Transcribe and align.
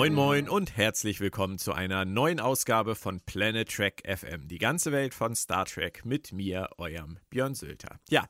Moin 0.00 0.14
Moin 0.14 0.48
und 0.48 0.78
herzlich 0.78 1.20
willkommen 1.20 1.58
zu 1.58 1.74
einer 1.74 2.06
neuen 2.06 2.40
Ausgabe 2.40 2.94
von 2.94 3.20
Planet 3.20 3.70
Trek 3.70 4.02
FM. 4.06 4.48
Die 4.48 4.56
ganze 4.56 4.92
Welt 4.92 5.12
von 5.12 5.34
Star 5.34 5.66
Trek 5.66 6.06
mit 6.06 6.32
mir, 6.32 6.70
eurem 6.78 7.18
Björn 7.28 7.54
Sülter. 7.54 8.00
Ja. 8.08 8.26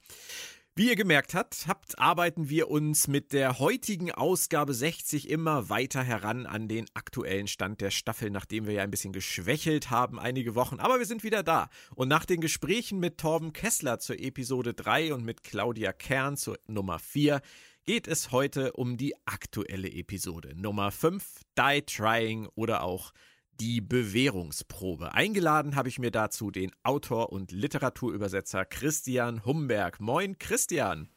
Wie 0.75 0.89
ihr 0.89 0.97
gemerkt 0.97 1.33
habt, 1.35 1.69
habt, 1.69 1.97
arbeiten 1.97 2.49
wir 2.49 2.71
uns 2.73 3.07
mit 3.07 3.33
der 3.33 3.61
heutigen 3.61 4.11
Ausgabe 4.11 4.75
60 4.75 5.31
immer 5.31 5.69
weiter 5.69 6.03
heran 6.03 6.45
an 6.47 6.67
den 6.67 6.87
aktuellen 6.95 7.47
Stand 7.47 7.81
der 7.81 7.93
Staffel, 7.93 8.31
nachdem 8.31 8.67
wir 8.67 8.75
ja 8.75 8.83
ein 8.83 8.91
bisschen 8.91 9.13
geschwächelt 9.13 9.91
haben 9.91 10.19
einige 10.19 10.57
Wochen. 10.57 10.81
Aber 10.81 10.99
wir 10.99 11.07
sind 11.07 11.23
wieder 11.23 11.45
da. 11.45 11.71
Und 11.95 12.09
nach 12.09 12.25
den 12.25 12.41
Gesprächen 12.41 12.99
mit 12.99 13.19
Torben 13.19 13.53
Kessler 13.53 14.01
zur 14.01 14.19
Episode 14.19 14.75
3 14.75 15.15
und 15.15 15.25
mit 15.25 15.45
Claudia 15.45 15.93
Kern 15.93 16.37
zur 16.37 16.59
Nummer 16.67 16.99
4 16.99 17.41
geht 17.85 18.07
es 18.07 18.31
heute 18.31 18.73
um 18.73 18.97
die 18.97 19.15
aktuelle 19.27 19.91
Episode 19.91 20.55
Nummer 20.55 20.91
5, 20.91 21.43
Die 21.59 21.83
Trying 21.83 22.49
oder 22.55 22.83
auch 22.83 23.13
die 23.61 23.81
Bewährungsprobe. 23.81 25.13
Eingeladen 25.15 25.77
habe 25.77 25.89
ich 25.89 25.99
mir 25.99 26.11
dazu 26.11 26.51
den 26.51 26.73
Autor 26.83 27.33
und 27.33 27.53
Literaturübersetzer 27.53 28.65
Christian 28.65 29.45
Humberg. 29.45 30.01
Moin 30.01 30.39
Christian. 30.39 31.09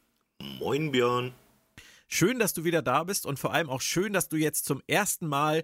Moin 0.58 0.90
Björn. 0.90 1.34
Schön, 2.08 2.38
dass 2.38 2.52
du 2.52 2.64
wieder 2.64 2.82
da 2.82 3.04
bist 3.04 3.26
und 3.26 3.38
vor 3.38 3.52
allem 3.52 3.70
auch 3.70 3.80
schön, 3.80 4.12
dass 4.12 4.28
du 4.28 4.36
jetzt 4.36 4.66
zum 4.66 4.82
ersten 4.86 5.26
Mal 5.26 5.62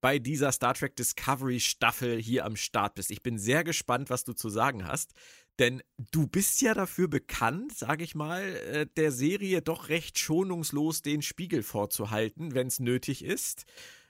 bei 0.00 0.18
dieser 0.18 0.52
Star 0.52 0.74
Trek 0.74 0.96
Discovery 0.96 1.60
Staffel 1.60 2.20
hier 2.20 2.44
am 2.44 2.56
Start 2.56 2.94
bist. 2.94 3.10
Ich 3.10 3.22
bin 3.22 3.38
sehr 3.38 3.64
gespannt, 3.64 4.10
was 4.10 4.24
du 4.24 4.32
zu 4.32 4.48
sagen 4.48 4.86
hast. 4.86 5.12
Denn 5.58 5.82
du 6.12 6.26
bist 6.26 6.60
ja 6.60 6.74
dafür 6.74 7.08
bekannt, 7.08 7.76
sage 7.76 8.04
ich 8.04 8.14
mal, 8.14 8.42
äh, 8.42 8.86
der 8.96 9.10
Serie 9.10 9.62
doch 9.62 9.88
recht 9.88 10.18
schonungslos 10.18 11.00
den 11.00 11.22
Spiegel 11.22 11.62
vorzuhalten, 11.62 12.54
wenn 12.54 12.66
es 12.66 12.78
nötig 12.78 13.24
ist. 13.24 13.64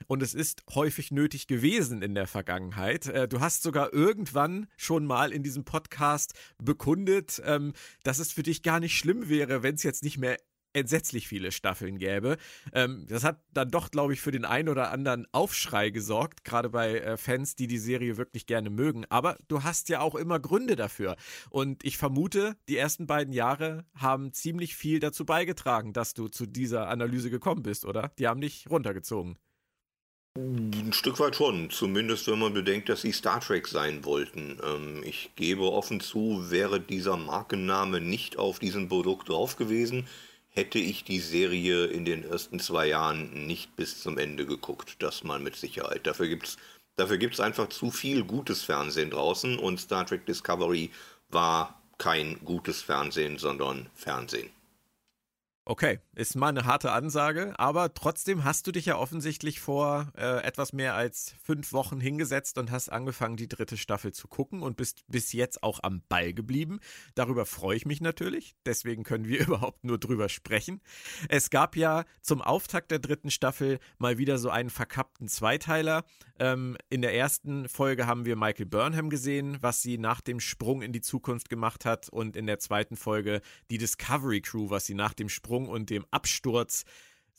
Und 0.07 0.21
es 0.21 0.33
ist 0.33 0.63
häufig 0.73 1.11
nötig 1.11 1.47
gewesen 1.47 2.01
in 2.01 2.15
der 2.15 2.27
Vergangenheit. 2.27 3.07
Äh, 3.07 3.27
du 3.27 3.39
hast 3.39 3.63
sogar 3.63 3.93
irgendwann 3.93 4.67
schon 4.75 5.05
mal 5.05 5.31
in 5.31 5.43
diesem 5.43 5.63
Podcast 5.63 6.33
bekundet, 6.61 7.41
ähm, 7.45 7.73
dass 8.03 8.19
es 8.19 8.33
für 8.33 8.43
dich 8.43 8.61
gar 8.61 8.79
nicht 8.79 8.97
schlimm 8.97 9.29
wäre, 9.29 9.63
wenn 9.63 9.75
es 9.75 9.83
jetzt 9.83 10.03
nicht 10.03 10.17
mehr 10.17 10.37
entsetzlich 10.77 11.27
viele 11.27 11.51
Staffeln 11.51 11.97
gäbe. 11.97 12.37
Ähm, 12.73 13.05
das 13.09 13.23
hat 13.23 13.41
dann 13.53 13.69
doch, 13.69 13.91
glaube 13.91 14.13
ich, 14.13 14.21
für 14.21 14.31
den 14.31 14.45
einen 14.45 14.69
oder 14.69 14.91
anderen 14.91 15.27
Aufschrei 15.31 15.89
gesorgt, 15.89 16.43
gerade 16.43 16.69
bei 16.69 16.99
äh, 16.99 17.17
Fans, 17.17 17.55
die 17.55 17.67
die 17.67 17.77
Serie 17.77 18.17
wirklich 18.17 18.45
gerne 18.45 18.69
mögen. 18.69 19.05
Aber 19.09 19.37
du 19.47 19.63
hast 19.63 19.89
ja 19.89 20.01
auch 20.01 20.15
immer 20.15 20.39
Gründe 20.39 20.75
dafür. 20.75 21.15
Und 21.49 21.83
ich 21.83 21.97
vermute, 21.97 22.55
die 22.67 22.77
ersten 22.77 23.07
beiden 23.07 23.33
Jahre 23.33 23.85
haben 23.95 24.33
ziemlich 24.33 24.75
viel 24.75 24.99
dazu 24.99 25.25
beigetragen, 25.25 25.93
dass 25.93 26.13
du 26.13 26.27
zu 26.27 26.45
dieser 26.45 26.87
Analyse 26.87 27.29
gekommen 27.29 27.63
bist, 27.63 27.85
oder? 27.85 28.11
Die 28.19 28.27
haben 28.27 28.41
dich 28.41 28.69
runtergezogen. 28.69 29.37
Ein 30.37 30.93
Stück 30.93 31.19
weit 31.19 31.35
schon, 31.35 31.71
zumindest 31.71 32.27
wenn 32.27 32.37
man 32.37 32.53
bedenkt, 32.53 32.89
dass 32.89 33.01
sie 33.01 33.11
Star 33.11 33.41
Trek 33.41 33.67
sein 33.67 34.05
wollten. 34.05 34.59
Ähm, 34.63 35.01
ich 35.03 35.31
gebe 35.35 35.63
offen 35.63 35.99
zu, 35.99 36.51
wäre 36.51 36.79
dieser 36.79 37.17
Markenname 37.17 38.01
nicht 38.01 38.37
auf 38.37 38.59
diesem 38.59 38.87
Produkt 38.87 39.29
drauf 39.29 39.55
gewesen, 39.55 40.07
hätte 40.57 40.79
ich 40.79 41.03
die 41.03 41.19
Serie 41.19 41.85
in 41.85 42.03
den 42.03 42.23
ersten 42.23 42.59
zwei 42.59 42.87
Jahren 42.87 43.45
nicht 43.45 43.75
bis 43.75 44.01
zum 44.01 44.17
Ende 44.17 44.47
geguckt. 44.47 44.95
Das 44.99 45.23
mal 45.23 45.39
mit 45.39 45.55
Sicherheit. 45.55 46.07
Dafür 46.07 46.27
gibt 46.27 46.47
es 46.47 46.57
dafür 46.95 47.19
gibt's 47.19 47.39
einfach 47.39 47.69
zu 47.69 47.91
viel 47.91 48.23
gutes 48.23 48.63
Fernsehen 48.63 49.11
draußen 49.11 49.59
und 49.59 49.79
Star 49.79 50.05
Trek 50.07 50.25
Discovery 50.25 50.89
war 51.29 51.79
kein 51.99 52.43
gutes 52.43 52.81
Fernsehen, 52.81 53.37
sondern 53.37 53.87
Fernsehen. 53.93 54.49
Okay, 55.69 55.99
ist 56.15 56.37
mal 56.37 56.47
eine 56.47 56.63
harte 56.63 56.93
Ansage, 56.93 57.53
aber 57.59 57.93
trotzdem 57.93 58.45
hast 58.45 58.65
du 58.67 58.71
dich 58.71 58.85
ja 58.85 58.97
offensichtlich 58.97 59.59
vor 59.59 60.13
äh, 60.15 60.41
etwas 60.45 60.71
mehr 60.71 60.95
als 60.95 61.35
fünf 61.43 61.73
Wochen 61.73 61.99
hingesetzt 61.99 62.57
und 62.57 62.71
hast 62.71 62.89
angefangen, 62.89 63.35
die 63.35 63.49
dritte 63.49 63.75
Staffel 63.75 64.13
zu 64.13 64.29
gucken 64.29 64.63
und 64.63 64.77
bist 64.77 65.03
bis 65.09 65.33
jetzt 65.33 65.63
auch 65.63 65.81
am 65.83 66.03
Ball 66.07 66.31
geblieben. 66.31 66.79
Darüber 67.15 67.45
freue 67.45 67.75
ich 67.75 67.85
mich 67.85 67.99
natürlich, 67.99 68.55
deswegen 68.65 69.03
können 69.03 69.27
wir 69.27 69.41
überhaupt 69.45 69.83
nur 69.83 69.97
drüber 69.97 70.29
sprechen. 70.29 70.79
Es 71.27 71.49
gab 71.49 71.75
ja 71.75 72.05
zum 72.21 72.41
Auftakt 72.41 72.89
der 72.89 72.99
dritten 72.99 73.29
Staffel 73.29 73.79
mal 73.97 74.17
wieder 74.17 74.37
so 74.37 74.49
einen 74.49 74.69
verkappten 74.69 75.27
Zweiteiler. 75.27 76.05
Ähm, 76.39 76.77
in 76.89 77.01
der 77.01 77.13
ersten 77.13 77.67
Folge 77.67 78.07
haben 78.07 78.23
wir 78.23 78.37
Michael 78.37 78.67
Burnham 78.67 79.09
gesehen, 79.09 79.57
was 79.59 79.81
sie 79.81 79.97
nach 79.97 80.21
dem 80.21 80.39
Sprung 80.39 80.81
in 80.81 80.93
die 80.93 81.01
Zukunft 81.01 81.49
gemacht 81.49 81.83
hat 81.83 82.07
und 82.07 82.37
in 82.37 82.47
der 82.47 82.59
zweiten 82.59 82.95
Folge 82.95 83.41
die 83.69 83.77
Discovery 83.77 84.39
Crew, 84.39 84.69
was 84.69 84.85
sie 84.85 84.93
nach 84.93 85.13
dem 85.13 85.27
Sprung 85.27 85.56
Absprung 85.57 85.67
und 85.67 85.89
dem 85.89 86.05
Absturz 86.11 86.85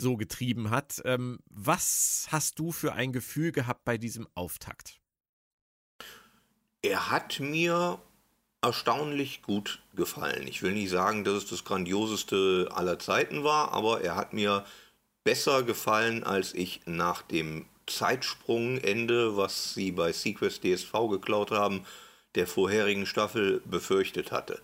so 0.00 0.16
getrieben 0.16 0.70
hat. 0.70 1.00
Ähm, 1.04 1.38
was 1.50 2.28
hast 2.30 2.58
du 2.58 2.72
für 2.72 2.92
ein 2.92 3.12
Gefühl 3.12 3.52
gehabt 3.52 3.84
bei 3.84 3.98
diesem 3.98 4.26
Auftakt? 4.34 5.00
Er 6.82 7.10
hat 7.10 7.40
mir 7.40 7.98
erstaunlich 8.62 9.42
gut 9.42 9.80
gefallen. 9.94 10.46
Ich 10.46 10.62
will 10.62 10.72
nicht 10.72 10.90
sagen, 10.90 11.24
dass 11.24 11.44
es 11.44 11.50
das 11.50 11.64
grandioseste 11.64 12.68
aller 12.72 12.98
Zeiten 12.98 13.44
war, 13.44 13.72
aber 13.72 14.00
er 14.00 14.16
hat 14.16 14.32
mir 14.32 14.64
besser 15.24 15.62
gefallen, 15.62 16.24
als 16.24 16.54
ich 16.54 16.80
nach 16.86 17.22
dem 17.22 17.66
Zeitsprungende, 17.86 19.36
was 19.36 19.74
sie 19.74 19.92
bei 19.92 20.12
Sequest 20.12 20.64
DSV 20.64 20.92
geklaut 21.10 21.50
haben, 21.50 21.84
der 22.34 22.46
vorherigen 22.46 23.06
Staffel 23.06 23.60
befürchtet 23.64 24.30
hatte. 24.32 24.60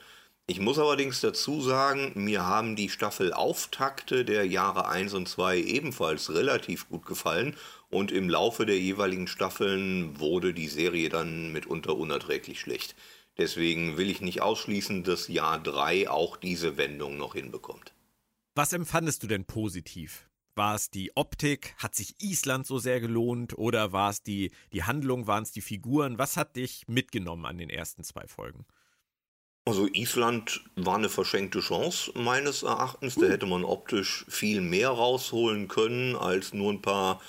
Ich 0.47 0.60
muss 0.60 0.78
allerdings 0.78 1.22
dazu 1.22 1.62
sagen, 1.62 2.12
mir 2.16 2.44
haben 2.44 2.77
die 2.77 2.91
Staffelauftakte 2.91 4.27
der 4.27 4.47
Jahre 4.47 4.87
1 4.88 5.15
und 5.15 5.27
2 5.27 5.59
ebenfalls 5.59 6.34
relativ 6.34 6.87
gut 6.91 7.06
gefallen 7.06 7.56
und 7.88 8.12
im 8.12 8.28
Laufe 8.28 8.66
der 8.66 8.78
jeweiligen 8.78 9.27
Staffeln 9.27 10.21
wurde 10.21 10.53
die 10.53 10.69
Serie 10.69 11.09
dann 11.09 11.50
mitunter 11.50 11.97
unerträglich 11.97 12.60
schlecht. 12.60 12.94
Deswegen 13.38 13.97
will 13.97 14.10
ich 14.10 14.21
nicht 14.21 14.43
ausschließen, 14.43 15.03
dass 15.03 15.28
Jahr 15.28 15.62
3 15.62 16.10
auch 16.10 16.37
diese 16.37 16.76
Wendung 16.76 17.16
noch 17.16 17.34
hinbekommt. 17.34 17.94
Was 18.55 18.75
empfandest 18.75 19.22
du 19.22 19.26
denn 19.26 19.47
positiv? 19.47 20.28
War 20.56 20.75
es 20.75 20.91
die 20.91 21.16
Optik? 21.16 21.75
Hat 21.78 21.94
sich 21.94 22.16
Island 22.21 22.66
so 22.66 22.78
sehr 22.78 23.00
gelohnt? 23.00 23.56
Oder 23.56 23.93
war 23.93 24.11
es 24.11 24.22
die, 24.22 24.53
die 24.75 24.84
Handlung? 24.84 25.26
Waren 25.26 25.44
es 25.44 25.53
die 25.53 25.62
Figuren? 25.62 26.19
Was 26.19 26.37
hat 26.37 26.55
dich 26.56 26.87
mitgenommen 26.87 27.47
an 27.47 27.56
den 27.56 27.71
ersten 27.71 28.05
zwei 28.05 28.26
Folgen? 28.26 28.66
Also 29.66 29.86
Island 29.86 30.60
war 30.76 30.97
eine 30.97 31.08
verschenkte 31.08 31.60
Chance 31.60 32.12
meines 32.14 32.62
Erachtens. 32.62 33.14
Da 33.14 33.26
hätte 33.26 33.47
man 33.47 33.64
optisch 33.64 34.26
viel 34.28 34.60
mehr 34.60 34.91
rausholen 34.91 35.69
können 35.69 36.16
als 36.16 36.52
nur 36.52 36.70
ein 36.70 36.82
paar 36.82 37.22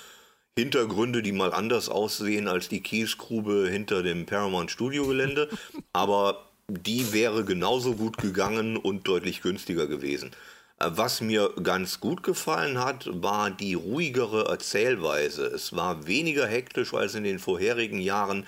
Hintergründe, 0.58 1.22
die 1.22 1.32
mal 1.32 1.54
anders 1.54 1.88
aussehen 1.88 2.46
als 2.46 2.68
die 2.68 2.82
Kiesgrube 2.82 3.68
hinter 3.70 4.02
dem 4.02 4.26
Paramount 4.26 4.70
Studio 4.70 5.06
Gelände. 5.06 5.48
Aber 5.94 6.46
die 6.68 7.12
wäre 7.12 7.44
genauso 7.44 7.94
gut 7.94 8.18
gegangen 8.18 8.76
und 8.76 9.08
deutlich 9.08 9.40
günstiger 9.40 9.86
gewesen. 9.86 10.32
Äh, 10.78 10.90
was 10.90 11.20
mir 11.20 11.52
ganz 11.62 12.00
gut 12.00 12.22
gefallen 12.22 12.78
hat, 12.78 13.08
war 13.10 13.50
die 13.50 13.74
ruhigere 13.74 14.46
Erzählweise. 14.48 15.46
Es 15.46 15.74
war 15.74 16.06
weniger 16.06 16.46
hektisch 16.46 16.92
als 16.92 17.14
in 17.14 17.24
den 17.24 17.38
vorherigen 17.38 18.00
Jahren. 18.00 18.46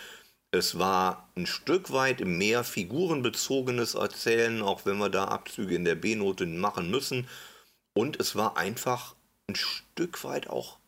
Es 0.50 0.78
war 0.78 1.28
ein 1.36 1.46
Stück 1.46 1.92
weit 1.92 2.20
mehr 2.20 2.64
figurenbezogenes 2.64 3.94
Erzählen, 3.94 4.62
auch 4.62 4.86
wenn 4.86 4.96
wir 4.96 5.10
da 5.10 5.24
Abzüge 5.26 5.74
in 5.74 5.84
der 5.84 5.94
B-Note 5.94 6.46
machen 6.46 6.90
müssen. 6.90 7.28
Und 7.92 8.18
es 8.18 8.34
war 8.34 8.56
einfach 8.56 9.14
ein 9.46 9.56
Stück 9.56 10.24
weit 10.24 10.48
auch 10.48 10.78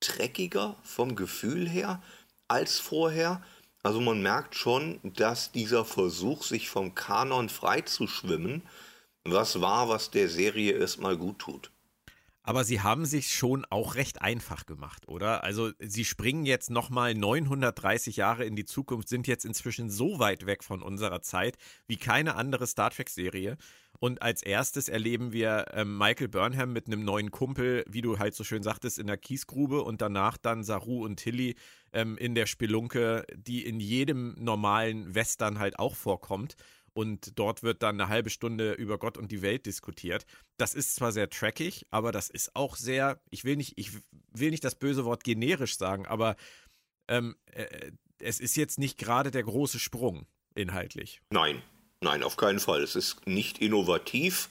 dreckiger 0.00 0.74
vom 0.82 1.14
Gefühl 1.14 1.68
her 1.68 2.02
als 2.48 2.80
vorher. 2.80 3.40
Also 3.84 4.00
man 4.00 4.20
merkt 4.20 4.56
schon, 4.56 4.98
dass 5.04 5.52
dieser 5.52 5.84
Versuch, 5.84 6.42
sich 6.42 6.68
vom 6.68 6.96
Kanon 6.96 7.48
freizuschwimmen, 7.48 8.62
was 9.22 9.60
war, 9.60 9.88
was 9.88 10.10
der 10.10 10.28
Serie 10.28 10.72
erstmal 10.72 11.16
gut 11.16 11.38
tut. 11.38 11.70
Aber 12.46 12.62
sie 12.62 12.82
haben 12.82 13.06
sich 13.06 13.32
schon 13.32 13.64
auch 13.70 13.94
recht 13.94 14.20
einfach 14.20 14.66
gemacht, 14.66 15.08
oder? 15.08 15.44
Also 15.44 15.72
sie 15.78 16.04
springen 16.04 16.44
jetzt 16.44 16.68
nochmal 16.68 17.14
930 17.14 18.16
Jahre 18.16 18.44
in 18.44 18.54
die 18.54 18.66
Zukunft, 18.66 19.08
sind 19.08 19.26
jetzt 19.26 19.46
inzwischen 19.46 19.88
so 19.88 20.18
weit 20.18 20.44
weg 20.44 20.62
von 20.62 20.82
unserer 20.82 21.22
Zeit 21.22 21.56
wie 21.86 21.96
keine 21.96 22.34
andere 22.34 22.66
Star 22.66 22.90
Trek-Serie. 22.90 23.56
Und 23.98 24.20
als 24.20 24.42
erstes 24.42 24.90
erleben 24.90 25.32
wir 25.32 25.68
ähm, 25.72 25.96
Michael 25.96 26.28
Burnham 26.28 26.74
mit 26.74 26.86
einem 26.86 27.02
neuen 27.02 27.30
Kumpel, 27.30 27.82
wie 27.88 28.02
du 28.02 28.18
halt 28.18 28.34
so 28.34 28.44
schön 28.44 28.62
sagtest, 28.62 28.98
in 28.98 29.06
der 29.06 29.16
Kiesgrube 29.16 29.82
und 29.82 30.02
danach 30.02 30.36
dann 30.36 30.64
Saru 30.64 31.02
und 31.02 31.16
Tilly 31.16 31.54
ähm, 31.94 32.18
in 32.18 32.34
der 32.34 32.44
Spelunke, 32.44 33.24
die 33.34 33.64
in 33.64 33.80
jedem 33.80 34.34
normalen 34.38 35.14
Western 35.14 35.58
halt 35.58 35.78
auch 35.78 35.94
vorkommt 35.94 36.56
und 36.94 37.38
dort 37.38 37.62
wird 37.62 37.82
dann 37.82 38.00
eine 38.00 38.08
halbe 38.08 38.30
Stunde 38.30 38.72
über 38.72 38.98
Gott 38.98 39.18
und 39.18 39.30
die 39.30 39.42
Welt 39.42 39.66
diskutiert. 39.66 40.24
Das 40.56 40.74
ist 40.74 40.94
zwar 40.94 41.12
sehr 41.12 41.28
trackig, 41.28 41.86
aber 41.90 42.12
das 42.12 42.30
ist 42.30 42.56
auch 42.56 42.76
sehr, 42.76 43.20
ich 43.30 43.44
will 43.44 43.56
nicht, 43.56 43.74
ich 43.76 43.90
will 44.32 44.50
nicht 44.50 44.64
das 44.64 44.74
böse 44.74 45.04
Wort 45.04 45.24
generisch 45.24 45.76
sagen, 45.76 46.06
aber 46.06 46.36
ähm, 47.08 47.36
äh, 47.52 47.92
es 48.18 48.40
ist 48.40 48.56
jetzt 48.56 48.78
nicht 48.78 48.96
gerade 48.96 49.30
der 49.30 49.42
große 49.42 49.78
Sprung 49.78 50.26
inhaltlich. 50.54 51.20
Nein, 51.30 51.62
nein, 52.00 52.22
auf 52.22 52.36
keinen 52.36 52.60
Fall. 52.60 52.82
Es 52.82 52.96
ist 52.96 53.26
nicht 53.26 53.58
innovativ, 53.58 54.48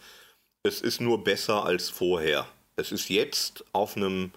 es 0.62 0.82
ist 0.82 1.02
nur 1.02 1.24
besser 1.24 1.66
als 1.66 1.90
vorher. 1.90 2.48
Es 2.76 2.92
ist 2.92 3.10
jetzt 3.10 3.66
auf 3.74 3.98
einem 3.98 4.32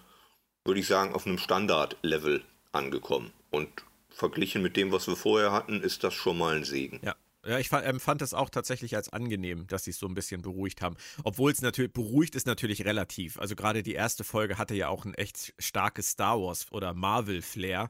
würde 0.67 0.81
ich 0.81 0.87
sagen, 0.87 1.13
auf 1.15 1.25
einem 1.25 1.39
Standard-Level 1.39 2.43
angekommen. 2.73 3.31
Und 3.49 3.69
verglichen 4.09 4.61
mit 4.61 4.75
dem, 4.75 4.91
was 4.91 5.07
wir 5.07 5.15
vorher 5.15 5.51
hatten, 5.51 5.81
ist 5.81 6.03
das 6.03 6.13
schon 6.13 6.37
mal 6.37 6.55
ein 6.57 6.65
Segen. 6.65 6.99
Ja. 7.03 7.15
Ja, 7.47 7.59
ich 7.59 7.71
empfand 7.71 8.21
es 8.21 8.33
auch 8.33 8.49
tatsächlich 8.49 8.95
als 8.95 9.13
angenehm, 9.13 9.67
dass 9.67 9.85
sie 9.85 9.91
es 9.91 9.99
so 9.99 10.07
ein 10.07 10.13
bisschen 10.13 10.41
beruhigt 10.41 10.81
haben. 10.81 10.97
Obwohl 11.23 11.51
es 11.51 11.61
natürlich, 11.61 11.93
beruhigt 11.93 12.35
ist 12.35 12.45
natürlich 12.45 12.83
relativ. 12.83 13.39
Also 13.39 13.55
gerade 13.55 13.83
die 13.83 13.93
erste 13.93 14.25
Folge 14.25 14.57
hatte 14.57 14.75
ja 14.75 14.89
auch 14.89 15.05
ein 15.05 15.13
echt 15.13 15.53
starkes 15.57 16.09
Star 16.09 16.41
Wars 16.41 16.67
oder 16.71 16.93
Marvel-Flair. 16.93 17.89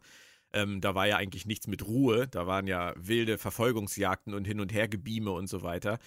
Ähm, 0.54 0.80
da 0.80 0.94
war 0.94 1.08
ja 1.08 1.18
eigentlich 1.18 1.46
nichts 1.46 1.68
mit 1.68 1.86
Ruhe. 1.86 2.28
Da 2.28 2.46
waren 2.46 2.68
ja 2.68 2.94
wilde 2.98 3.38
Verfolgungsjagden 3.38 4.34
und 4.34 4.46
Hin- 4.46 4.60
und 4.60 4.72
Hergebieme 4.72 5.32
und 5.32 5.48
so 5.48 5.64
weiter. 5.64 5.98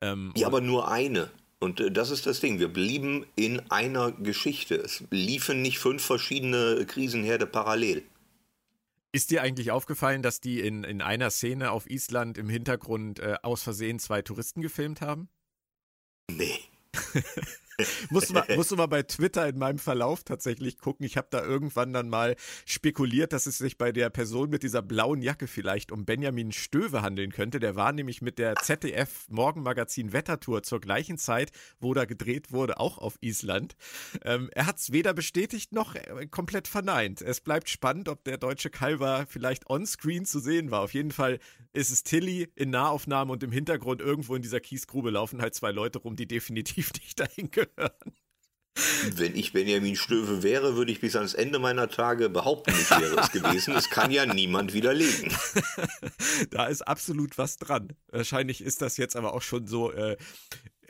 Ähm, 0.00 0.32
ja, 0.36 0.48
aber 0.48 0.60
nur 0.60 0.90
eine. 0.90 1.30
Und 1.60 1.80
äh, 1.80 1.90
das 1.90 2.10
ist 2.10 2.26
das 2.26 2.40
Ding. 2.40 2.58
Wir 2.58 2.68
blieben 2.68 3.24
in 3.36 3.60
einer 3.70 4.10
Geschichte. 4.10 4.74
Es 4.74 5.04
liefen 5.10 5.62
nicht 5.62 5.78
fünf 5.78 6.04
verschiedene 6.04 6.84
Krisenherde 6.86 7.46
parallel. 7.46 8.02
Ist 9.16 9.30
dir 9.30 9.40
eigentlich 9.40 9.70
aufgefallen, 9.70 10.20
dass 10.20 10.42
die 10.42 10.60
in, 10.60 10.84
in 10.84 11.00
einer 11.00 11.30
Szene 11.30 11.70
auf 11.70 11.88
Island 11.88 12.36
im 12.36 12.50
Hintergrund 12.50 13.18
äh, 13.18 13.38
aus 13.42 13.62
Versehen 13.62 13.98
zwei 13.98 14.20
Touristen 14.20 14.60
gefilmt 14.60 15.00
haben? 15.00 15.30
Nee. 16.30 16.58
musst, 18.10 18.30
du 18.30 18.34
mal, 18.34 18.46
musst 18.56 18.70
du 18.70 18.76
mal 18.76 18.86
bei 18.86 19.02
Twitter 19.02 19.46
in 19.48 19.58
meinem 19.58 19.78
Verlauf 19.78 20.24
tatsächlich 20.24 20.78
gucken. 20.78 21.04
Ich 21.04 21.16
habe 21.16 21.28
da 21.30 21.44
irgendwann 21.44 21.92
dann 21.92 22.08
mal 22.08 22.36
spekuliert, 22.64 23.32
dass 23.32 23.46
es 23.46 23.58
sich 23.58 23.76
bei 23.76 23.92
der 23.92 24.08
Person 24.10 24.50
mit 24.50 24.62
dieser 24.62 24.82
blauen 24.82 25.20
Jacke 25.20 25.46
vielleicht 25.46 25.92
um 25.92 26.04
Benjamin 26.04 26.52
Stöwe 26.52 27.02
handeln 27.02 27.32
könnte. 27.32 27.60
Der 27.60 27.76
war 27.76 27.92
nämlich 27.92 28.22
mit 28.22 28.38
der 28.38 28.56
ZDF 28.56 29.26
Morgenmagazin 29.28 30.12
Wettertour 30.12 30.62
zur 30.62 30.80
gleichen 30.80 31.18
Zeit, 31.18 31.50
wo 31.78 31.92
da 31.92 32.04
gedreht 32.04 32.50
wurde, 32.50 32.80
auch 32.80 32.98
auf 32.98 33.18
Island. 33.20 33.76
Ähm, 34.24 34.48
er 34.52 34.66
hat 34.66 34.78
es 34.78 34.92
weder 34.92 35.12
bestätigt 35.12 35.72
noch 35.72 35.94
äh, 35.94 36.26
komplett 36.30 36.68
verneint. 36.68 37.20
Es 37.20 37.40
bleibt 37.40 37.68
spannend, 37.68 38.08
ob 38.08 38.24
der 38.24 38.38
deutsche 38.38 38.70
Kalver 38.70 39.26
vielleicht 39.28 39.68
onscreen 39.68 40.24
zu 40.24 40.40
sehen 40.40 40.70
war. 40.70 40.80
Auf 40.80 40.94
jeden 40.94 41.10
Fall 41.10 41.38
ist 41.72 41.90
es 41.90 42.02
Tilly 42.04 42.48
in 42.54 42.70
Nahaufnahme 42.70 43.32
und 43.32 43.42
im 43.42 43.52
Hintergrund 43.52 44.00
irgendwo 44.00 44.34
in 44.34 44.42
dieser 44.42 44.60
Kiesgrube 44.60 45.10
laufen 45.10 45.42
halt 45.42 45.54
zwei 45.54 45.72
Leute 45.72 45.98
rum, 45.98 46.16
die 46.16 46.26
definitiv 46.26 46.92
nicht 47.00 47.20
dahin 47.20 47.50
gehören 47.50 47.65
hören. 47.76 48.12
Wenn 49.14 49.34
ich 49.34 49.52
Benjamin 49.52 49.96
Stöwe 49.96 50.42
wäre, 50.42 50.76
würde 50.76 50.92
ich 50.92 51.00
bis 51.00 51.16
ans 51.16 51.32
Ende 51.32 51.58
meiner 51.58 51.88
Tage 51.88 52.28
behaupten, 52.28 52.72
ich 52.72 52.90
wäre 52.90 53.18
es 53.20 53.32
gewesen. 53.32 53.74
Es 53.74 53.88
kann 53.88 54.10
ja 54.10 54.26
niemand 54.26 54.74
widerlegen. 54.74 55.34
da 56.50 56.66
ist 56.66 56.82
absolut 56.82 57.38
was 57.38 57.56
dran. 57.56 57.94
Wahrscheinlich 58.08 58.60
ist 58.60 58.82
das 58.82 58.98
jetzt 58.98 59.16
aber 59.16 59.32
auch 59.32 59.40
schon 59.40 59.66
so 59.66 59.92
äh, 59.92 60.16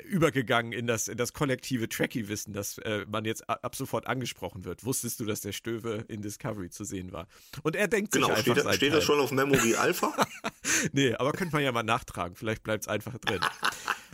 übergegangen 0.06 0.73
in 0.73 0.87
das, 0.87 1.08
in 1.08 1.17
das 1.17 1.32
kollektive 1.32 1.88
Tracky-Wissen, 1.88 2.52
dass 2.52 2.78
äh, 2.78 3.05
man 3.08 3.25
jetzt 3.25 3.49
ab 3.49 3.76
sofort 3.76 4.06
angesprochen 4.06 4.64
wird. 4.64 4.84
Wusstest 4.84 5.20
du, 5.20 5.25
dass 5.25 5.40
der 5.40 5.52
Stöwe 5.52 6.05
in 6.08 6.23
Discovery 6.23 6.70
zu 6.70 6.84
sehen 6.84 7.12
war? 7.12 7.28
Und 7.62 7.76
er 7.76 7.88
denkt 7.88 8.12
genau, 8.12 8.28
sich 8.28 8.37
einfach 8.37 8.56
steht, 8.62 8.75
steht 8.75 8.94
das 8.94 9.05
schon 9.05 9.20
auf 9.20 9.32
Memory 9.32 9.75
Alpha? 9.75 10.14
nee, 10.93 11.14
aber 11.14 11.32
könnte 11.32 11.55
man 11.55 11.62
ja 11.62 11.73
mal 11.73 11.82
nachtragen. 11.82 12.37
Vielleicht 12.37 12.62
bleibt 12.62 12.84
es 12.84 12.88
einfach 12.88 13.19
drin. 13.19 13.40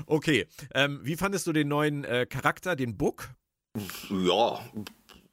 Okay, 0.07 0.47
ähm, 0.75 1.01
wie 1.03 1.17
fandest 1.17 1.47
du 1.47 1.53
den 1.53 1.69
neuen 1.69 2.05
äh, 2.05 2.27
Charakter, 2.27 2.77
den 2.77 2.97
Book? 2.97 3.31
Ja, 4.11 4.61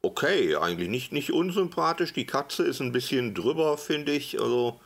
okay, 0.02 0.56
eigentlich 0.56 0.88
nicht, 0.88 1.12
nicht 1.12 1.32
unsympathisch. 1.32 2.12
Die 2.12 2.26
Katze 2.26 2.64
ist 2.64 2.80
ein 2.80 2.92
bisschen 2.92 3.34
drüber, 3.34 3.78
finde 3.78 4.12
ich. 4.12 4.40
Also 4.40 4.80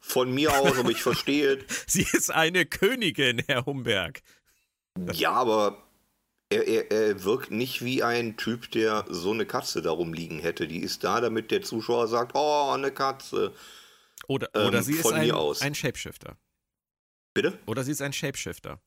von 0.00 0.32
mir 0.32 0.52
aus, 0.54 0.78
aber 0.78 0.90
ich 0.90 1.02
verstehe. 1.02 1.58
Sie 1.86 2.06
ist 2.12 2.30
eine 2.30 2.64
Königin, 2.64 3.42
Herr 3.46 3.66
Humberg. 3.66 4.22
Ja, 5.12 5.32
aber 5.32 5.82
er, 6.48 6.66
er, 6.66 6.90
er, 6.90 7.24
wirkt 7.24 7.50
nicht 7.50 7.84
wie 7.84 8.02
ein 8.02 8.36
Typ, 8.36 8.70
der 8.70 9.04
so 9.08 9.32
eine 9.32 9.46
Katze 9.46 9.82
darum 9.82 10.14
liegen 10.14 10.38
hätte. 10.38 10.68
Die 10.68 10.78
ist 10.78 11.02
da, 11.02 11.20
damit 11.20 11.50
der 11.50 11.62
Zuschauer 11.62 12.06
sagt, 12.08 12.32
oh, 12.34 12.70
eine 12.72 12.92
Katze. 12.92 13.52
Oder, 14.28 14.48
oder 14.54 14.78
ähm, 14.78 14.82
sie 14.82 14.94
ist 14.94 15.12
ein, 15.12 15.30
ein 15.32 15.74
Shapeshifter. 15.74 16.36
Bitte? 17.34 17.58
Oder 17.66 17.84
sie 17.84 17.92
ist 17.92 18.00
ein 18.00 18.12
Shapeshifter. 18.12 18.80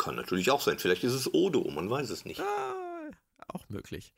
Kann 0.00 0.16
natürlich 0.16 0.50
auch 0.50 0.62
sein. 0.62 0.78
Vielleicht 0.78 1.04
ist 1.04 1.12
es 1.12 1.34
Odo, 1.34 1.70
man 1.70 1.90
weiß 1.90 2.08
es 2.08 2.24
nicht. 2.24 2.40
Ah, 2.40 3.10
auch 3.48 3.68
möglich. 3.68 4.14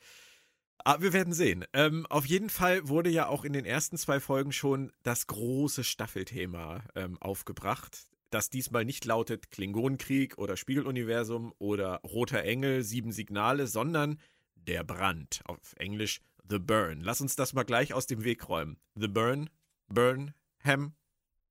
Aber 0.78 0.98
ah, 0.98 1.02
wir 1.02 1.12
werden 1.12 1.32
sehen. 1.32 1.64
Ähm, 1.72 2.06
auf 2.06 2.24
jeden 2.24 2.50
Fall 2.50 2.88
wurde 2.88 3.10
ja 3.10 3.26
auch 3.26 3.44
in 3.44 3.52
den 3.52 3.64
ersten 3.64 3.96
zwei 3.96 4.20
Folgen 4.20 4.52
schon 4.52 4.92
das 5.02 5.26
große 5.26 5.82
Staffelthema 5.82 6.84
ähm, 6.94 7.18
aufgebracht, 7.20 8.06
das 8.30 8.48
diesmal 8.48 8.84
nicht 8.84 9.04
lautet 9.04 9.50
Klingonenkrieg 9.50 10.38
oder 10.38 10.56
Spiegeluniversum 10.56 11.52
oder 11.58 12.00
Roter 12.04 12.44
Engel, 12.44 12.84
sieben 12.84 13.10
Signale, 13.10 13.66
sondern 13.66 14.20
der 14.54 14.84
Brand. 14.84 15.40
Auf 15.46 15.74
Englisch 15.78 16.20
The 16.48 16.60
Burn. 16.60 17.00
Lass 17.00 17.20
uns 17.20 17.34
das 17.34 17.54
mal 17.54 17.64
gleich 17.64 17.92
aus 17.92 18.06
dem 18.06 18.22
Weg 18.22 18.48
räumen. 18.48 18.78
The 18.94 19.08
Burn, 19.08 19.50
Burn, 19.88 20.32
Ham. 20.62 20.94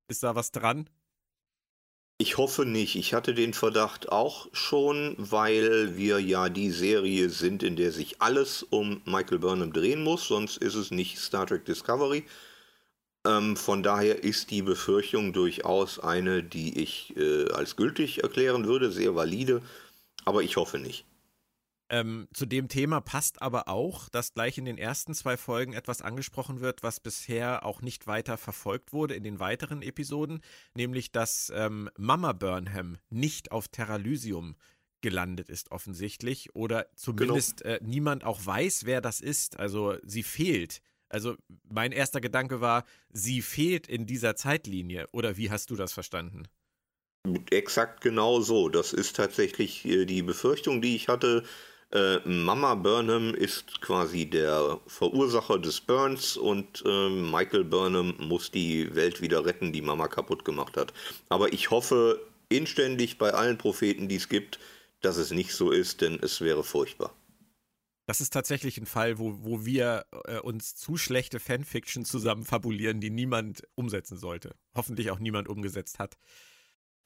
Ist 0.08 0.24
da 0.24 0.36
was 0.36 0.52
dran? 0.52 0.90
Ich 2.22 2.38
hoffe 2.38 2.68
nicht. 2.68 2.96
Ich 2.98 3.16
hatte 3.16 3.34
den 3.34 3.52
Verdacht 3.52 4.12
auch 4.12 4.48
schon, 4.54 5.16
weil 5.18 5.98
wir 5.98 6.20
ja 6.20 6.50
die 6.50 6.70
Serie 6.70 7.32
sind, 7.32 7.64
in 7.64 7.76
der 7.76 7.92
sich 7.92 8.22
alles 8.22 8.62
um 8.62 9.02
Michael 9.06 9.40
Burnham 9.40 9.74
drehen 9.74 10.04
muss, 10.04 10.28
sonst 10.28 10.58
ist 10.58 10.76
es 10.76 10.92
nicht 10.92 11.18
Star 11.18 11.48
Trek 11.48 11.66
Discovery. 11.66 12.24
Ähm, 13.26 13.58
von 13.58 13.82
daher 13.82 14.24
ist 14.24 14.52
die 14.52 14.62
Befürchtung 14.62 15.34
durchaus 15.34 15.98
eine, 15.98 16.44
die 16.44 16.80
ich 16.80 17.18
äh, 17.18 17.50
als 17.54 17.76
gültig 17.76 18.22
erklären 18.22 18.68
würde, 18.68 18.92
sehr 18.92 19.16
valide, 19.16 19.64
aber 20.24 20.44
ich 20.44 20.58
hoffe 20.58 20.78
nicht. 20.78 21.06
Ähm, 21.92 22.30
zu 22.34 22.46
dem 22.46 22.70
Thema 22.70 23.02
passt 23.02 23.42
aber 23.42 23.68
auch, 23.68 24.08
dass 24.08 24.34
gleich 24.34 24.58
in 24.58 24.64
den 24.64 24.78
ersten 24.78 25.14
zwei 25.14 25.36
Folgen 25.36 25.74
etwas 25.74 26.02
angesprochen 26.02 26.62
wird, 26.62 26.84
was 26.84 27.02
bisher 27.02 27.66
auch 27.66 27.82
nicht 27.82 28.08
weiter 28.08 28.38
verfolgt 28.38 28.94
wurde 28.94 29.14
in 29.14 29.26
den 29.26 29.42
weiteren 29.42 29.82
Episoden, 29.82 30.40
nämlich 30.74 31.12
dass 31.12 31.52
ähm, 31.54 31.90
Mama 31.98 32.32
Burnham 32.32 32.98
nicht 33.10 33.52
auf 33.52 33.68
Terralysium 33.68 34.56
gelandet 35.02 35.50
ist 35.50 35.72
offensichtlich 35.72 36.56
oder 36.56 36.88
zumindest 36.96 37.64
genau. 37.64 37.76
äh, 37.76 37.80
niemand 37.84 38.24
auch 38.24 38.40
weiß, 38.46 38.86
wer 38.86 39.02
das 39.02 39.20
ist. 39.20 39.60
Also 39.60 39.98
sie 40.04 40.24
fehlt. 40.24 40.82
Also 41.10 41.36
mein 41.70 41.92
erster 41.92 42.22
Gedanke 42.22 42.62
war, 42.62 42.86
sie 43.10 43.42
fehlt 43.42 43.88
in 43.88 44.06
dieser 44.06 44.38
Zeitlinie. 44.38 45.08
Oder 45.12 45.36
wie 45.36 45.52
hast 45.52 45.70
du 45.72 45.76
das 45.76 45.92
verstanden? 45.92 46.48
Exakt 47.50 48.00
genau 48.00 48.40
so. 48.40 48.70
Das 48.70 48.94
ist 48.94 49.18
tatsächlich 49.18 49.86
äh, 49.86 50.06
die 50.06 50.22
Befürchtung, 50.22 50.82
die 50.82 50.96
ich 50.96 51.10
hatte. 51.10 51.44
Äh, 51.94 52.20
Mama 52.26 52.76
Burnham 52.76 53.36
ist 53.36 53.82
quasi 53.82 54.26
der 54.26 54.80
Verursacher 54.88 55.60
des 55.60 55.82
Burns 55.82 56.38
und 56.38 56.84
äh, 56.86 57.10
Michael 57.10 57.66
Burnham 57.66 58.16
muss 58.18 58.50
die 58.50 58.96
Welt 58.96 59.22
wieder 59.22 59.46
retten, 59.46 59.74
die 59.74 59.82
Mama 59.82 60.08
kaputt 60.08 60.46
gemacht 60.46 60.78
hat. 60.78 60.94
Aber 61.28 61.52
ich 61.52 61.70
hoffe 61.70 62.22
inständig 62.48 63.18
bei 63.18 63.34
allen 63.34 63.58
Propheten, 63.58 64.08
die 64.08 64.16
es 64.16 64.30
gibt, 64.30 64.60
dass 65.02 65.18
es 65.18 65.32
nicht 65.32 65.54
so 65.54 65.72
ist, 65.72 66.02
denn 66.02 66.18
es 66.22 66.40
wäre 66.40 66.64
furchtbar. 66.64 67.14
Das 68.06 68.22
ist 68.22 68.32
tatsächlich 68.32 68.78
ein 68.78 68.86
Fall, 68.86 69.20
wo, 69.20 69.38
wo 69.42 69.66
wir 69.66 70.06
äh, 70.26 70.40
uns 70.40 70.76
zu 70.76 70.98
schlechte 70.98 71.40
Fanfiction 71.40 72.06
zusammen 72.06 72.46
fabulieren, 72.46 73.00
die 73.00 73.10
niemand 73.10 73.64
umsetzen 73.76 74.18
sollte. 74.18 74.56
Hoffentlich 74.76 75.12
auch 75.12 75.20
niemand 75.20 75.48
umgesetzt 75.48 76.00
hat. 76.00 76.18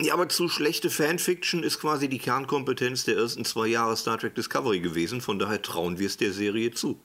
Ja, 0.01 0.13
aber 0.13 0.27
zu 0.27 0.49
schlechte 0.49 0.89
Fanfiction 0.89 1.63
ist 1.63 1.79
quasi 1.79 2.09
die 2.09 2.19
Kernkompetenz 2.19 3.05
der 3.05 3.15
ersten 3.15 3.45
zwei 3.45 3.67
Jahre 3.67 3.95
Star 3.95 4.17
Trek 4.17 4.35
Discovery 4.35 4.81
gewesen, 4.81 5.21
von 5.21 5.39
daher 5.39 5.61
trauen 5.61 5.99
wir 5.99 6.07
es 6.07 6.17
der 6.17 6.33
Serie 6.33 6.71
zu. 6.71 7.01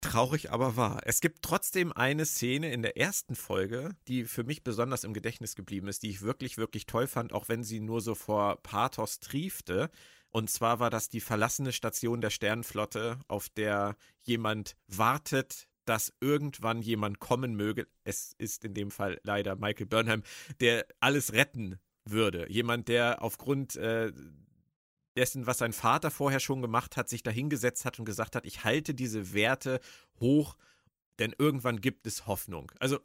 Traurig 0.00 0.52
aber 0.52 0.76
wahr. 0.76 1.00
Es 1.04 1.20
gibt 1.20 1.42
trotzdem 1.42 1.92
eine 1.92 2.24
Szene 2.24 2.72
in 2.72 2.82
der 2.82 2.96
ersten 2.96 3.34
Folge, 3.34 3.96
die 4.06 4.24
für 4.24 4.44
mich 4.44 4.62
besonders 4.62 5.02
im 5.02 5.12
Gedächtnis 5.12 5.56
geblieben 5.56 5.88
ist, 5.88 6.04
die 6.04 6.10
ich 6.10 6.22
wirklich, 6.22 6.56
wirklich 6.58 6.86
toll 6.86 7.08
fand, 7.08 7.32
auch 7.32 7.48
wenn 7.48 7.64
sie 7.64 7.80
nur 7.80 8.00
so 8.00 8.14
vor 8.14 8.62
Pathos 8.62 9.18
triefte. 9.18 9.90
Und 10.30 10.48
zwar 10.50 10.78
war 10.78 10.90
das 10.90 11.08
die 11.08 11.20
verlassene 11.20 11.72
Station 11.72 12.20
der 12.20 12.30
Sternenflotte, 12.30 13.18
auf 13.26 13.48
der 13.48 13.96
jemand 14.22 14.76
wartet, 14.86 15.66
dass 15.88 16.12
irgendwann 16.20 16.82
jemand 16.82 17.18
kommen 17.18 17.54
möge. 17.54 17.86
Es 18.04 18.34
ist 18.38 18.64
in 18.64 18.74
dem 18.74 18.90
Fall 18.90 19.18
leider 19.22 19.56
Michael 19.56 19.86
Burnham, 19.86 20.22
der 20.60 20.86
alles 21.00 21.32
retten 21.32 21.78
würde. 22.04 22.50
Jemand, 22.50 22.88
der 22.88 23.22
aufgrund 23.22 23.76
äh, 23.76 24.12
dessen, 25.16 25.46
was 25.46 25.58
sein 25.58 25.72
Vater 25.72 26.10
vorher 26.10 26.40
schon 26.40 26.62
gemacht 26.62 26.96
hat, 26.96 27.08
sich 27.08 27.22
dahingesetzt 27.22 27.84
hat 27.84 27.98
und 27.98 28.04
gesagt 28.04 28.36
hat, 28.36 28.46
ich 28.46 28.64
halte 28.64 28.94
diese 28.94 29.32
Werte 29.32 29.80
hoch, 30.20 30.56
denn 31.18 31.34
irgendwann 31.38 31.80
gibt 31.80 32.06
es 32.06 32.26
Hoffnung. 32.26 32.70
Also 32.78 32.98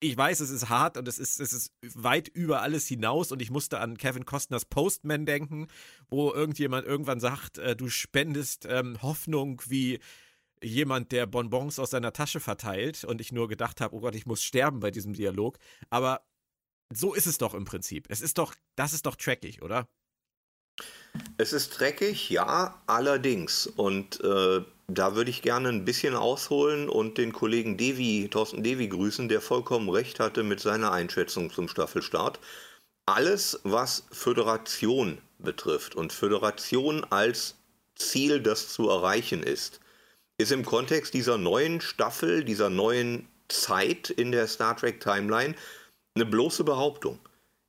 ich 0.00 0.16
weiß, 0.16 0.40
es 0.40 0.50
ist 0.50 0.68
hart 0.68 0.96
und 0.96 1.06
es 1.08 1.18
ist, 1.18 1.40
es 1.40 1.52
ist 1.52 1.74
weit 1.82 2.28
über 2.28 2.62
alles 2.62 2.86
hinaus 2.86 3.32
und 3.32 3.42
ich 3.42 3.50
musste 3.50 3.80
an 3.80 3.98
Kevin 3.98 4.24
Costners 4.24 4.64
Postman 4.64 5.26
denken, 5.26 5.68
wo 6.08 6.32
irgendjemand 6.32 6.86
irgendwann 6.86 7.20
sagt, 7.20 7.58
äh, 7.58 7.76
du 7.76 7.88
spendest 7.88 8.66
ähm, 8.68 9.00
Hoffnung 9.02 9.62
wie 9.66 10.00
jemand, 10.62 11.12
der 11.12 11.26
Bonbons 11.26 11.78
aus 11.78 11.90
seiner 11.90 12.12
Tasche 12.12 12.40
verteilt 12.40 13.04
und 13.04 13.20
ich 13.20 13.32
nur 13.32 13.48
gedacht 13.48 13.80
habe, 13.80 13.94
oh 13.94 14.00
Gott, 14.00 14.14
ich 14.14 14.26
muss 14.26 14.42
sterben 14.42 14.80
bei 14.80 14.90
diesem 14.90 15.12
Dialog. 15.12 15.58
Aber 15.88 16.22
so 16.92 17.14
ist 17.14 17.26
es 17.26 17.38
doch 17.38 17.54
im 17.54 17.64
Prinzip. 17.64 18.06
Es 18.08 18.20
ist 18.20 18.38
doch, 18.38 18.54
das 18.76 18.92
ist 18.92 19.06
doch 19.06 19.16
trackig, 19.16 19.62
oder? 19.62 19.88
Es 21.38 21.52
ist 21.52 21.70
dreckig, 21.70 22.30
ja, 22.30 22.82
allerdings. 22.86 23.66
Und 23.66 24.20
äh, 24.22 24.62
da 24.88 25.14
würde 25.14 25.30
ich 25.30 25.42
gerne 25.42 25.68
ein 25.68 25.84
bisschen 25.84 26.14
ausholen 26.14 26.88
und 26.88 27.18
den 27.18 27.32
Kollegen 27.32 27.76
Devi, 27.76 28.28
Thorsten 28.30 28.62
Devi 28.62 28.88
grüßen, 28.88 29.28
der 29.28 29.40
vollkommen 29.40 29.88
recht 29.88 30.20
hatte 30.20 30.42
mit 30.42 30.60
seiner 30.60 30.92
Einschätzung 30.92 31.50
zum 31.50 31.68
Staffelstart. 31.68 32.40
Alles, 33.06 33.60
was 33.64 34.06
Föderation 34.10 35.18
betrifft 35.38 35.94
und 35.94 36.12
Föderation 36.12 37.04
als 37.10 37.56
Ziel, 37.96 38.40
das 38.40 38.72
zu 38.72 38.88
erreichen 38.88 39.42
ist, 39.42 39.80
ist 40.40 40.52
im 40.52 40.64
Kontext 40.64 41.12
dieser 41.12 41.36
neuen 41.36 41.80
Staffel, 41.80 42.44
dieser 42.44 42.70
neuen 42.70 43.28
Zeit 43.48 44.08
in 44.08 44.32
der 44.32 44.46
Star 44.46 44.76
Trek 44.76 45.00
Timeline 45.00 45.54
eine 46.14 46.24
bloße 46.24 46.64
Behauptung. 46.64 47.18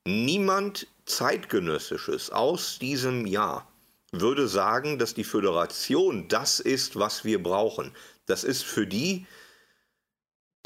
Niemand 0.06 0.86
zeitgenössisches 1.04 2.30
aus 2.30 2.78
diesem 2.78 3.26
Jahr 3.26 3.70
würde 4.12 4.48
sagen, 4.48 4.98
dass 4.98 5.14
die 5.14 5.24
Föderation 5.24 6.28
das 6.28 6.60
ist, 6.60 6.98
was 6.98 7.24
wir 7.24 7.42
brauchen. 7.42 7.92
Das 8.26 8.42
ist 8.42 8.62
für 8.62 8.86
die 8.86 9.26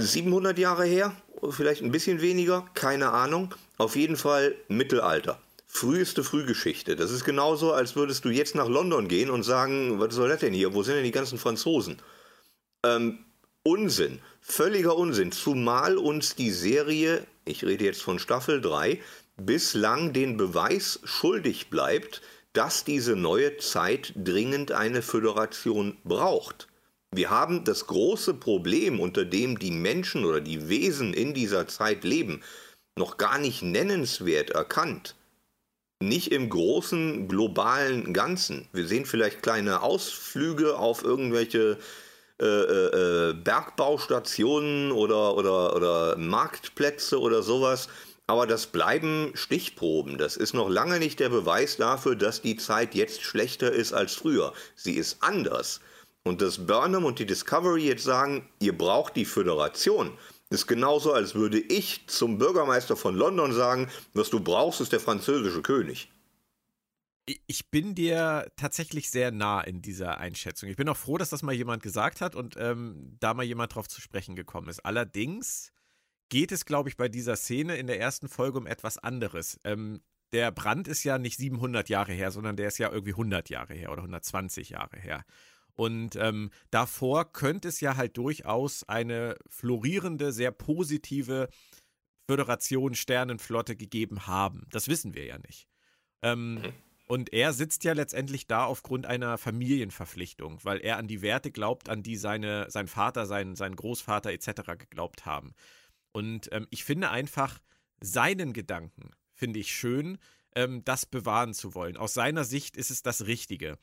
700 0.00 0.58
Jahre 0.58 0.84
her, 0.84 1.16
vielleicht 1.50 1.82
ein 1.82 1.92
bisschen 1.92 2.20
weniger, 2.20 2.68
keine 2.74 3.10
Ahnung. 3.10 3.54
Auf 3.78 3.96
jeden 3.96 4.16
Fall 4.16 4.54
Mittelalter. 4.68 5.40
Früheste 5.76 6.24
Frühgeschichte. 6.24 6.96
Das 6.96 7.10
ist 7.10 7.24
genauso, 7.24 7.74
als 7.74 7.96
würdest 7.96 8.24
du 8.24 8.30
jetzt 8.30 8.54
nach 8.54 8.66
London 8.66 9.08
gehen 9.08 9.28
und 9.28 9.42
sagen, 9.42 10.00
was 10.00 10.14
soll 10.14 10.30
das 10.30 10.40
denn 10.40 10.54
hier? 10.54 10.72
Wo 10.72 10.82
sind 10.82 10.94
denn 10.94 11.04
die 11.04 11.10
ganzen 11.10 11.38
Franzosen? 11.38 11.98
Ähm, 12.82 13.26
Unsinn. 13.62 14.20
Völliger 14.40 14.96
Unsinn. 14.96 15.32
Zumal 15.32 15.98
uns 15.98 16.34
die 16.34 16.50
Serie, 16.50 17.26
ich 17.44 17.62
rede 17.62 17.84
jetzt 17.84 18.02
von 18.02 18.18
Staffel 18.18 18.62
3, 18.62 19.02
bislang 19.36 20.14
den 20.14 20.38
Beweis 20.38 20.98
schuldig 21.04 21.68
bleibt, 21.68 22.22
dass 22.54 22.84
diese 22.84 23.14
neue 23.14 23.58
Zeit 23.58 24.14
dringend 24.16 24.72
eine 24.72 25.02
Föderation 25.02 25.98
braucht. 26.04 26.68
Wir 27.10 27.28
haben 27.28 27.64
das 27.64 27.86
große 27.86 28.32
Problem, 28.32 28.98
unter 28.98 29.26
dem 29.26 29.58
die 29.58 29.72
Menschen 29.72 30.24
oder 30.24 30.40
die 30.40 30.70
Wesen 30.70 31.12
in 31.12 31.34
dieser 31.34 31.68
Zeit 31.68 32.02
leben, 32.02 32.42
noch 32.96 33.18
gar 33.18 33.38
nicht 33.38 33.62
nennenswert 33.62 34.50
erkannt. 34.50 35.16
Nicht 36.02 36.30
im 36.30 36.50
großen 36.50 37.26
globalen 37.26 38.12
Ganzen. 38.12 38.68
Wir 38.72 38.86
sehen 38.86 39.06
vielleicht 39.06 39.42
kleine 39.42 39.80
Ausflüge 39.80 40.78
auf 40.78 41.02
irgendwelche 41.02 41.78
äh, 42.38 42.44
äh, 42.44 43.30
äh 43.30 43.32
Bergbaustationen 43.32 44.92
oder, 44.92 45.34
oder, 45.36 45.74
oder 45.74 46.16
Marktplätze 46.18 47.18
oder 47.18 47.42
sowas. 47.42 47.88
Aber 48.26 48.46
das 48.46 48.66
bleiben 48.66 49.30
Stichproben. 49.34 50.18
Das 50.18 50.36
ist 50.36 50.52
noch 50.52 50.68
lange 50.68 50.98
nicht 50.98 51.18
der 51.18 51.30
Beweis 51.30 51.78
dafür, 51.78 52.14
dass 52.14 52.42
die 52.42 52.56
Zeit 52.58 52.94
jetzt 52.94 53.22
schlechter 53.22 53.72
ist 53.72 53.94
als 53.94 54.14
früher. 54.14 54.52
Sie 54.74 54.96
ist 54.96 55.22
anders. 55.22 55.80
Und 56.24 56.42
dass 56.42 56.66
Burnham 56.66 57.06
und 57.06 57.20
die 57.20 57.26
Discovery 57.26 57.86
jetzt 57.86 58.04
sagen, 58.04 58.46
ihr 58.58 58.76
braucht 58.76 59.16
die 59.16 59.24
Föderation, 59.24 60.10
ist 60.50 60.66
genauso, 60.66 61.12
als 61.12 61.34
würde 61.34 61.58
ich 61.58 62.06
zum 62.06 62.38
Bürgermeister 62.38 62.96
von 62.96 63.14
London 63.14 63.52
sagen, 63.52 63.88
was 64.14 64.30
du 64.30 64.40
brauchst, 64.40 64.80
ist 64.80 64.92
der 64.92 65.00
französische 65.00 65.62
König. 65.62 66.10
Ich 67.48 67.70
bin 67.70 67.96
dir 67.96 68.48
tatsächlich 68.54 69.10
sehr 69.10 69.32
nah 69.32 69.60
in 69.60 69.82
dieser 69.82 70.18
Einschätzung. 70.18 70.68
Ich 70.68 70.76
bin 70.76 70.88
auch 70.88 70.96
froh, 70.96 71.18
dass 71.18 71.30
das 71.30 71.42
mal 71.42 71.52
jemand 71.52 71.82
gesagt 71.82 72.20
hat 72.20 72.36
und 72.36 72.54
ähm, 72.56 73.16
da 73.18 73.34
mal 73.34 73.42
jemand 73.42 73.74
drauf 73.74 73.88
zu 73.88 74.00
sprechen 74.00 74.36
gekommen 74.36 74.68
ist. 74.68 74.84
Allerdings 74.84 75.72
geht 76.28 76.52
es, 76.52 76.64
glaube 76.64 76.88
ich, 76.88 76.96
bei 76.96 77.08
dieser 77.08 77.34
Szene 77.34 77.76
in 77.76 77.88
der 77.88 77.98
ersten 77.98 78.28
Folge 78.28 78.58
um 78.58 78.66
etwas 78.66 78.98
anderes. 78.98 79.58
Ähm, 79.64 80.02
der 80.32 80.52
Brand 80.52 80.86
ist 80.86 81.02
ja 81.02 81.18
nicht 81.18 81.36
700 81.36 81.88
Jahre 81.88 82.12
her, 82.12 82.30
sondern 82.30 82.56
der 82.56 82.68
ist 82.68 82.78
ja 82.78 82.90
irgendwie 82.90 83.12
100 83.12 83.48
Jahre 83.48 83.74
her 83.74 83.90
oder 83.90 84.02
120 84.02 84.70
Jahre 84.70 84.96
her. 84.98 85.24
Und 85.76 86.16
ähm, 86.16 86.50
davor 86.70 87.32
könnte 87.32 87.68
es 87.68 87.80
ja 87.80 87.96
halt 87.96 88.16
durchaus 88.16 88.88
eine 88.88 89.36
florierende, 89.48 90.32
sehr 90.32 90.50
positive 90.50 91.48
Föderation 92.26 92.94
Sternenflotte 92.94 93.76
gegeben 93.76 94.26
haben. 94.26 94.66
Das 94.70 94.88
wissen 94.88 95.14
wir 95.14 95.24
ja 95.26 95.38
nicht. 95.38 95.68
Ähm, 96.22 96.54
mhm. 96.54 96.72
Und 97.08 97.32
er 97.32 97.52
sitzt 97.52 97.84
ja 97.84 97.92
letztendlich 97.92 98.48
da 98.48 98.64
aufgrund 98.64 99.06
einer 99.06 99.38
Familienverpflichtung, 99.38 100.58
weil 100.64 100.80
er 100.80 100.96
an 100.96 101.06
die 101.06 101.22
Werte 101.22 101.52
glaubt, 101.52 101.88
an 101.88 102.02
die 102.02 102.16
seine, 102.16 102.68
sein 102.68 102.88
Vater, 102.88 103.26
sein, 103.26 103.54
sein 103.54 103.76
Großvater 103.76 104.32
etc. 104.32 104.76
geglaubt 104.76 105.24
haben. 105.24 105.54
Und 106.12 106.48
ähm, 106.52 106.66
ich 106.70 106.84
finde 106.84 107.10
einfach 107.10 107.60
seinen 108.00 108.52
Gedanken, 108.52 109.10
finde 109.34 109.60
ich 109.60 109.72
schön, 109.72 110.18
ähm, 110.56 110.84
das 110.84 111.06
bewahren 111.06 111.54
zu 111.54 111.74
wollen. 111.74 111.96
Aus 111.96 112.14
seiner 112.14 112.42
Sicht 112.42 112.76
ist 112.76 112.90
es 112.90 113.02
das 113.02 113.26
Richtige. 113.26 113.78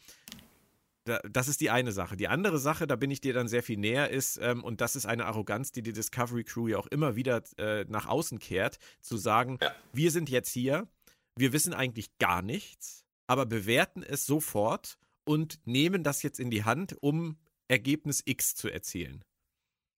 Da, 1.06 1.20
das 1.30 1.48
ist 1.48 1.60
die 1.60 1.70
eine 1.70 1.92
Sache. 1.92 2.16
Die 2.16 2.30
andere 2.30 2.60
Sache, 2.60 2.88
da 2.88 2.96
bin 2.96 3.12
ich 3.12 3.20
dir 3.20 3.34
dann 3.34 3.48
sehr 3.48 3.64
viel 3.64 3.78
näher, 3.78 4.10
ist, 4.10 4.40
ähm, 4.42 4.64
und 4.64 4.80
das 4.80 4.96
ist 4.96 5.06
eine 5.06 5.26
Arroganz, 5.26 5.72
die 5.72 5.82
die 5.82 5.92
Discovery 5.92 6.44
Crew 6.44 6.68
ja 6.68 6.78
auch 6.78 6.88
immer 6.88 7.16
wieder 7.16 7.44
äh, 7.58 7.86
nach 7.90 8.08
außen 8.08 8.40
kehrt, 8.40 8.78
zu 9.02 9.18
sagen, 9.18 9.58
ja. 9.62 9.74
wir 9.92 10.12
sind 10.12 10.30
jetzt 10.30 10.52
hier, 10.52 10.88
wir 11.36 11.52
wissen 11.52 11.74
eigentlich 11.74 12.18
gar 12.20 12.42
nichts, 12.42 13.06
aber 13.28 13.46
bewerten 13.46 14.02
es 14.04 14.26
sofort 14.26 14.98
und 15.26 15.60
nehmen 15.66 16.04
das 16.04 16.24
jetzt 16.24 16.40
in 16.40 16.50
die 16.50 16.64
Hand, 16.64 16.96
um 17.02 17.38
Ergebnis 17.68 18.22
X 18.26 18.56
zu 18.56 18.70
erzielen. 18.70 19.24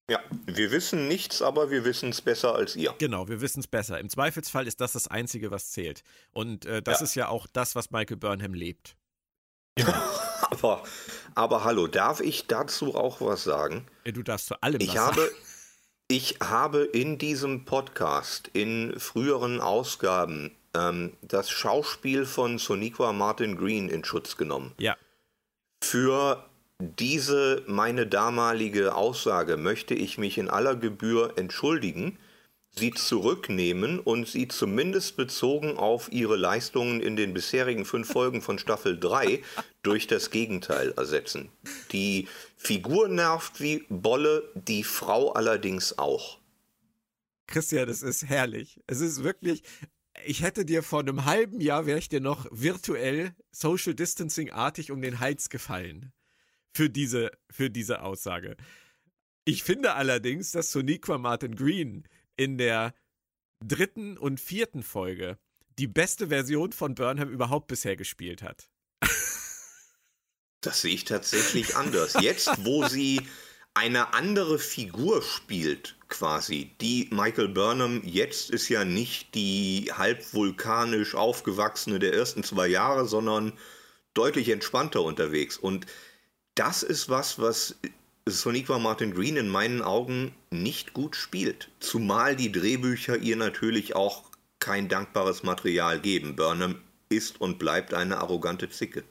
Ja, 0.10 0.20
wir 0.46 0.72
wissen 0.72 1.08
nichts, 1.08 1.42
aber 1.42 1.72
wir 1.72 1.84
wissen 1.84 2.10
es 2.10 2.22
besser 2.22 2.54
als 2.54 2.76
ihr. 2.76 2.94
Genau, 3.00 3.28
wir 3.28 3.42
wissen 3.42 3.60
es 3.60 3.68
besser. 3.68 4.00
Im 4.00 4.10
Zweifelsfall 4.10 4.68
ist 4.68 4.80
das 4.80 4.94
das 4.94 5.08
Einzige, 5.08 5.50
was 5.50 5.72
zählt. 5.72 6.04
Und 6.32 6.66
äh, 6.66 6.84
das 6.84 7.00
ja. 7.00 7.04
ist 7.04 7.16
ja 7.16 7.28
auch 7.28 7.48
das, 7.48 7.74
was 7.76 7.90
Michael 7.90 8.18
Burnham 8.18 8.54
lebt. 8.54 8.96
aber, 10.42 10.84
aber 11.36 11.64
hallo, 11.64 11.88
darf 11.88 12.22
ich 12.22 12.48
dazu 12.48 12.96
auch 12.96 13.22
was 13.22 13.44
sagen? 13.44 13.86
Du 14.06 14.24
darfst 14.24 14.48
zu 14.48 14.62
allem 14.62 14.80
ich 14.82 14.96
was 14.96 14.98
habe, 14.98 15.22
sagen. 15.22 15.36
Ich 16.08 16.38
habe 16.40 16.84
in 16.84 17.18
diesem 17.18 17.66
Podcast, 17.66 18.48
in 18.54 18.94
früheren 19.00 19.60
Ausgaben, 19.60 20.56
ähm, 20.76 21.14
das 21.24 21.50
Schauspiel 21.50 22.28
von 22.28 22.60
Soniqua 22.60 23.12
Martin 23.12 23.58
Green 23.58 23.90
in 23.90 24.04
Schutz 24.04 24.38
genommen. 24.38 24.74
Ja. 24.78 24.96
Für 25.84 26.46
diese 26.80 27.64
meine 27.66 28.06
damalige 28.06 28.94
Aussage 28.94 29.58
möchte 29.58 29.96
ich 29.96 30.20
mich 30.20 30.38
in 30.38 30.48
aller 30.48 30.76
Gebühr 30.76 31.34
entschuldigen, 31.38 32.20
sie 32.78 32.92
zurücknehmen 32.92 34.00
und 34.00 34.28
sie 34.28 34.48
zumindest 34.48 35.16
bezogen 35.16 35.78
auf 35.78 36.12
ihre 36.12 36.36
Leistungen 36.36 37.02
in 37.02 37.16
den 37.16 37.34
bisherigen 37.34 37.86
fünf 37.86 38.12
Folgen 38.12 38.42
von 38.42 38.60
Staffel 38.60 39.00
3 39.00 39.42
durch 39.82 40.08
das 40.08 40.30
Gegenteil 40.30 40.92
ersetzen. 40.98 41.50
Die 41.92 42.28
Figur 42.58 43.08
nervt 43.08 43.62
wie 43.62 43.86
Bolle, 43.90 44.50
die 44.56 44.84
Frau 44.84 45.32
allerdings 45.32 45.98
auch. 45.98 46.40
Christian, 47.48 47.88
es 47.88 48.02
ist 48.02 48.26
herrlich. 48.26 48.82
Es 48.88 49.02
ist 49.02 49.24
wirklich, 49.24 49.64
ich 50.26 50.42
hätte 50.42 50.66
dir 50.66 50.84
vor 50.84 51.00
einem 51.00 51.26
halben 51.26 51.62
Jahr, 51.62 51.86
wäre 51.86 52.00
ich 52.00 52.10
dir 52.10 52.22
noch 52.22 52.48
virtuell 52.52 53.34
Social 53.52 53.94
Distancing 53.94 54.52
artig 54.52 54.92
um 54.92 55.02
den 55.02 55.20
Hals 55.20 55.50
gefallen 55.50 56.12
für 56.74 56.90
diese, 56.90 57.32
für 57.50 57.70
diese 57.70 58.02
Aussage. 58.02 58.58
Ich 59.46 59.64
finde 59.64 59.94
allerdings, 59.94 60.52
dass 60.52 60.72
Soniqua 60.72 61.20
Martin 61.20 61.56
Green 61.56 62.08
in 62.38 62.58
der 62.58 62.94
dritten 63.64 64.18
und 64.18 64.40
vierten 64.40 64.84
Folge 64.84 65.38
die 65.78 65.88
beste 65.88 66.28
Version 66.28 66.72
von 66.72 66.96
Burnham 66.96 67.30
überhaupt 67.30 67.68
bisher 67.68 67.96
gespielt 67.96 68.42
hat. 68.42 68.70
Das 70.62 70.82
sehe 70.82 70.96
ich 70.96 71.04
tatsächlich 71.04 71.76
anders. 71.76 72.16
Jetzt, 72.20 72.66
wo 72.66 72.88
sie 72.88 73.22
eine 73.76 74.14
andere 74.14 74.58
Figur 74.58 75.22
spielt, 75.22 75.96
quasi. 76.08 76.72
Die 76.82 77.10
Michael 77.12 77.50
Burnham 77.50 78.02
jetzt 78.04 78.50
ist 78.50 78.70
ja 78.70 78.86
nicht 78.86 79.36
die 79.36 79.92
halb 79.94 80.34
vulkanisch 80.34 81.14
aufgewachsene 81.14 82.00
der 82.00 82.14
ersten 82.14 82.44
zwei 82.44 82.68
Jahre, 82.68 83.06
sondern 83.08 83.54
deutlich 84.14 84.50
entspannter 84.50 85.04
unterwegs. 85.04 85.58
Und 85.58 85.86
das 86.56 86.84
ist 86.84 87.10
was, 87.10 87.38
was 87.38 87.76
Soniqua 88.28 88.80
Martin 88.80 89.14
Green 89.14 89.38
in 89.38 89.48
meinen 89.48 89.84
Augen 89.84 90.34
nicht 90.50 90.94
gut 90.94 91.16
spielt. 91.16 91.70
Zumal 91.80 92.36
die 92.36 92.52
Drehbücher 92.52 93.18
ihr 93.18 93.36
natürlich 93.36 93.96
auch 93.96 94.24
kein 94.58 94.90
dankbares 94.90 95.44
Material 95.44 96.00
geben. 96.00 96.36
Burnham 96.36 96.82
ist 97.08 97.40
und 97.40 97.60
bleibt 97.60 97.94
eine 97.94 98.18
arrogante 98.18 98.68
Zicke. 98.68 99.04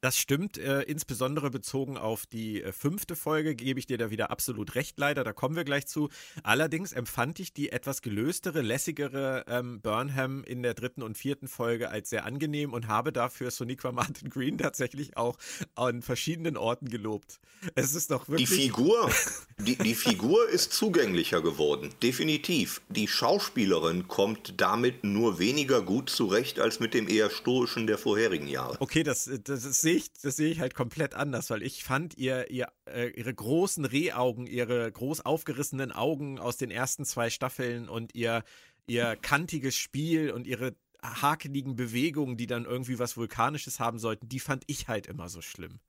Das 0.00 0.16
stimmt, 0.16 0.58
äh, 0.58 0.82
insbesondere 0.82 1.50
bezogen 1.50 1.98
auf 1.98 2.24
die 2.24 2.62
äh, 2.62 2.70
fünfte 2.70 3.16
Folge 3.16 3.56
gebe 3.56 3.80
ich 3.80 3.86
dir 3.86 3.98
da 3.98 4.10
wieder 4.10 4.30
absolut 4.30 4.76
recht, 4.76 4.96
leider, 4.96 5.24
da 5.24 5.32
kommen 5.32 5.56
wir 5.56 5.64
gleich 5.64 5.88
zu. 5.88 6.08
Allerdings 6.44 6.92
empfand 6.92 7.40
ich 7.40 7.52
die 7.52 7.72
etwas 7.72 8.00
gelöstere, 8.00 8.62
lässigere 8.62 9.44
ähm, 9.48 9.80
Burnham 9.80 10.44
in 10.44 10.62
der 10.62 10.74
dritten 10.74 11.02
und 11.02 11.18
vierten 11.18 11.48
Folge 11.48 11.90
als 11.90 12.10
sehr 12.10 12.24
angenehm 12.24 12.72
und 12.74 12.86
habe 12.86 13.12
dafür 13.12 13.50
Soniqua 13.50 13.90
Martin 13.90 14.30
Green 14.30 14.56
tatsächlich 14.58 15.16
auch 15.16 15.36
an 15.74 16.02
verschiedenen 16.02 16.56
Orten 16.56 16.88
gelobt. 16.90 17.40
Es 17.74 17.96
ist 17.96 18.12
doch 18.12 18.28
wirklich. 18.28 18.48
Die 18.48 18.54
Figur, 18.54 19.10
die, 19.58 19.74
die 19.74 19.96
Figur 19.96 20.48
ist 20.48 20.72
zugänglicher 20.72 21.42
geworden, 21.42 21.90
definitiv. 22.04 22.82
Die 22.88 23.08
Schauspielerin 23.08 24.06
kommt 24.06 24.60
damit 24.60 25.02
nur 25.02 25.40
weniger 25.40 25.82
gut 25.82 26.08
zurecht 26.08 26.60
als 26.60 26.78
mit 26.78 26.94
dem 26.94 27.08
eher 27.08 27.30
stoischen 27.30 27.88
der 27.88 27.98
vorherigen 27.98 28.46
Jahre. 28.46 28.76
Okay, 28.78 29.02
das, 29.02 29.28
das 29.42 29.64
ist 29.64 29.87
sehe 29.88 29.96
ich, 29.96 30.12
das 30.12 30.36
sehe 30.36 30.50
ich 30.50 30.60
halt 30.60 30.74
komplett 30.74 31.14
anders, 31.14 31.48
weil 31.50 31.62
ich 31.62 31.82
fand 31.82 32.16
ihr, 32.18 32.50
ihr 32.50 32.68
äh, 32.86 33.08
ihre 33.08 33.32
großen 33.32 33.84
Rehaugen, 33.84 34.46
ihre 34.46 34.90
groß 34.90 35.24
aufgerissenen 35.24 35.92
Augen 35.92 36.38
aus 36.38 36.58
den 36.58 36.70
ersten 36.70 37.04
zwei 37.04 37.30
Staffeln 37.30 37.88
und 37.88 38.14
ihr, 38.14 38.44
ihr 38.86 39.16
kantiges 39.16 39.76
Spiel 39.76 40.30
und 40.30 40.46
ihre 40.46 40.76
hakeligen 41.02 41.76
Bewegungen, 41.76 42.36
die 42.36 42.46
dann 42.46 42.64
irgendwie 42.64 42.98
was 42.98 43.16
Vulkanisches 43.16 43.80
haben 43.80 43.98
sollten, 43.98 44.28
die 44.28 44.40
fand 44.40 44.64
ich 44.66 44.88
halt 44.88 45.06
immer 45.06 45.28
so 45.28 45.40
schlimm. 45.40 45.80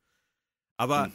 Aber 0.78 1.06
hm 1.06 1.12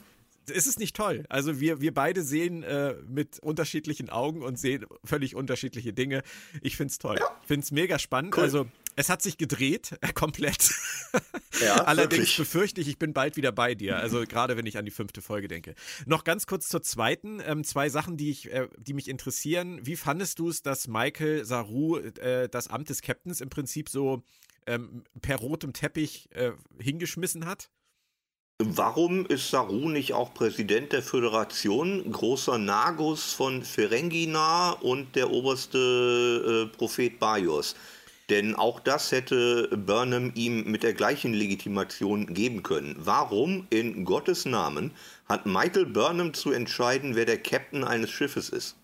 ist 0.50 0.66
es 0.66 0.78
nicht 0.78 0.94
toll? 0.94 1.24
Also 1.28 1.60
wir, 1.60 1.80
wir 1.80 1.94
beide 1.94 2.22
sehen 2.22 2.62
äh, 2.64 2.96
mit 3.06 3.38
unterschiedlichen 3.38 4.10
Augen 4.10 4.42
und 4.42 4.58
sehen 4.58 4.84
völlig 5.02 5.34
unterschiedliche 5.34 5.94
Dinge. 5.94 6.22
Ich 6.60 6.76
finde 6.76 6.92
es 6.92 6.98
toll. 6.98 7.16
Ja. 7.18 7.26
Ich 7.40 7.48
finde 7.48 7.64
es 7.64 7.72
mega 7.72 7.98
spannend. 7.98 8.36
Cool. 8.36 8.42
Also 8.42 8.66
es 8.96 9.08
hat 9.08 9.22
sich 9.22 9.36
gedreht, 9.38 9.96
äh, 10.00 10.12
komplett. 10.12 10.72
Ja, 11.60 11.84
Allerdings 11.84 12.22
wirklich. 12.22 12.36
befürchte 12.36 12.80
ich, 12.80 12.88
ich 12.88 12.98
bin 12.98 13.12
bald 13.12 13.36
wieder 13.36 13.52
bei 13.52 13.76
dir. 13.76 13.96
Also 13.98 14.24
gerade 14.26 14.56
wenn 14.56 14.66
ich 14.66 14.76
an 14.76 14.84
die 14.84 14.90
fünfte 14.90 15.22
Folge 15.22 15.46
denke. 15.46 15.76
Noch 16.04 16.24
ganz 16.24 16.48
kurz 16.48 16.68
zur 16.68 16.82
zweiten. 16.82 17.40
Ähm, 17.46 17.62
zwei 17.62 17.88
Sachen, 17.88 18.16
die, 18.16 18.30
ich, 18.30 18.50
äh, 18.52 18.66
die 18.76 18.92
mich 18.92 19.06
interessieren. 19.08 19.78
Wie 19.84 19.94
fandest 19.94 20.40
du 20.40 20.48
es, 20.48 20.62
dass 20.62 20.88
Michael 20.88 21.44
Saru 21.44 21.98
äh, 21.98 22.48
das 22.48 22.66
Amt 22.66 22.90
des 22.90 23.02
Captains 23.02 23.40
im 23.40 23.50
Prinzip 23.50 23.88
so 23.88 24.24
ähm, 24.66 25.04
per 25.22 25.36
rotem 25.36 25.72
Teppich 25.72 26.28
äh, 26.32 26.50
hingeschmissen 26.80 27.46
hat? 27.46 27.70
Warum 28.58 29.26
ist 29.26 29.50
Saru 29.50 29.88
nicht 29.88 30.12
auch 30.12 30.32
Präsident 30.32 30.92
der 30.92 31.02
Föderation? 31.02 32.10
Großer 32.10 32.56
Nagus 32.58 33.32
von 33.32 33.64
Ferengina 33.64 34.70
und 34.70 35.16
der 35.16 35.30
oberste 35.30 36.70
äh, 36.72 36.76
Prophet 36.76 37.18
Bajos. 37.18 37.74
Denn 38.30 38.54
auch 38.54 38.80
das 38.80 39.12
hätte 39.12 39.68
Burnham 39.76 40.32
ihm 40.34 40.70
mit 40.70 40.82
der 40.82 40.94
gleichen 40.94 41.34
Legitimation 41.34 42.32
geben 42.32 42.62
können. 42.62 42.96
Warum 42.98 43.66
in 43.70 44.04
Gottes 44.04 44.46
Namen 44.46 44.92
hat 45.26 45.44
Michael 45.44 45.86
Burnham 45.86 46.32
zu 46.32 46.50
entscheiden, 46.50 47.16
wer 47.16 47.26
der 47.26 47.42
Captain 47.42 47.84
eines 47.84 48.10
Schiffes 48.10 48.48
ist? 48.48 48.76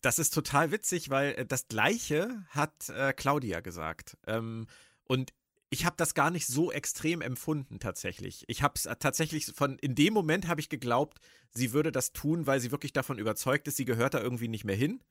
Das 0.00 0.18
ist 0.18 0.32
total 0.32 0.70
witzig, 0.70 1.10
weil 1.10 1.34
äh, 1.34 1.46
das 1.46 1.68
Gleiche 1.68 2.44
hat 2.50 2.88
äh, 2.88 3.12
Claudia 3.12 3.60
gesagt. 3.60 4.16
Ähm, 4.26 4.66
und 5.04 5.32
ich 5.70 5.84
habe 5.84 5.96
das 5.96 6.14
gar 6.14 6.30
nicht 6.30 6.46
so 6.46 6.72
extrem 6.72 7.20
empfunden 7.20 7.78
tatsächlich. 7.78 8.44
Ich 8.48 8.62
habe 8.62 8.74
es 8.76 8.86
äh, 8.86 8.96
tatsächlich 8.96 9.46
von 9.46 9.78
in 9.78 9.94
dem 9.94 10.14
Moment 10.14 10.48
habe 10.48 10.60
ich 10.60 10.68
geglaubt, 10.68 11.18
sie 11.50 11.72
würde 11.72 11.92
das 11.92 12.12
tun, 12.12 12.46
weil 12.46 12.60
sie 12.60 12.70
wirklich 12.70 12.92
davon 12.92 13.18
überzeugt 13.18 13.68
ist, 13.68 13.76
sie 13.76 13.84
gehört 13.84 14.14
da 14.14 14.20
irgendwie 14.20 14.48
nicht 14.48 14.64
mehr 14.64 14.76
hin. 14.76 15.02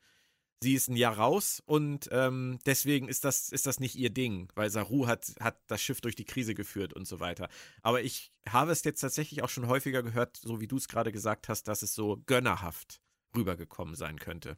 Sie 0.64 0.74
ist 0.74 0.90
ein 0.90 0.96
Jahr 0.96 1.18
raus 1.18 1.62
und 1.66 2.10
ähm, 2.12 2.58
deswegen 2.66 3.08
ist 3.08 3.26
das, 3.26 3.50
ist 3.50 3.68
das 3.68 3.80
nicht 3.80 3.96
ihr 3.96 4.10
Ding, 4.10 4.50
weil 4.56 4.72
Saru 4.72 5.06
hat, 5.06 5.34
hat 5.40 5.60
das 5.68 5.82
Schiff 5.82 6.02
durch 6.02 6.16
die 6.16 6.26
Krise 6.26 6.56
geführt 6.56 6.94
und 6.94 7.08
so 7.08 7.20
weiter. 7.20 7.48
Aber 7.84 8.02
ich 8.02 8.32
habe 8.50 8.72
es 8.72 8.84
jetzt 8.84 9.02
tatsächlich 9.02 9.44
auch 9.44 9.50
schon 9.50 9.68
häufiger 9.68 10.02
gehört, 10.02 10.38
so 10.38 10.60
wie 10.60 10.68
du 10.68 10.78
es 10.78 10.88
gerade 10.88 11.12
gesagt 11.12 11.48
hast, 11.48 11.68
dass 11.68 11.84
es 11.84 11.94
so 11.94 12.24
gönnerhaft 12.26 13.02
rübergekommen 13.36 13.94
sein 13.94 14.18
könnte. 14.18 14.58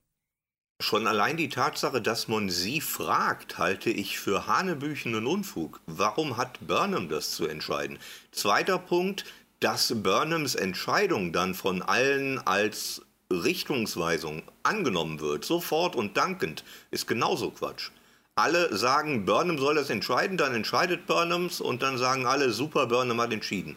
Schon 0.82 1.08
allein 1.08 1.36
die 1.36 1.50
Tatsache, 1.50 2.02
dass 2.02 2.30
man 2.30 2.50
sie 2.50 2.80
fragt, 2.80 3.58
halte 3.58 3.90
ich 3.90 4.18
für 4.18 4.48
hanebüchenen 4.48 5.28
Unfug. 5.28 5.82
Warum 5.86 6.38
hat 6.38 6.66
Burnham 6.66 7.10
das 7.10 7.32
zu 7.32 7.46
entscheiden? 7.46 8.00
Zweiter 8.32 8.80
Punkt, 8.80 9.26
dass 9.60 9.94
Burnhams 10.02 10.56
Entscheidung 10.56 11.34
dann 11.34 11.54
von 11.54 11.82
allen 11.82 12.40
als 12.40 13.02
Richtungsweisung 13.32 14.44
angenommen 14.64 15.20
wird, 15.20 15.46
sofort 15.46 15.96
und 15.96 16.18
dankend, 16.18 16.64
ist 16.92 17.08
genauso 17.08 17.52
Quatsch. 17.52 17.92
Alle 18.36 18.76
sagen, 18.76 19.26
Burnham 19.26 19.58
soll 19.58 19.76
das 19.76 19.90
entscheiden, 19.90 20.38
dann 20.38 20.56
entscheidet 20.56 21.06
Burnhams 21.06 21.62
und 21.62 21.84
dann 21.84 21.98
sagen 21.98 22.26
alle, 22.26 22.52
super, 22.52 22.88
Burnham 22.88 23.22
hat 23.22 23.34
entschieden. 23.34 23.76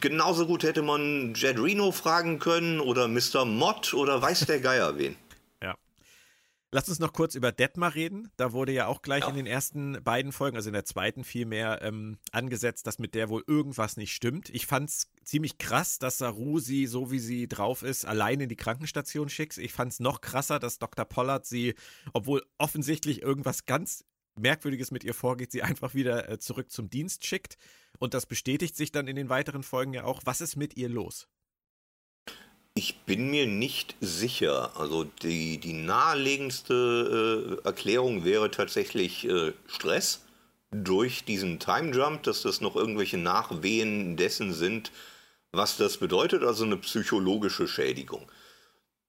Genauso 0.00 0.46
gut 0.46 0.64
hätte 0.64 0.82
man 0.82 1.34
Jed 1.34 1.58
Reno 1.58 1.92
fragen 1.92 2.40
können 2.40 2.80
oder 2.80 3.08
Mr. 3.08 3.44
Mott 3.44 3.94
oder 3.94 4.20
weiß 4.20 4.46
der 4.46 4.60
Geier 4.60 4.98
wen. 4.98 5.16
Lass 6.74 6.88
uns 6.88 6.98
noch 6.98 7.12
kurz 7.12 7.36
über 7.36 7.52
Detmar 7.52 7.94
reden. 7.94 8.32
Da 8.36 8.52
wurde 8.52 8.72
ja 8.72 8.88
auch 8.88 9.00
gleich 9.00 9.22
ja. 9.22 9.28
in 9.28 9.36
den 9.36 9.46
ersten 9.46 10.02
beiden 10.02 10.32
Folgen, 10.32 10.56
also 10.56 10.70
in 10.70 10.72
der 10.72 10.84
zweiten 10.84 11.22
vielmehr, 11.22 11.80
ähm, 11.82 12.18
angesetzt, 12.32 12.88
dass 12.88 12.98
mit 12.98 13.14
der 13.14 13.28
wohl 13.28 13.44
irgendwas 13.46 13.96
nicht 13.96 14.12
stimmt. 14.12 14.50
Ich 14.50 14.66
fand 14.66 14.90
es 14.90 15.06
ziemlich 15.24 15.58
krass, 15.58 15.98
dass 15.98 16.18
Saru 16.18 16.58
sie, 16.58 16.86
so 16.86 17.10
wie 17.10 17.18
sie 17.18 17.48
drauf 17.48 17.82
ist, 17.82 18.04
allein 18.04 18.40
in 18.40 18.48
die 18.48 18.56
Krankenstation 18.56 19.28
schickt. 19.28 19.58
Ich 19.58 19.72
fand 19.72 19.92
es 19.92 20.00
noch 20.00 20.20
krasser, 20.20 20.58
dass 20.58 20.78
Dr. 20.78 21.04
Pollard 21.04 21.46
sie, 21.46 21.74
obwohl 22.12 22.42
offensichtlich 22.58 23.22
irgendwas 23.22 23.66
ganz 23.66 24.04
Merkwürdiges 24.36 24.90
mit 24.90 25.04
ihr 25.04 25.14
vorgeht, 25.14 25.52
sie 25.52 25.62
einfach 25.62 25.94
wieder 25.94 26.28
äh, 26.28 26.38
zurück 26.38 26.70
zum 26.70 26.90
Dienst 26.90 27.24
schickt. 27.24 27.56
Und 27.98 28.14
das 28.14 28.26
bestätigt 28.26 28.76
sich 28.76 28.92
dann 28.92 29.06
in 29.06 29.16
den 29.16 29.28
weiteren 29.28 29.62
Folgen 29.62 29.94
ja 29.94 30.04
auch. 30.04 30.22
Was 30.24 30.40
ist 30.40 30.56
mit 30.56 30.76
ihr 30.76 30.88
los? 30.88 31.28
Ich 32.76 32.96
bin 33.06 33.30
mir 33.30 33.46
nicht 33.46 33.94
sicher. 34.00 34.76
Also 34.76 35.04
die, 35.04 35.58
die 35.58 35.74
naheliegendste 35.74 37.60
äh, 37.62 37.66
Erklärung 37.66 38.24
wäre 38.24 38.50
tatsächlich 38.50 39.28
äh, 39.28 39.52
Stress 39.68 40.22
durch 40.72 41.24
diesen 41.24 41.60
Time 41.60 41.94
Jump, 41.94 42.24
dass 42.24 42.42
das 42.42 42.60
noch 42.60 42.74
irgendwelche 42.74 43.18
Nachwehen 43.18 44.16
dessen 44.16 44.52
sind, 44.52 44.90
was 45.56 45.76
das 45.76 45.98
bedeutet, 45.98 46.42
also 46.42 46.64
eine 46.64 46.76
psychologische 46.76 47.68
Schädigung. 47.68 48.30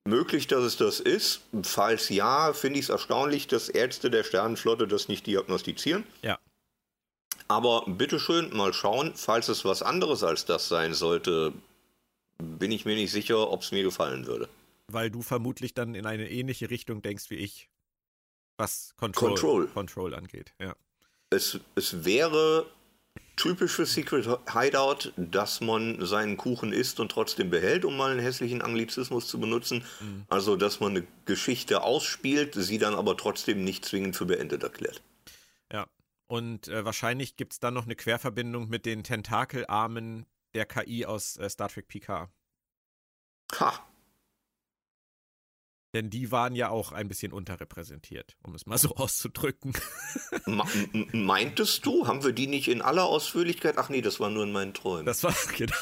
Möglich, 0.08 0.48
dass 0.48 0.64
es 0.64 0.78
das 0.78 1.00
ist. 1.00 1.42
Falls 1.64 2.10
ja, 2.10 2.54
finde 2.54 2.80
ich 2.80 2.86
es 2.86 2.90
erstaunlich, 2.90 3.48
dass 3.48 3.70
Ärzte 3.70 4.12
der 4.12 4.24
Sternenflotte 4.24 4.88
das 4.88 5.08
nicht 5.08 5.26
diagnostizieren. 5.26 6.04
Ja. 6.22 6.38
Aber 7.48 7.86
bitteschön, 7.88 8.56
mal 8.56 8.74
schauen, 8.74 9.14
falls 9.16 9.50
es 9.50 9.66
was 9.66 9.82
anderes 9.82 10.24
als 10.24 10.46
das 10.46 10.68
sein 10.68 10.94
sollte, 10.94 11.54
bin 12.38 12.72
ich 12.72 12.86
mir 12.86 12.96
nicht 12.96 13.12
sicher, 13.12 13.50
ob 13.50 13.62
es 13.62 13.72
mir 13.72 13.84
gefallen 13.84 14.28
würde. 14.28 14.48
Weil 14.88 15.10
du 15.10 15.22
vermutlich 15.22 15.74
dann 15.74 15.96
in 15.96 16.06
eine 16.06 16.30
ähnliche 16.30 16.70
Richtung 16.70 17.02
denkst 17.02 17.30
wie 17.30 17.36
ich, 17.36 17.70
was 18.58 18.94
Control, 18.98 19.30
Control. 19.30 19.68
Control 19.68 20.14
angeht. 20.16 20.54
Ja. 20.60 20.76
Es, 21.30 21.60
es 21.76 22.06
wäre 22.06 22.68
typisch 23.36 23.74
für 23.74 23.86
Secret 23.86 24.28
Hideout, 24.52 25.12
dass 25.18 25.62
man 25.62 26.06
seinen 26.06 26.38
Kuchen 26.38 26.74
isst 26.74 27.00
und 27.00 27.12
trotzdem 27.12 27.50
behält, 27.50 27.86
um 27.86 27.98
mal 27.98 28.12
einen 28.12 28.20
hässlichen 28.20 28.62
Anglizismus 28.62 29.28
zu 29.28 29.40
benutzen. 29.40 29.84
Mhm. 30.00 30.26
Also, 30.30 30.56
dass 30.56 30.80
man 30.80 30.92
eine 30.92 31.08
Geschichte 31.26 31.84
ausspielt, 31.84 32.56
sie 32.56 32.78
dann 32.78 32.96
aber 32.96 33.18
trotzdem 33.18 33.64
nicht 33.64 33.86
zwingend 33.86 34.16
für 34.16 34.26
beendet 34.26 34.64
erklärt. 34.64 35.02
Ja, 35.72 35.88
und 36.28 36.68
äh, 36.68 36.86
wahrscheinlich 36.86 37.36
gibt 37.36 37.54
es 37.54 37.60
dann 37.60 37.74
noch 37.74 37.86
eine 37.86 37.96
Querverbindung 37.96 38.70
mit 38.70 38.86
den 38.86 39.04
Tentakelarmen 39.04 40.26
der 40.54 40.66
KI 40.66 41.06
aus 41.06 41.38
äh, 41.38 41.50
Star 41.50 41.70
Trek 41.70 41.88
PK. 41.88 42.30
Ha. 43.60 43.88
Denn 45.96 46.10
die 46.10 46.30
waren 46.30 46.56
ja 46.56 46.68
auch 46.68 46.92
ein 46.92 47.08
bisschen 47.08 47.32
unterrepräsentiert, 47.32 48.36
um 48.44 48.54
es 48.54 48.66
mal 48.66 48.78
so 48.78 48.90
auszudrücken. 48.98 49.72
meintest 51.14 51.86
du? 51.86 52.06
Haben 52.06 52.22
wir 52.22 52.34
die 52.34 52.48
nicht 52.48 52.68
in 52.68 52.82
aller 52.82 53.06
Ausführlichkeit? 53.06 53.78
Ach 53.78 53.88
nee, 53.88 54.02
das 54.02 54.20
war 54.20 54.30
nur 54.30 54.44
in 54.44 54.52
meinen 54.52 54.74
Träumen. 54.74 55.06
Das 55.06 55.24
war, 55.24 55.34
genau. 55.58 55.74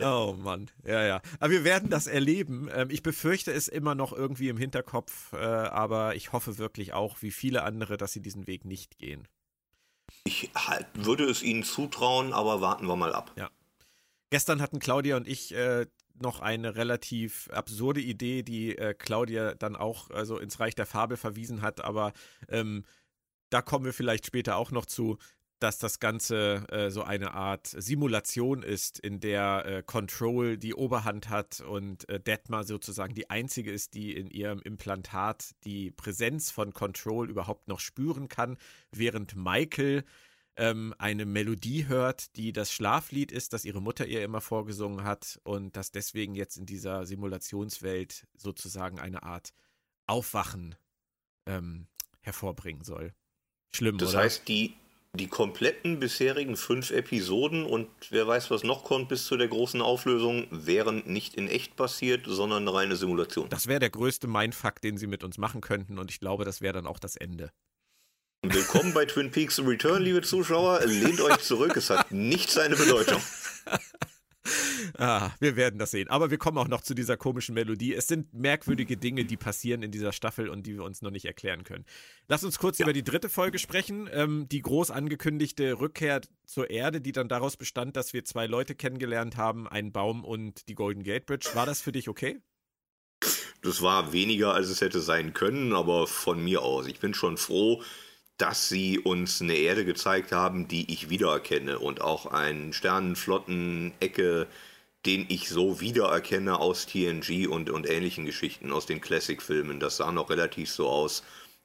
oh 0.00 0.34
Mann, 0.38 0.70
ja, 0.84 1.02
ja. 1.02 1.22
Aber 1.40 1.50
wir 1.50 1.64
werden 1.64 1.88
das 1.88 2.06
erleben. 2.06 2.68
Ähm, 2.74 2.90
ich 2.90 3.02
befürchte 3.02 3.52
es 3.52 3.68
immer 3.68 3.94
noch 3.94 4.12
irgendwie 4.12 4.50
im 4.50 4.58
Hinterkopf, 4.58 5.32
äh, 5.32 5.38
aber 5.38 6.14
ich 6.14 6.32
hoffe 6.32 6.58
wirklich 6.58 6.92
auch, 6.92 7.22
wie 7.22 7.30
viele 7.30 7.62
andere, 7.62 7.96
dass 7.96 8.12
sie 8.12 8.20
diesen 8.20 8.46
Weg 8.46 8.66
nicht 8.66 8.98
gehen. 8.98 9.26
Ich 10.24 10.50
halt, 10.54 10.88
würde 10.92 11.24
es 11.24 11.42
Ihnen 11.42 11.62
zutrauen, 11.62 12.34
aber 12.34 12.60
warten 12.60 12.86
wir 12.86 12.96
mal 12.96 13.14
ab. 13.14 13.32
Ja. 13.36 13.48
Gestern 14.28 14.60
hatten 14.60 14.78
Claudia 14.78 15.16
und 15.16 15.26
ich 15.26 15.54
äh, 15.54 15.86
noch 16.20 16.40
eine 16.40 16.76
relativ 16.76 17.48
absurde 17.52 18.00
Idee, 18.00 18.42
die 18.42 18.76
äh, 18.76 18.94
Claudia 18.94 19.54
dann 19.54 19.76
auch 19.76 20.10
also 20.10 20.38
ins 20.38 20.60
Reich 20.60 20.74
der 20.74 20.86
Fabel 20.86 21.16
verwiesen 21.16 21.62
hat, 21.62 21.82
aber 21.82 22.12
ähm, 22.48 22.84
da 23.50 23.60
kommen 23.62 23.84
wir 23.84 23.92
vielleicht 23.92 24.26
später 24.26 24.56
auch 24.56 24.70
noch 24.70 24.86
zu, 24.86 25.18
dass 25.62 25.78
das 25.78 26.00
Ganze 26.00 26.66
äh, 26.70 26.90
so 26.90 27.02
eine 27.02 27.34
Art 27.34 27.66
Simulation 27.66 28.62
ist, 28.62 28.98
in 28.98 29.20
der 29.20 29.64
äh, 29.64 29.82
Control 29.84 30.58
die 30.58 30.74
Oberhand 30.74 31.28
hat 31.28 31.60
und 31.60 32.08
äh, 32.08 32.18
Detmar 32.18 32.64
sozusagen 32.64 33.14
die 33.14 33.30
einzige 33.30 33.70
ist, 33.70 33.94
die 33.94 34.12
in 34.12 34.28
ihrem 34.28 34.60
Implantat 34.60 35.52
die 35.64 35.92
Präsenz 35.92 36.50
von 36.50 36.72
Control 36.72 37.30
überhaupt 37.30 37.68
noch 37.68 37.78
spüren 37.78 38.28
kann, 38.28 38.58
während 38.90 39.36
Michael 39.36 40.04
ähm, 40.56 40.94
eine 40.98 41.24
Melodie 41.24 41.86
hört, 41.86 42.36
die 42.36 42.52
das 42.52 42.72
Schlaflied 42.72 43.32
ist, 43.32 43.52
das 43.52 43.64
ihre 43.64 43.80
Mutter 43.80 44.06
ihr 44.06 44.22
immer 44.22 44.40
vorgesungen 44.40 45.04
hat 45.04 45.40
und 45.44 45.76
das 45.76 45.90
deswegen 45.90 46.34
jetzt 46.34 46.56
in 46.56 46.66
dieser 46.66 47.06
Simulationswelt 47.06 48.26
sozusagen 48.36 48.98
eine 48.98 49.22
Art 49.22 49.52
Aufwachen 50.06 50.74
ähm, 51.46 51.86
hervorbringen 52.20 52.84
soll. 52.84 53.14
Schlimm, 53.74 53.98
das 53.98 54.10
oder? 54.10 54.18
Das 54.18 54.24
heißt, 54.24 54.48
die, 54.48 54.74
die 55.14 55.28
kompletten 55.28 56.00
bisherigen 56.00 56.56
fünf 56.56 56.90
Episoden 56.90 57.64
und 57.64 57.88
wer 58.10 58.26
weiß, 58.26 58.50
was 58.50 58.62
noch 58.62 58.84
kommt 58.84 59.08
bis 59.08 59.26
zu 59.26 59.38
der 59.38 59.48
großen 59.48 59.80
Auflösung, 59.80 60.46
wären 60.50 61.02
nicht 61.06 61.34
in 61.34 61.48
echt 61.48 61.76
passiert, 61.76 62.24
sondern 62.26 62.62
eine 62.68 62.74
reine 62.74 62.96
Simulation. 62.96 63.48
Das 63.48 63.68
wäre 63.68 63.80
der 63.80 63.90
größte 63.90 64.26
Mindfuck, 64.26 64.82
den 64.82 64.98
sie 64.98 65.06
mit 65.06 65.24
uns 65.24 65.38
machen 65.38 65.62
könnten 65.62 65.98
und 65.98 66.10
ich 66.10 66.20
glaube, 66.20 66.44
das 66.44 66.60
wäre 66.60 66.74
dann 66.74 66.86
auch 66.86 66.98
das 66.98 67.16
Ende. 67.16 67.50
Willkommen 68.44 68.92
bei 68.92 69.04
Twin 69.04 69.30
Peaks 69.30 69.60
Return, 69.60 70.02
liebe 70.02 70.20
Zuschauer. 70.20 70.80
Lehnt 70.84 71.20
euch 71.20 71.38
zurück, 71.38 71.76
es 71.76 71.90
hat 71.90 72.10
nicht 72.10 72.50
seine 72.50 72.74
Bedeutung. 72.74 73.22
ah, 74.98 75.30
wir 75.38 75.54
werden 75.54 75.78
das 75.78 75.92
sehen. 75.92 76.10
Aber 76.10 76.32
wir 76.32 76.38
kommen 76.38 76.58
auch 76.58 76.66
noch 76.66 76.80
zu 76.80 76.94
dieser 76.94 77.16
komischen 77.16 77.54
Melodie. 77.54 77.94
Es 77.94 78.08
sind 78.08 78.34
merkwürdige 78.34 78.96
Dinge, 78.96 79.24
die 79.24 79.36
passieren 79.36 79.84
in 79.84 79.92
dieser 79.92 80.10
Staffel 80.10 80.48
und 80.48 80.66
die 80.66 80.74
wir 80.74 80.82
uns 80.82 81.02
noch 81.02 81.12
nicht 81.12 81.24
erklären 81.24 81.62
können. 81.62 81.84
Lass 82.26 82.42
uns 82.42 82.58
kurz 82.58 82.78
ja. 82.78 82.84
über 82.84 82.92
die 82.92 83.04
dritte 83.04 83.28
Folge 83.28 83.60
sprechen. 83.60 84.10
Ähm, 84.12 84.48
die 84.50 84.60
groß 84.60 84.90
angekündigte 84.90 85.78
Rückkehr 85.78 86.20
zur 86.44 86.68
Erde, 86.68 87.00
die 87.00 87.12
dann 87.12 87.28
daraus 87.28 87.56
bestand, 87.56 87.96
dass 87.96 88.12
wir 88.12 88.24
zwei 88.24 88.48
Leute 88.48 88.74
kennengelernt 88.74 89.36
haben, 89.36 89.68
einen 89.68 89.92
Baum 89.92 90.24
und 90.24 90.66
die 90.68 90.74
Golden 90.74 91.04
Gate 91.04 91.26
Bridge. 91.26 91.50
War 91.54 91.64
das 91.64 91.80
für 91.80 91.92
dich 91.92 92.08
okay? 92.08 92.40
Das 93.62 93.82
war 93.82 94.12
weniger, 94.12 94.52
als 94.52 94.68
es 94.68 94.80
hätte 94.80 95.00
sein 95.00 95.32
können, 95.32 95.72
aber 95.72 96.08
von 96.08 96.42
mir 96.42 96.62
aus. 96.62 96.88
Ich 96.88 96.98
bin 96.98 97.14
schon 97.14 97.36
froh, 97.36 97.80
dass 98.38 98.68
sie 98.68 98.98
uns 98.98 99.40
eine 99.40 99.54
Erde 99.54 99.84
gezeigt 99.84 100.32
haben, 100.32 100.66
die 100.68 100.92
ich 100.92 101.10
wiedererkenne 101.10 101.78
und 101.78 102.00
auch 102.00 102.26
einen 102.26 102.72
Sternenflotten-Ecke, 102.72 104.46
den 105.06 105.26
ich 105.28 105.48
so 105.48 105.80
wiedererkenne 105.80 106.58
aus 106.58 106.86
TNG 106.86 107.46
und, 107.48 107.70
und 107.70 107.88
ähnlichen 107.88 108.24
Geschichten, 108.24 108.72
aus 108.72 108.86
den 108.86 109.00
Classic-Filmen. 109.00 109.80
Das 109.80 109.96
sah 109.96 110.12
noch 110.12 110.30
relativ 110.30 110.70
so 110.70 110.88
aus, 110.88 111.22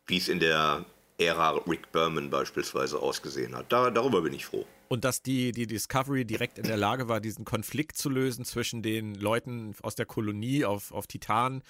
wie 0.07 0.17
es 0.17 0.27
in 0.27 0.39
der 0.39 0.85
Ära 1.17 1.51
Rick 1.67 1.91
Berman 1.91 2.29
beispielsweise 2.29 2.99
ausgesehen 2.99 3.55
hat. 3.55 3.71
Da, 3.71 3.89
darüber 3.89 4.21
bin 4.21 4.33
ich 4.33 4.45
froh. 4.45 4.65
Und 4.87 5.03
dass 5.03 5.21
die, 5.21 5.51
die 5.51 5.67
Discovery 5.67 6.25
direkt 6.25 6.57
in 6.57 6.65
der 6.65 6.77
Lage 6.77 7.07
war, 7.09 7.19
diesen 7.19 7.43
Konflikt 7.43 7.97
zu 7.97 8.09
lösen 8.09 8.45
zwischen 8.45 8.81
den 8.81 9.15
Leuten 9.15 9.75
aus 9.81 9.95
der 9.95 10.05
Kolonie 10.05 10.63
auf, 10.63 10.91
auf 10.91 11.07
Titan 11.07 11.61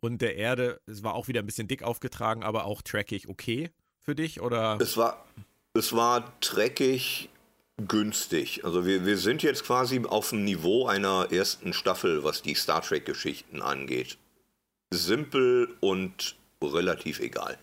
und 0.00 0.20
der 0.20 0.36
Erde. 0.36 0.80
Es 0.86 1.02
war 1.02 1.14
auch 1.14 1.28
wieder 1.28 1.40
ein 1.40 1.46
bisschen 1.46 1.68
dick 1.68 1.82
aufgetragen, 1.82 2.42
aber 2.42 2.64
auch 2.64 2.82
trackig 2.82 3.28
okay 3.28 3.70
für 4.06 4.14
dich? 4.14 4.40
Oder? 4.40 4.78
Es 4.80 4.96
war, 4.96 5.26
es 5.74 5.92
war 5.92 6.32
dreckig 6.40 7.28
günstig. 7.76 8.64
Also 8.64 8.86
wir, 8.86 9.04
wir 9.04 9.18
sind 9.18 9.42
jetzt 9.42 9.64
quasi 9.64 10.02
auf 10.06 10.30
dem 10.30 10.44
Niveau 10.44 10.86
einer 10.86 11.30
ersten 11.30 11.74
Staffel, 11.74 12.24
was 12.24 12.40
die 12.40 12.54
Star 12.54 12.80
Trek-Geschichten 12.80 13.60
angeht. 13.60 14.16
Simpel 14.90 15.76
und 15.80 16.36
relativ 16.62 17.20
egal. 17.20 17.58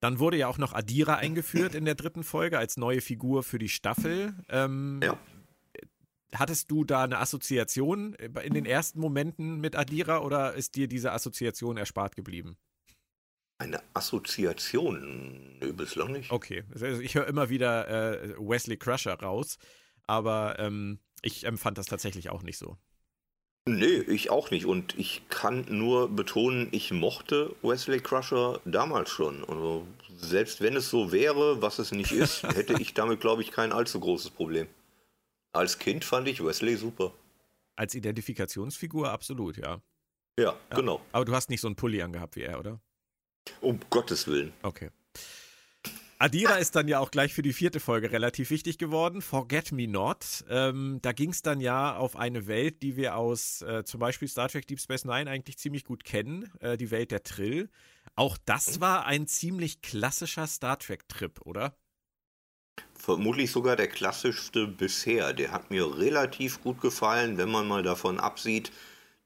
Dann 0.00 0.20
wurde 0.20 0.36
ja 0.36 0.46
auch 0.46 0.58
noch 0.58 0.72
Adira 0.72 1.16
eingeführt 1.16 1.74
in 1.74 1.84
der 1.84 1.96
dritten 1.96 2.22
Folge 2.22 2.58
als 2.58 2.76
neue 2.76 3.00
Figur 3.00 3.42
für 3.42 3.58
die 3.58 3.68
Staffel. 3.68 4.34
Ähm, 4.48 5.00
ja. 5.02 5.18
Hattest 6.32 6.70
du 6.70 6.84
da 6.84 7.04
eine 7.04 7.18
Assoziation 7.18 8.14
in 8.14 8.52
den 8.52 8.66
ersten 8.66 9.00
Momenten 9.00 9.60
mit 9.60 9.74
Adira 9.74 10.20
oder 10.20 10.54
ist 10.54 10.76
dir 10.76 10.86
diese 10.86 11.10
Assoziation 11.12 11.78
erspart 11.78 12.14
geblieben? 12.14 12.56
Eine 13.58 13.82
Assoziation? 13.92 15.58
Nö, 15.60 15.72
bislang 15.72 16.12
nicht. 16.12 16.30
Okay. 16.30 16.64
Also 16.72 16.86
ich 17.00 17.14
höre 17.14 17.26
immer 17.26 17.48
wieder 17.48 17.88
äh, 17.88 18.34
Wesley 18.38 18.76
Crusher 18.76 19.14
raus, 19.14 19.58
aber 20.06 20.58
ähm, 20.58 21.00
ich 21.22 21.44
empfand 21.44 21.76
das 21.76 21.86
tatsächlich 21.86 22.30
auch 22.30 22.42
nicht 22.42 22.58
so. 22.58 22.78
Nee, 23.68 23.98
ich 24.06 24.30
auch 24.30 24.50
nicht. 24.50 24.64
Und 24.64 24.98
ich 24.98 25.28
kann 25.28 25.66
nur 25.68 26.08
betonen, 26.08 26.68
ich 26.70 26.90
mochte 26.90 27.54
Wesley 27.62 28.00
Crusher 28.00 28.60
damals 28.64 29.10
schon. 29.10 29.44
Also, 29.44 29.86
selbst 30.16 30.60
wenn 30.62 30.76
es 30.76 30.88
so 30.88 31.12
wäre, 31.12 31.60
was 31.60 31.78
es 31.78 31.92
nicht 31.92 32.12
ist, 32.12 32.42
hätte 32.54 32.80
ich 32.80 32.94
damit, 32.94 33.20
glaube 33.20 33.42
ich, 33.42 33.50
kein 33.50 33.72
allzu 33.72 34.00
großes 34.00 34.30
Problem. 34.30 34.68
Als 35.52 35.78
Kind 35.78 36.04
fand 36.04 36.28
ich 36.28 36.42
Wesley 36.42 36.76
super. 36.76 37.12
Als 37.76 37.94
Identifikationsfigur 37.94 39.10
absolut, 39.10 39.56
ja. 39.58 39.82
Ja, 40.38 40.44
ja. 40.70 40.76
genau. 40.76 41.00
Aber 41.12 41.24
du 41.24 41.34
hast 41.34 41.50
nicht 41.50 41.60
so 41.60 41.68
einen 41.68 41.76
Pulli 41.76 42.00
angehabt 42.00 42.36
wie 42.36 42.42
er, 42.42 42.58
oder? 42.58 42.80
Um 43.60 43.80
Gottes 43.90 44.26
Willen. 44.26 44.52
Okay. 44.62 44.90
Adira 46.20 46.56
ist 46.56 46.74
dann 46.74 46.88
ja 46.88 46.98
auch 46.98 47.12
gleich 47.12 47.32
für 47.32 47.42
die 47.42 47.52
vierte 47.52 47.78
Folge 47.78 48.10
relativ 48.10 48.50
wichtig 48.50 48.76
geworden. 48.76 49.22
Forget 49.22 49.70
Me 49.70 49.86
Not. 49.86 50.44
Ähm, 50.50 50.98
da 51.00 51.12
ging 51.12 51.30
es 51.30 51.42
dann 51.42 51.60
ja 51.60 51.96
auf 51.96 52.16
eine 52.16 52.48
Welt, 52.48 52.82
die 52.82 52.96
wir 52.96 53.14
aus 53.14 53.62
äh, 53.62 53.84
zum 53.84 54.00
Beispiel 54.00 54.26
Star 54.26 54.48
Trek 54.48 54.66
Deep 54.66 54.80
Space 54.80 55.04
Nine 55.04 55.30
eigentlich 55.30 55.58
ziemlich 55.58 55.84
gut 55.84 56.02
kennen, 56.02 56.50
äh, 56.58 56.76
die 56.76 56.90
Welt 56.90 57.12
der 57.12 57.22
Trill. 57.22 57.70
Auch 58.16 58.36
das 58.44 58.80
war 58.80 59.06
ein 59.06 59.28
ziemlich 59.28 59.80
klassischer 59.80 60.48
Star 60.48 60.76
Trek-Trip, 60.76 61.40
oder? 61.44 61.76
Vermutlich 62.94 63.52
sogar 63.52 63.76
der 63.76 63.86
klassischste 63.86 64.66
bisher. 64.66 65.32
Der 65.32 65.52
hat 65.52 65.70
mir 65.70 65.98
relativ 65.98 66.60
gut 66.64 66.80
gefallen, 66.80 67.38
wenn 67.38 67.48
man 67.48 67.68
mal 67.68 67.84
davon 67.84 68.18
absieht, 68.18 68.72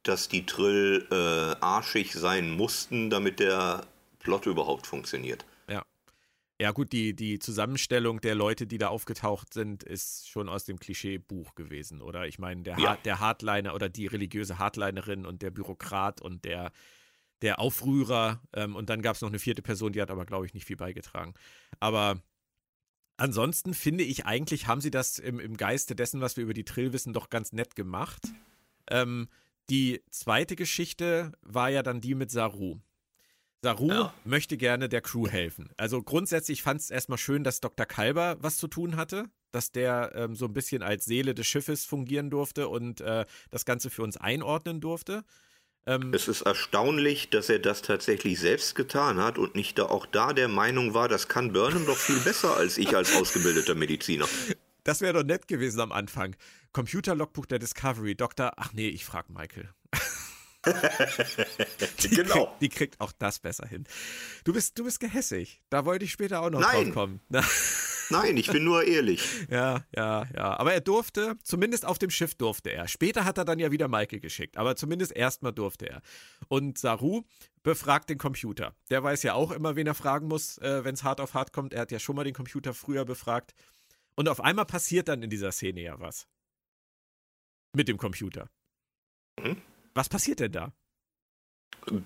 dass 0.02 0.28
die 0.28 0.44
Trill 0.44 1.06
äh, 1.10 1.64
arschig 1.64 2.12
sein 2.12 2.50
mussten, 2.50 3.08
damit 3.08 3.40
der 3.40 3.86
Plot 4.22 4.46
überhaupt 4.46 4.86
funktioniert. 4.86 5.44
Ja. 5.68 5.84
Ja, 6.60 6.70
gut, 6.70 6.92
die, 6.92 7.14
die 7.14 7.38
Zusammenstellung 7.40 8.20
der 8.20 8.36
Leute, 8.36 8.66
die 8.66 8.78
da 8.78 8.88
aufgetaucht 8.88 9.52
sind, 9.52 9.82
ist 9.82 10.28
schon 10.28 10.48
aus 10.48 10.64
dem 10.64 10.78
Klischeebuch 10.78 11.54
gewesen, 11.56 12.00
oder? 12.00 12.26
Ich 12.28 12.38
meine, 12.38 12.62
der, 12.62 12.78
ja. 12.78 12.96
der 13.04 13.18
Hardliner 13.18 13.74
oder 13.74 13.88
die 13.88 14.06
religiöse 14.06 14.58
Hardlinerin 14.58 15.26
und 15.26 15.42
der 15.42 15.50
Bürokrat 15.50 16.20
und 16.20 16.44
der, 16.44 16.70
der 17.40 17.58
Aufrührer 17.58 18.40
ähm, 18.52 18.76
und 18.76 18.90
dann 18.90 19.02
gab 19.02 19.16
es 19.16 19.22
noch 19.22 19.28
eine 19.28 19.40
vierte 19.40 19.62
Person, 19.62 19.92
die 19.92 20.00
hat 20.00 20.10
aber, 20.10 20.24
glaube 20.24 20.46
ich, 20.46 20.54
nicht 20.54 20.66
viel 20.66 20.76
beigetragen. 20.76 21.34
Aber 21.80 22.22
ansonsten 23.16 23.74
finde 23.74 24.04
ich 24.04 24.26
eigentlich, 24.26 24.68
haben 24.68 24.80
sie 24.80 24.92
das 24.92 25.18
im, 25.18 25.40
im 25.40 25.56
Geiste 25.56 25.96
dessen, 25.96 26.20
was 26.20 26.36
wir 26.36 26.44
über 26.44 26.54
die 26.54 26.64
Trill 26.64 26.92
wissen, 26.92 27.12
doch 27.12 27.28
ganz 27.28 27.52
nett 27.52 27.74
gemacht. 27.74 28.22
Ähm, 28.88 29.28
die 29.68 30.02
zweite 30.10 30.54
Geschichte 30.54 31.32
war 31.42 31.70
ja 31.70 31.82
dann 31.82 32.00
die 32.00 32.14
mit 32.14 32.30
Saru. 32.30 32.78
Saru 33.64 33.88
ja. 33.88 34.14
möchte 34.24 34.56
gerne 34.56 34.88
der 34.88 35.00
Crew 35.02 35.28
helfen. 35.28 35.70
Also 35.76 36.02
grundsätzlich 36.02 36.62
fand 36.62 36.80
es 36.80 36.90
erstmal 36.90 37.18
schön, 37.18 37.44
dass 37.44 37.60
Dr. 37.60 37.86
Kalber 37.86 38.36
was 38.40 38.56
zu 38.56 38.66
tun 38.66 38.96
hatte, 38.96 39.26
dass 39.52 39.70
der 39.70 40.12
ähm, 40.16 40.34
so 40.34 40.46
ein 40.46 40.52
bisschen 40.52 40.82
als 40.82 41.04
Seele 41.04 41.32
des 41.32 41.46
Schiffes 41.46 41.84
fungieren 41.84 42.28
durfte 42.28 42.68
und 42.68 43.00
äh, 43.00 43.24
das 43.50 43.64
Ganze 43.64 43.90
für 43.90 44.02
uns 44.02 44.16
einordnen 44.16 44.80
durfte. 44.80 45.22
Ähm, 45.86 46.12
es 46.12 46.26
ist 46.26 46.42
erstaunlich, 46.42 47.30
dass 47.30 47.48
er 47.48 47.60
das 47.60 47.82
tatsächlich 47.82 48.40
selbst 48.40 48.74
getan 48.74 49.18
hat 49.18 49.38
und 49.38 49.54
nicht 49.54 49.78
da 49.78 49.84
auch 49.84 50.06
da 50.06 50.32
der 50.32 50.48
Meinung 50.48 50.92
war, 50.92 51.08
das 51.08 51.28
kann 51.28 51.52
Burnham 51.52 51.86
doch 51.86 51.96
viel 51.96 52.18
besser 52.20 52.56
als 52.56 52.78
ich 52.78 52.96
als 52.96 53.14
ausgebildeter 53.14 53.76
Mediziner. 53.76 54.26
Das 54.84 55.00
wäre 55.00 55.12
doch 55.12 55.24
nett 55.24 55.46
gewesen 55.46 55.80
am 55.80 55.92
Anfang. 55.92 56.34
Computer-Logbuch 56.72 57.46
der 57.46 57.60
Discovery, 57.60 58.16
Doktor, 58.16 58.54
ach 58.56 58.72
nee, 58.72 58.88
ich 58.88 59.04
frag 59.04 59.30
Michael. 59.30 59.68
die 62.02 62.08
genau. 62.08 62.46
Kriegt, 62.46 62.62
die 62.62 62.68
kriegt 62.68 63.00
auch 63.00 63.12
das 63.12 63.40
besser 63.40 63.66
hin. 63.66 63.84
Du 64.44 64.52
bist, 64.52 64.78
du 64.78 64.84
bist 64.84 65.00
gehässig. 65.00 65.60
Da 65.70 65.84
wollte 65.84 66.04
ich 66.04 66.12
später 66.12 66.40
auch 66.42 66.50
noch 66.50 66.60
Nein. 66.60 66.86
drauf 66.86 66.94
kommen. 66.94 67.20
Nein, 68.10 68.36
ich 68.36 68.48
bin 68.48 68.64
nur 68.64 68.84
ehrlich. 68.84 69.22
Ja, 69.48 69.84
ja, 69.94 70.26
ja. 70.34 70.56
Aber 70.58 70.72
er 70.72 70.80
durfte, 70.80 71.36
zumindest 71.42 71.86
auf 71.86 71.98
dem 71.98 72.10
Schiff 72.10 72.34
durfte 72.34 72.70
er. 72.70 72.86
Später 72.86 73.24
hat 73.24 73.38
er 73.38 73.44
dann 73.44 73.58
ja 73.58 73.72
wieder 73.72 73.88
Michael 73.88 74.20
geschickt, 74.20 74.56
aber 74.56 74.76
zumindest 74.76 75.12
erstmal 75.12 75.52
durfte 75.52 75.88
er. 75.88 76.02
Und 76.48 76.78
Saru 76.78 77.22
befragt 77.62 78.10
den 78.10 78.18
Computer. 78.18 78.74
Der 78.90 79.02
weiß 79.02 79.22
ja 79.22 79.34
auch 79.34 79.50
immer, 79.50 79.76
wen 79.76 79.86
er 79.86 79.94
fragen 79.94 80.28
muss, 80.28 80.58
äh, 80.58 80.84
wenn 80.84 80.94
es 80.94 81.04
hart 81.04 81.20
auf 81.20 81.34
hart 81.34 81.52
kommt. 81.52 81.72
Er 81.72 81.80
hat 81.82 81.92
ja 81.92 81.98
schon 81.98 82.16
mal 82.16 82.24
den 82.24 82.34
Computer 82.34 82.74
früher 82.74 83.04
befragt. 83.04 83.54
Und 84.14 84.28
auf 84.28 84.40
einmal 84.40 84.66
passiert 84.66 85.08
dann 85.08 85.22
in 85.22 85.30
dieser 85.30 85.52
Szene 85.52 85.80
ja 85.80 85.98
was. 85.98 86.26
Mit 87.74 87.88
dem 87.88 87.96
Computer. 87.96 88.50
Hm? 89.40 89.56
Was 89.94 90.08
passiert 90.08 90.40
denn 90.40 90.52
da? 90.52 90.72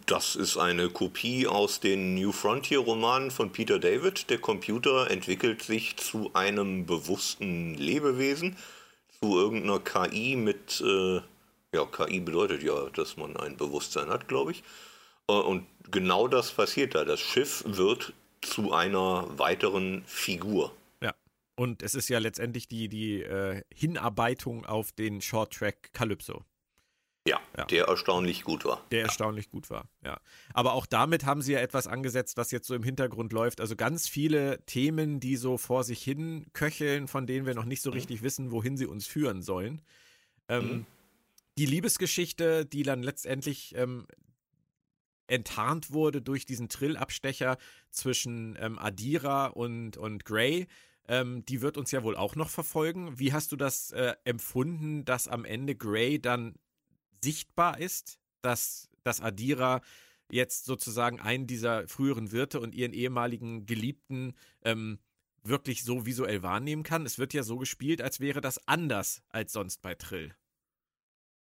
Das 0.07 0.37
ist 0.37 0.57
eine 0.57 0.88
Kopie 0.88 1.46
aus 1.46 1.81
den 1.81 2.14
New 2.14 2.33
Frontier 2.33 2.79
Romanen 2.79 3.31
von 3.31 3.53
Peter 3.53 3.79
David. 3.79 4.31
Der 4.31 4.38
Computer 4.38 5.11
entwickelt 5.11 5.62
sich 5.62 5.96
zu 5.96 6.31
einem 6.33 6.87
bewussten 6.87 7.75
Lebewesen, 7.75 8.57
zu 9.20 9.38
irgendeiner 9.38 9.81
KI 9.81 10.35
mit, 10.37 10.81
äh, 10.81 11.16
ja, 11.75 11.85
KI 11.85 12.20
bedeutet 12.20 12.62
ja, 12.62 12.88
dass 12.90 13.18
man 13.18 13.37
ein 13.37 13.59
Bewusstsein 13.59 14.09
hat, 14.09 14.29
glaube 14.29 14.53
ich. 14.53 14.62
Äh, 15.29 15.33
und 15.33 15.66
genau 15.90 16.27
das 16.27 16.53
passiert 16.53 16.94
da. 16.94 17.05
Das 17.05 17.20
Schiff 17.20 17.62
wird 17.66 18.14
zu 18.40 18.72
einer 18.72 19.27
weiteren 19.38 20.05
Figur. 20.07 20.72
Ja. 21.03 21.14
Und 21.55 21.83
es 21.83 21.94
ist 21.94 22.09
ja 22.09 22.18
letztendlich 22.18 22.66
die, 22.66 22.88
die 22.88 23.22
äh, 23.22 23.62
Hinarbeitung 23.75 24.64
auf 24.64 24.92
den 24.92 25.20
Short 25.20 25.53
Track 25.53 25.92
Calypso. 25.92 26.44
Ja, 27.27 27.41
ja, 27.57 27.65
der 27.65 27.87
erstaunlich 27.87 28.45
gut 28.45 28.65
war. 28.65 28.85
Der 28.91 29.01
ja. 29.01 29.05
erstaunlich 29.07 29.51
gut 29.51 29.69
war, 29.69 29.89
ja. 30.05 30.19
Aber 30.55 30.75
auch 30.75 30.87
damit 30.87 31.25
haben 31.25 31.43
sie 31.43 31.53
ja 31.53 31.61
etwas 31.61 31.89
angesetzt, 31.89 32.37
was 32.37 32.53
jetzt 32.53 32.69
so 32.69 32.75
im 32.75 32.85
Hintergrund 32.85 33.33
läuft. 33.33 33.61
Also 33.61 33.75
ganz 33.75 34.07
viele 34.07 34.65
Themen, 34.67 35.19
die 35.19 35.37
so 35.37 35.59
vor 35.59 35.83
sich 35.83 36.03
hin 36.03 36.47
köcheln, 36.53 37.09
von 37.09 37.27
denen 37.27 37.45
wir 37.45 37.55
noch 37.55 37.65
nicht 37.65 37.83
so 37.83 37.91
mhm. 37.91 37.95
richtig 37.95 38.23
wissen, 38.23 38.53
wohin 38.53 38.77
sie 38.77 38.87
uns 38.87 39.07
führen 39.07 39.43
sollen. 39.43 39.83
Ähm, 40.49 40.65
mhm. 40.65 40.87
Die 41.59 41.67
Liebesgeschichte, 41.67 42.65
die 42.65 42.85
dann 42.85 43.03
letztendlich 43.03 43.75
ähm, 43.77 44.07
enttarnt 45.27 45.93
wurde 45.93 46.23
durch 46.23 46.47
diesen 46.47 46.69
Trillabstecher 46.69 47.59
zwischen 47.91 48.57
ähm, 48.61 48.79
Adira 48.79 49.47
und, 49.47 49.97
und 49.97 50.25
Grey, 50.25 50.69
ähm, 51.09 51.45
die 51.47 51.62
wird 51.62 51.77
uns 51.77 51.91
ja 51.91 52.03
wohl 52.03 52.17
auch 52.17 52.37
noch 52.37 52.51
verfolgen. 52.51 53.19
Wie 53.19 53.33
hast 53.33 53.53
du 53.53 53.57
das 53.57 53.91
äh, 53.93 54.15
empfunden, 54.25 55.05
dass 55.05 55.29
am 55.29 55.45
Ende 55.45 55.75
Grey 55.75 56.21
dann 56.21 56.55
sichtbar 57.22 57.79
ist, 57.79 58.18
dass, 58.42 58.88
dass 59.02 59.20
Adira 59.20 59.81
jetzt 60.31 60.64
sozusagen 60.64 61.20
einen 61.20 61.46
dieser 61.46 61.87
früheren 61.88 62.33
Wirte 62.33 62.61
und 62.61 62.74
ihren 62.74 62.92
ehemaligen 62.92 63.66
Geliebten 63.66 64.35
ähm, 64.64 64.98
wirklich 65.42 65.85
so 65.85 66.07
visuell 66.07 66.42
wahrnehmen 66.42 66.83
kann. 66.83 67.07
Es 67.07 67.18
wird 67.18 67.33
ja 67.33 67.42
so 67.42 67.59
gespielt, 67.59 68.02
als 68.02 68.20
wäre 68.20 68.40
das 68.40 68.66
anders 68.66 69.22
als 69.29 69.52
sonst 69.52 69.83
bei 69.83 69.94
Trill. 69.94 70.35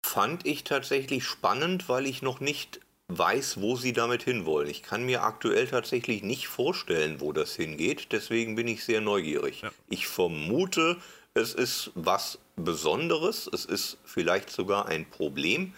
Fand 0.05 0.45
ich 0.45 0.63
tatsächlich 0.65 1.23
spannend, 1.23 1.87
weil 1.87 2.05
ich 2.05 2.21
noch 2.21 2.41
nicht 2.41 2.81
weiß, 3.07 3.61
wo 3.61 3.75
sie 3.75 3.93
damit 3.93 4.23
hinwollen. 4.23 4.69
Ich 4.69 4.83
kann 4.83 5.05
mir 5.05 5.23
aktuell 5.23 5.67
tatsächlich 5.67 6.23
nicht 6.23 6.47
vorstellen, 6.47 7.21
wo 7.21 7.31
das 7.31 7.55
hingeht. 7.55 8.11
Deswegen 8.11 8.55
bin 8.55 8.67
ich 8.67 8.83
sehr 8.83 9.01
neugierig. 9.01 9.61
Ja. 9.61 9.71
Ich 9.87 10.07
vermute, 10.07 10.97
es 11.33 11.53
ist 11.53 11.91
was 11.95 12.39
Besonderes. 12.55 13.49
Es 13.51 13.65
ist 13.65 13.97
vielleicht 14.03 14.49
sogar 14.49 14.87
ein 14.87 15.09
Problem. 15.09 15.73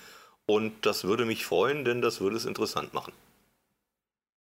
Und 0.46 0.86
das 0.86 1.04
würde 1.04 1.26
mich 1.26 1.46
freuen, 1.46 1.86
denn 1.86 2.02
das 2.02 2.22
würde 2.22 2.38
es 2.38 2.46
interessant 2.46 2.94
machen. 2.94 3.14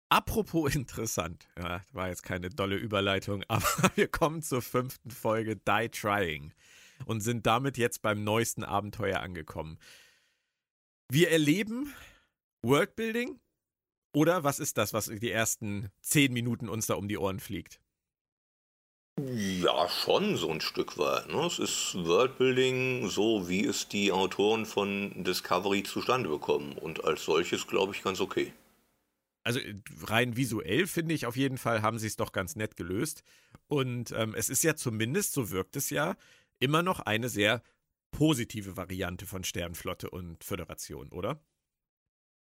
Apropos 0.08 0.74
interessant, 0.74 1.48
ja, 1.58 1.82
war 1.92 2.08
jetzt 2.08 2.22
keine 2.22 2.48
dolle 2.48 2.76
Überleitung, 2.76 3.44
aber 3.48 3.66
wir 3.94 4.08
kommen 4.08 4.42
zur 4.42 4.62
fünften 4.62 5.10
Folge 5.10 5.56
Die 5.56 5.88
Trying 5.88 6.52
und 7.04 7.20
sind 7.20 7.46
damit 7.46 7.76
jetzt 7.76 8.02
beim 8.02 8.24
neuesten 8.24 8.64
Abenteuer 8.64 9.20
angekommen. 9.20 9.78
Wir 11.08 11.30
erleben 11.30 11.92
Worldbuilding 12.62 13.38
oder 14.12 14.44
was 14.44 14.58
ist 14.58 14.78
das, 14.78 14.92
was 14.92 15.06
die 15.06 15.30
ersten 15.30 15.90
zehn 16.00 16.32
Minuten 16.32 16.68
uns 16.68 16.86
da 16.86 16.94
um 16.94 17.06
die 17.06 17.18
Ohren 17.18 17.38
fliegt? 17.38 17.80
Ja, 19.18 19.88
schon 19.88 20.36
so 20.36 20.50
ein 20.50 20.60
Stück 20.60 20.98
weit. 20.98 21.28
Ne? 21.28 21.46
Es 21.46 21.58
ist 21.58 21.94
Worldbuilding, 21.94 23.08
so 23.08 23.48
wie 23.48 23.64
es 23.64 23.88
die 23.88 24.12
Autoren 24.12 24.66
von 24.66 25.24
Discovery 25.24 25.82
zustande 25.84 26.28
bekommen. 26.28 26.72
Und 26.72 27.04
als 27.04 27.24
solches, 27.24 27.66
glaube 27.66 27.94
ich, 27.94 28.02
ganz 28.02 28.20
okay. 28.20 28.52
Also 29.42 29.60
rein 30.02 30.36
visuell 30.36 30.86
finde 30.86 31.14
ich 31.14 31.24
auf 31.24 31.36
jeden 31.36 31.56
Fall, 31.56 31.80
haben 31.80 31.98
sie 31.98 32.08
es 32.08 32.16
doch 32.16 32.32
ganz 32.32 32.56
nett 32.56 32.76
gelöst. 32.76 33.22
Und 33.68 34.12
ähm, 34.12 34.34
es 34.34 34.50
ist 34.50 34.62
ja 34.64 34.76
zumindest, 34.76 35.32
so 35.32 35.50
wirkt 35.50 35.76
es 35.76 35.88
ja, 35.88 36.16
immer 36.58 36.82
noch 36.82 37.00
eine 37.00 37.30
sehr 37.30 37.62
positive 38.10 38.76
Variante 38.76 39.24
von 39.24 39.44
Sternflotte 39.44 40.10
und 40.10 40.44
Föderation, 40.44 41.10
oder? 41.10 41.40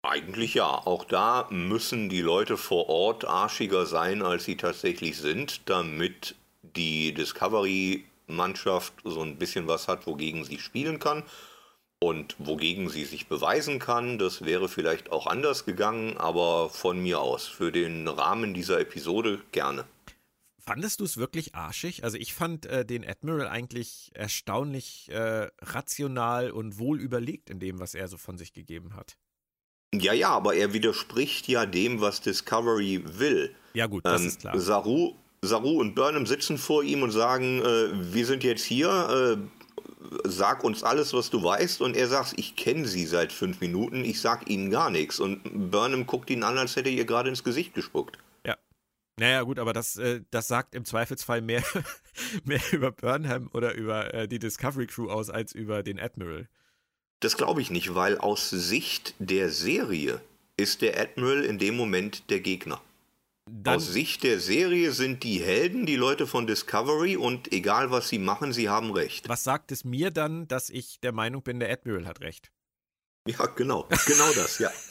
Eigentlich 0.02 0.54
ja. 0.54 0.68
Auch 0.68 1.06
da 1.06 1.48
müssen 1.50 2.10
die 2.10 2.22
Leute 2.22 2.58
vor 2.58 2.90
Ort 2.90 3.26
arschiger 3.26 3.86
sein, 3.86 4.22
als 4.22 4.46
sie 4.46 4.58
tatsächlich 4.58 5.18
sind, 5.18 5.70
damit 5.70 6.36
die 6.76 7.14
Discovery-Mannschaft 7.14 8.94
so 9.04 9.22
ein 9.22 9.38
bisschen 9.38 9.68
was 9.68 9.88
hat, 9.88 10.08
wogegen 10.08 10.44
sie 10.44 10.60
spielen 10.60 11.00
kann 11.00 11.24
und 12.00 12.36
wogegen 12.38 12.90
sie 12.90 13.06
sich 13.06 13.28
beweisen 13.28 13.80
kann. 13.80 14.20
Das 14.20 14.46
wäre 14.46 14.70
vielleicht 14.70 15.12
auch 15.12 15.28
anders 15.28 15.66
gegangen, 15.66 16.18
aber 16.18 16.70
von 16.70 17.02
mir 17.02 17.22
aus. 17.22 17.48
Für 17.48 17.72
den 17.72 18.08
Rahmen 18.08 18.54
dieser 18.54 18.80
Episode 18.80 19.42
gerne. 19.52 19.86
Fandest 20.60 21.00
du 21.00 21.06
es 21.06 21.16
wirklich 21.16 21.56
arschig? 21.56 22.04
Also 22.04 22.18
ich 22.18 22.34
fand 22.34 22.66
äh, 22.66 22.86
den 22.86 23.08
Admiral 23.08 23.48
eigentlich 23.48 24.12
erstaunlich 24.14 25.10
äh, 25.10 25.48
rational 25.62 26.52
und 26.52 26.78
wohl 26.78 27.00
überlegt 27.00 27.50
in 27.50 27.60
dem, 27.60 27.80
was 27.80 27.96
er 27.96 28.10
so 28.10 28.18
von 28.18 28.38
sich 28.38 28.52
gegeben 28.52 28.94
hat. 28.94 29.18
Ja, 29.96 30.12
ja, 30.12 30.30
aber 30.32 30.56
er 30.56 30.74
widerspricht 30.74 31.48
ja 31.48 31.66
dem, 31.66 32.02
was 32.02 32.20
Discovery 32.20 33.02
will. 33.06 33.56
Ja 33.74 33.88
gut, 33.88 34.06
das 34.06 34.22
ähm, 34.22 34.28
ist 34.28 34.40
klar. 34.42 34.60
Saru 34.60 35.16
Saru 35.42 35.80
und 35.80 35.96
Burnham 35.96 36.26
sitzen 36.26 36.58
vor 36.58 36.84
ihm 36.84 37.04
und 37.04 37.12
sagen, 37.12 37.62
äh, 37.62 38.14
wir 38.14 38.26
sind 38.26 38.44
jetzt 38.44 38.64
hier, 38.64 39.38
äh, 39.40 39.68
sag 40.24 40.64
uns 40.64 40.84
alles, 40.84 41.14
was 41.14 41.30
du 41.30 41.44
weißt. 41.44 41.82
Und 41.82 41.96
er 41.96 42.08
sagt, 42.08 42.34
ich 42.38 42.56
kenne 42.56 42.88
sie 42.88 43.06
seit 43.06 43.32
fünf 43.32 43.62
Minuten, 43.62 44.04
ich 44.04 44.20
sag 44.20 44.50
ihnen 44.50 44.72
gar 44.72 44.90
nichts. 44.90 45.20
Und 45.20 45.72
Burnham 45.72 46.06
guckt 46.06 46.30
ihn 46.30 46.44
an, 46.44 46.58
als 46.58 46.76
hätte 46.76 46.90
er 46.90 46.96
ihr 46.96 47.06
gerade 47.06 47.30
ins 47.30 47.44
Gesicht 47.44 47.74
gespuckt. 47.74 48.18
Ja. 48.46 48.58
Naja, 49.20 49.44
gut, 49.44 49.60
aber 49.60 49.74
das, 49.74 49.98
äh, 49.98 50.22
das 50.32 50.48
sagt 50.48 50.74
im 50.74 50.86
Zweifelsfall 50.86 51.42
mehr, 51.42 51.64
mehr 52.44 52.62
über 52.72 52.92
Burnham 52.92 53.50
oder 53.54 53.76
über 53.76 54.14
äh, 54.14 54.28
die 54.28 54.40
Discovery 54.40 54.88
Crew 54.88 55.10
aus, 55.10 55.30
als 55.30 55.54
über 55.54 55.84
den 55.84 56.00
Admiral. 56.00 56.48
Das 57.20 57.38
glaube 57.38 57.62
ich 57.62 57.72
nicht, 57.72 57.96
weil 57.96 58.18
aus 58.18 58.50
Sicht 58.50 59.16
der 59.20 59.50
Serie 59.50 60.22
ist 60.56 60.82
der 60.82 61.00
Admiral 61.00 61.44
in 61.44 61.58
dem 61.58 61.76
Moment 61.76 62.30
der 62.30 62.40
Gegner. 62.40 62.82
Dann, 63.50 63.76
Aus 63.76 63.88
Sicht 63.88 64.24
der 64.24 64.40
Serie 64.40 64.92
sind 64.92 65.24
die 65.24 65.42
Helden 65.42 65.86
die 65.86 65.96
Leute 65.96 66.28
von 66.28 66.48
Discovery 66.48 67.16
und 67.16 67.52
egal 67.54 67.92
was 67.92 68.10
sie 68.10 68.20
machen, 68.20 68.52
sie 68.52 68.68
haben 68.68 68.92
recht. 68.92 69.30
Was 69.30 69.44
sagt 69.44 69.72
es 69.72 69.86
mir 69.86 70.12
dann, 70.12 70.48
dass 70.48 70.70
ich 70.70 71.00
der 71.00 71.14
Meinung 71.14 71.44
bin, 71.44 71.60
der 71.60 71.72
Admiral 71.72 72.08
hat 72.08 72.20
recht? 72.20 72.52
Ja, 73.28 73.46
genau. 73.46 73.88
Genau 74.06 74.32
das, 74.34 74.60
ja. 74.60 74.72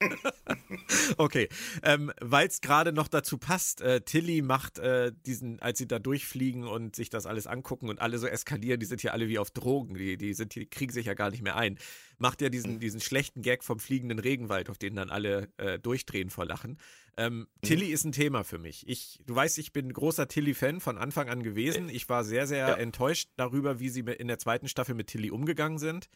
okay, 1.18 1.48
ähm, 1.82 2.12
weil 2.20 2.46
es 2.46 2.60
gerade 2.60 2.92
noch 2.92 3.08
dazu 3.08 3.38
passt, 3.38 3.80
äh, 3.80 4.00
Tilly 4.00 4.42
macht 4.42 4.78
äh, 4.78 5.12
diesen, 5.26 5.60
als 5.60 5.78
sie 5.78 5.86
da 5.86 5.98
durchfliegen 5.98 6.64
und 6.64 6.96
sich 6.96 7.10
das 7.10 7.26
alles 7.26 7.46
angucken 7.46 7.88
und 7.88 8.00
alle 8.00 8.18
so 8.18 8.26
eskalieren, 8.26 8.80
die 8.80 8.86
sind 8.86 9.02
ja 9.02 9.12
alle 9.12 9.28
wie 9.28 9.38
auf 9.38 9.50
Drogen, 9.50 9.94
die, 9.94 10.16
die, 10.16 10.34
sind, 10.34 10.54
die 10.54 10.66
kriegen 10.66 10.92
sich 10.92 11.06
ja 11.06 11.14
gar 11.14 11.30
nicht 11.30 11.42
mehr 11.42 11.56
ein, 11.56 11.78
macht 12.18 12.40
ja 12.40 12.48
diesen, 12.48 12.80
diesen 12.80 13.00
schlechten 13.00 13.42
Gag 13.42 13.62
vom 13.62 13.78
fliegenden 13.78 14.18
Regenwald, 14.18 14.70
auf 14.70 14.78
den 14.78 14.94
dann 14.94 15.10
alle 15.10 15.48
äh, 15.58 15.78
durchdrehen 15.78 16.30
vor 16.30 16.46
Lachen. 16.46 16.78
Ähm, 17.16 17.40
mhm. 17.40 17.46
Tilly 17.62 17.86
ist 17.86 18.04
ein 18.04 18.12
Thema 18.12 18.44
für 18.44 18.58
mich. 18.58 18.88
Ich, 18.88 19.20
du 19.26 19.34
weißt, 19.34 19.58
ich 19.58 19.72
bin 19.72 19.92
großer 19.92 20.28
Tilly-Fan 20.28 20.80
von 20.80 20.96
Anfang 20.96 21.28
an 21.28 21.42
gewesen. 21.42 21.88
Ich 21.88 22.08
war 22.08 22.24
sehr, 22.24 22.46
sehr 22.46 22.68
ja. 22.68 22.74
enttäuscht 22.74 23.30
darüber, 23.36 23.80
wie 23.80 23.90
sie 23.90 24.00
in 24.00 24.28
der 24.28 24.38
zweiten 24.38 24.68
Staffel 24.68 24.94
mit 24.94 25.08
Tilly 25.08 25.30
umgegangen 25.30 25.78
sind. 25.78 26.08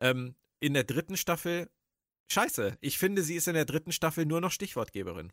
Ähm, 0.00 0.34
in 0.60 0.74
der 0.74 0.84
dritten 0.84 1.16
Staffel 1.16 1.68
scheiße. 2.28 2.76
Ich 2.80 2.98
finde, 2.98 3.22
sie 3.22 3.36
ist 3.36 3.48
in 3.48 3.54
der 3.54 3.64
dritten 3.64 3.92
Staffel 3.92 4.26
nur 4.26 4.40
noch 4.40 4.52
Stichwortgeberin. 4.52 5.32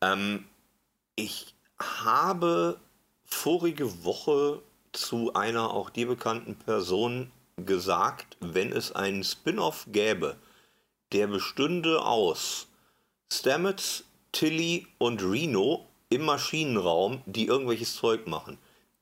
Ähm, 0.00 0.44
ich 1.14 1.54
habe 1.78 2.80
vorige 3.24 4.04
Woche 4.04 4.62
zu 4.92 5.34
einer 5.34 5.70
auch 5.70 5.90
dir 5.90 6.06
bekannten 6.06 6.56
Person 6.56 7.30
gesagt, 7.56 8.36
wenn 8.40 8.72
es 8.72 8.92
einen 8.92 9.24
Spin-off 9.24 9.86
gäbe, 9.88 10.36
der 11.12 11.26
bestünde 11.26 12.02
aus 12.02 12.68
Stamets, 13.32 14.04
Tilly 14.32 14.86
und 14.98 15.22
Reno 15.22 15.86
im 16.08 16.22
Maschinenraum, 16.22 17.22
die 17.26 17.46
irgendwelches 17.46 17.96
Zeug 17.96 18.26
machen, 18.26 18.58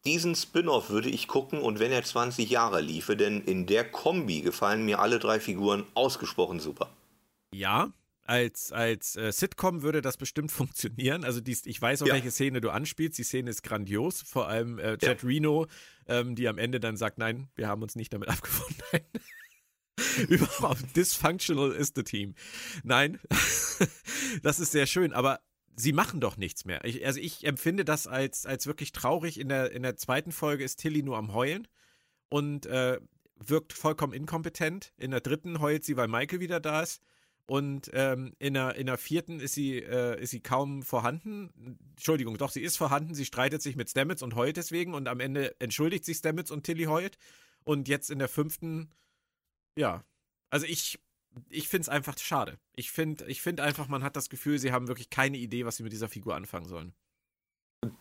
diesen 0.07 0.35
Spin-off 0.35 0.90
würde 0.90 1.09
ich 1.09 1.29
gucken 1.29 1.61
und 1.61 1.79
wenn 1.79 1.93
er 1.93 2.05
20 2.05 2.49
Jahre 2.51 2.81
liefe, 2.81 3.17
denn 3.17 3.43
in 3.43 3.67
der 3.67 3.85
Kombi 3.85 4.43
gefallen 4.43 4.85
mir 4.85 4.99
alle 4.99 5.19
drei 5.19 5.40
Figuren 5.40 5.85
ausgesprochen 5.95 6.61
super. 6.61 6.90
Ja, 7.55 7.93
als, 8.27 8.73
als 8.73 9.17
äh, 9.17 9.33
Sitcom 9.33 9.83
würde 9.83 10.01
das 10.01 10.17
bestimmt 10.17 10.51
funktionieren. 10.53 11.25
Also 11.25 11.40
dies, 11.40 11.67
ich 11.67 11.81
weiß, 11.81 12.03
auf 12.03 12.09
ja. 12.09 12.14
welche 12.14 12.31
Szene 12.31 12.61
du 12.61 12.71
anspielst. 12.71 13.19
Die 13.19 13.23
Szene 13.23 13.51
ist 13.51 13.62
grandios. 13.62 14.23
Vor 14.23 14.49
allem 14.49 14.79
äh, 14.79 14.93
Jet 14.93 15.23
ja. 15.23 15.29
Reno, 15.29 15.67
ähm, 16.07 16.35
die 16.35 16.49
am 16.49 16.59
Ende 16.59 16.81
dann 16.81 16.97
sagt, 16.97 17.19
nein, 17.19 17.49
wir 17.55 17.69
haben 17.69 17.83
uns 17.83 17.97
nicht 17.97 18.12
damit 18.12 18.29
abgefunden. 18.31 18.83
Überhaupt 20.29 20.97
dysfunctional 20.97 21.73
ist 21.73 21.97
the 21.97 22.03
team. 22.03 22.35
Nein, 22.83 23.21
das 24.43 24.61
ist 24.61 24.73
sehr 24.73 24.87
schön. 24.87 25.12
Aber 25.12 25.40
sie 25.77 25.93
machen 25.93 26.21
doch 26.21 26.37
nichts 26.37 26.65
mehr. 26.65 26.85
Ich, 26.85 27.05
also 27.05 27.21
ich 27.21 27.47
empfinde 27.47 27.85
das 27.85 28.07
als, 28.07 28.47
als 28.47 28.67
wirklich 28.67 28.93
traurig. 28.93 29.39
In 29.39 29.49
der, 29.49 29.73
in 29.73 29.83
der 29.83 29.97
zweiten 29.97 30.33
Folge 30.33 30.65
ist 30.65 30.77
Tilly 30.77 31.03
nur 31.03 31.17
am 31.17 31.33
Heulen 31.33 31.69
und 32.29 32.67
äh, 32.67 33.01
wirkt 33.37 33.73
vollkommen 33.73 34.13
inkompetent. 34.13 34.93
In 34.97 35.11
der 35.11 35.21
dritten 35.21 35.61
heult 35.61 35.85
sie, 35.85 35.97
weil 35.97 36.09
Michael 36.09 36.41
wieder 36.41 36.61
da 36.61 36.83
ist. 36.83 37.03
Und 37.47 37.91
ähm, 37.93 38.35
in, 38.39 38.55
der, 38.55 38.75
in 38.77 38.87
der 38.87 38.97
vierten 38.97 39.39
ist 39.39 39.53
sie, 39.53 39.79
äh, 39.79 40.21
ist 40.21 40.31
sie 40.31 40.41
kaum 40.41 40.83
vorhanden. 40.83 41.79
Entschuldigung, 41.91 42.39
doch, 42.39 42.51
sie 42.51 42.63
ist 42.63 42.79
vorhanden. 42.79 43.15
Sie 43.15 43.27
streitet 43.27 43.61
sich 43.61 43.77
mit 43.77 43.91
Stamets 43.91 44.23
und 44.23 44.35
heult 44.35 44.57
deswegen. 44.57 44.95
Und 44.95 45.09
am 45.09 45.21
Ende 45.21 45.55
entschuldigt 45.61 46.05
sich 46.05 46.17
Stamets 46.17 46.51
und 46.51 46.65
Tilly 46.65 46.85
heult. 46.85 47.19
Und 47.65 47.89
jetzt 47.89 48.11
in 48.11 48.19
der 48.19 48.29
fünften, 48.29 48.91
ja. 49.77 50.05
Also 50.49 50.67
ich 50.67 51.01
ich 51.49 51.68
finde 51.68 51.83
es 51.83 51.88
einfach 51.88 52.18
schade. 52.18 52.59
Ich 52.75 52.90
finde 52.90 53.27
ich 53.27 53.42
find 53.42 53.61
einfach, 53.61 53.88
man 53.88 54.03
hat 54.03 54.16
das 54.16 54.29
Gefühl, 54.29 54.59
sie 54.59 54.73
haben 54.73 54.88
wirklich 54.88 55.11
keine 55.11 55.37
Idee, 55.37 55.64
was 55.64 55.77
sie 55.77 55.83
mit 55.83 55.92
dieser 55.92 56.09
Figur 56.09 56.35
anfangen 56.35 56.66
sollen. 56.66 56.94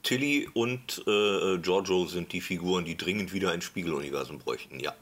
Tilly 0.01 0.49
und 0.53 1.03
äh, 1.07 1.57
Giorgio 1.57 2.05
sind 2.05 2.31
die 2.31 2.41
Figuren, 2.41 2.85
die 2.85 2.95
dringend 2.95 3.33
wieder 3.33 3.51
ein 3.51 3.61
Spiegeluniversum 3.61 4.39
bräuchten, 4.39 4.79
ja. 4.79 4.95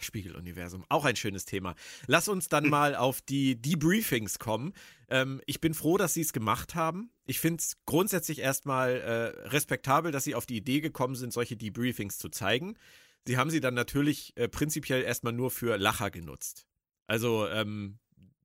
Spiegeluniversum, 0.00 0.84
auch 0.88 1.04
ein 1.04 1.16
schönes 1.16 1.44
Thema. 1.44 1.74
Lass 2.06 2.28
uns 2.28 2.48
dann 2.48 2.68
mal 2.70 2.94
auf 2.94 3.20
die 3.20 3.60
Debriefings 3.60 4.38
kommen. 4.38 4.72
Ähm, 5.08 5.40
ich 5.46 5.60
bin 5.60 5.74
froh, 5.74 5.98
dass 5.98 6.14
sie 6.14 6.22
es 6.22 6.32
gemacht 6.32 6.74
haben. 6.74 7.10
Ich 7.26 7.40
finde 7.40 7.60
es 7.60 7.76
grundsätzlich 7.86 8.38
erstmal 8.38 8.96
äh, 8.96 9.48
respektabel, 9.48 10.12
dass 10.12 10.24
sie 10.24 10.34
auf 10.34 10.46
die 10.46 10.56
Idee 10.56 10.80
gekommen 10.80 11.14
sind, 11.14 11.32
solche 11.32 11.56
Debriefings 11.56 12.18
zu 12.18 12.28
zeigen. 12.28 12.76
Sie 13.26 13.36
haben 13.36 13.50
sie 13.50 13.60
dann 13.60 13.74
natürlich 13.74 14.36
äh, 14.36 14.48
prinzipiell 14.48 15.02
erstmal 15.02 15.32
nur 15.32 15.50
für 15.50 15.76
Lacher 15.76 16.10
genutzt. 16.10 16.66
Also 17.06 17.46
ähm, 17.48 17.98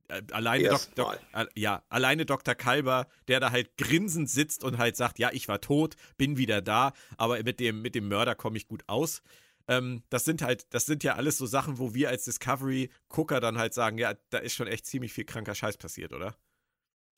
äh, 0.07 0.21
alleine, 0.31 0.69
Dok 0.69 0.95
Dok 0.95 1.19
ja, 1.55 1.83
alleine 1.89 2.25
Dr. 2.25 2.55
Kalber, 2.55 3.07
der 3.27 3.39
da 3.39 3.51
halt 3.51 3.77
grinsend 3.77 4.29
sitzt 4.29 4.63
und 4.63 4.77
halt 4.77 4.95
sagt, 4.95 5.19
ja, 5.19 5.29
ich 5.31 5.47
war 5.47 5.61
tot, 5.61 5.95
bin 6.17 6.38
wieder 6.38 6.61
da, 6.61 6.93
aber 7.17 7.41
mit 7.43 7.59
dem, 7.59 7.81
mit 7.81 7.95
dem 7.95 8.07
Mörder 8.07 8.35
komme 8.35 8.57
ich 8.57 8.67
gut 8.67 8.83
aus. 8.88 9.21
Ähm, 9.67 10.03
das 10.09 10.25
sind 10.25 10.41
halt, 10.41 10.67
das 10.73 10.85
sind 10.85 11.03
ja 11.03 11.15
alles 11.15 11.38
so 11.38 11.45
Sachen, 11.45 11.79
wo 11.79 11.93
wir 11.93 12.09
als 12.09 12.25
Discovery-Gucker 12.25 13.39
dann 13.39 13.57
halt 13.57 13.73
sagen, 13.73 13.97
ja, 13.97 14.13
da 14.29 14.38
ist 14.38 14.53
schon 14.53 14.67
echt 14.67 14.85
ziemlich 14.85 15.13
viel 15.13 15.25
kranker 15.25 15.55
Scheiß 15.55 15.77
passiert, 15.77 16.13
oder? 16.13 16.35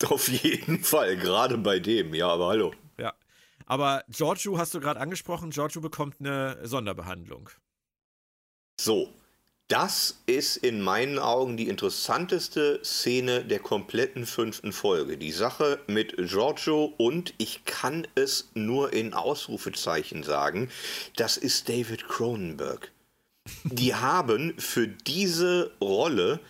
Auf 0.04 0.28
jeden 0.28 0.82
Fall, 0.84 1.16
gerade 1.16 1.58
bei 1.58 1.80
dem, 1.80 2.14
ja, 2.14 2.28
aber 2.28 2.48
hallo. 2.48 2.72
Ja. 2.98 3.14
Aber 3.68 4.02
Giorgio 4.08 4.56
hast 4.56 4.72
du 4.72 4.80
gerade 4.80 4.98
angesprochen, 4.98 5.50
Giorgio 5.50 5.82
bekommt 5.82 6.16
eine 6.20 6.58
Sonderbehandlung. 6.66 7.50
So, 8.80 9.12
das 9.68 10.22
ist 10.24 10.56
in 10.56 10.80
meinen 10.80 11.18
Augen 11.18 11.58
die 11.58 11.68
interessanteste 11.68 12.80
Szene 12.82 13.44
der 13.44 13.58
kompletten 13.58 14.24
fünften 14.24 14.72
Folge. 14.72 15.18
Die 15.18 15.32
Sache 15.32 15.80
mit 15.86 16.16
Giorgio 16.16 16.94
und 16.96 17.34
ich 17.36 17.66
kann 17.66 18.08
es 18.14 18.48
nur 18.54 18.94
in 18.94 19.12
Ausrufezeichen 19.12 20.22
sagen, 20.22 20.70
das 21.16 21.36
ist 21.36 21.68
David 21.68 22.08
Cronenberg. 22.08 22.90
Die 23.64 23.94
haben 23.94 24.54
für 24.58 24.88
diese 24.88 25.72
Rolle 25.82 26.40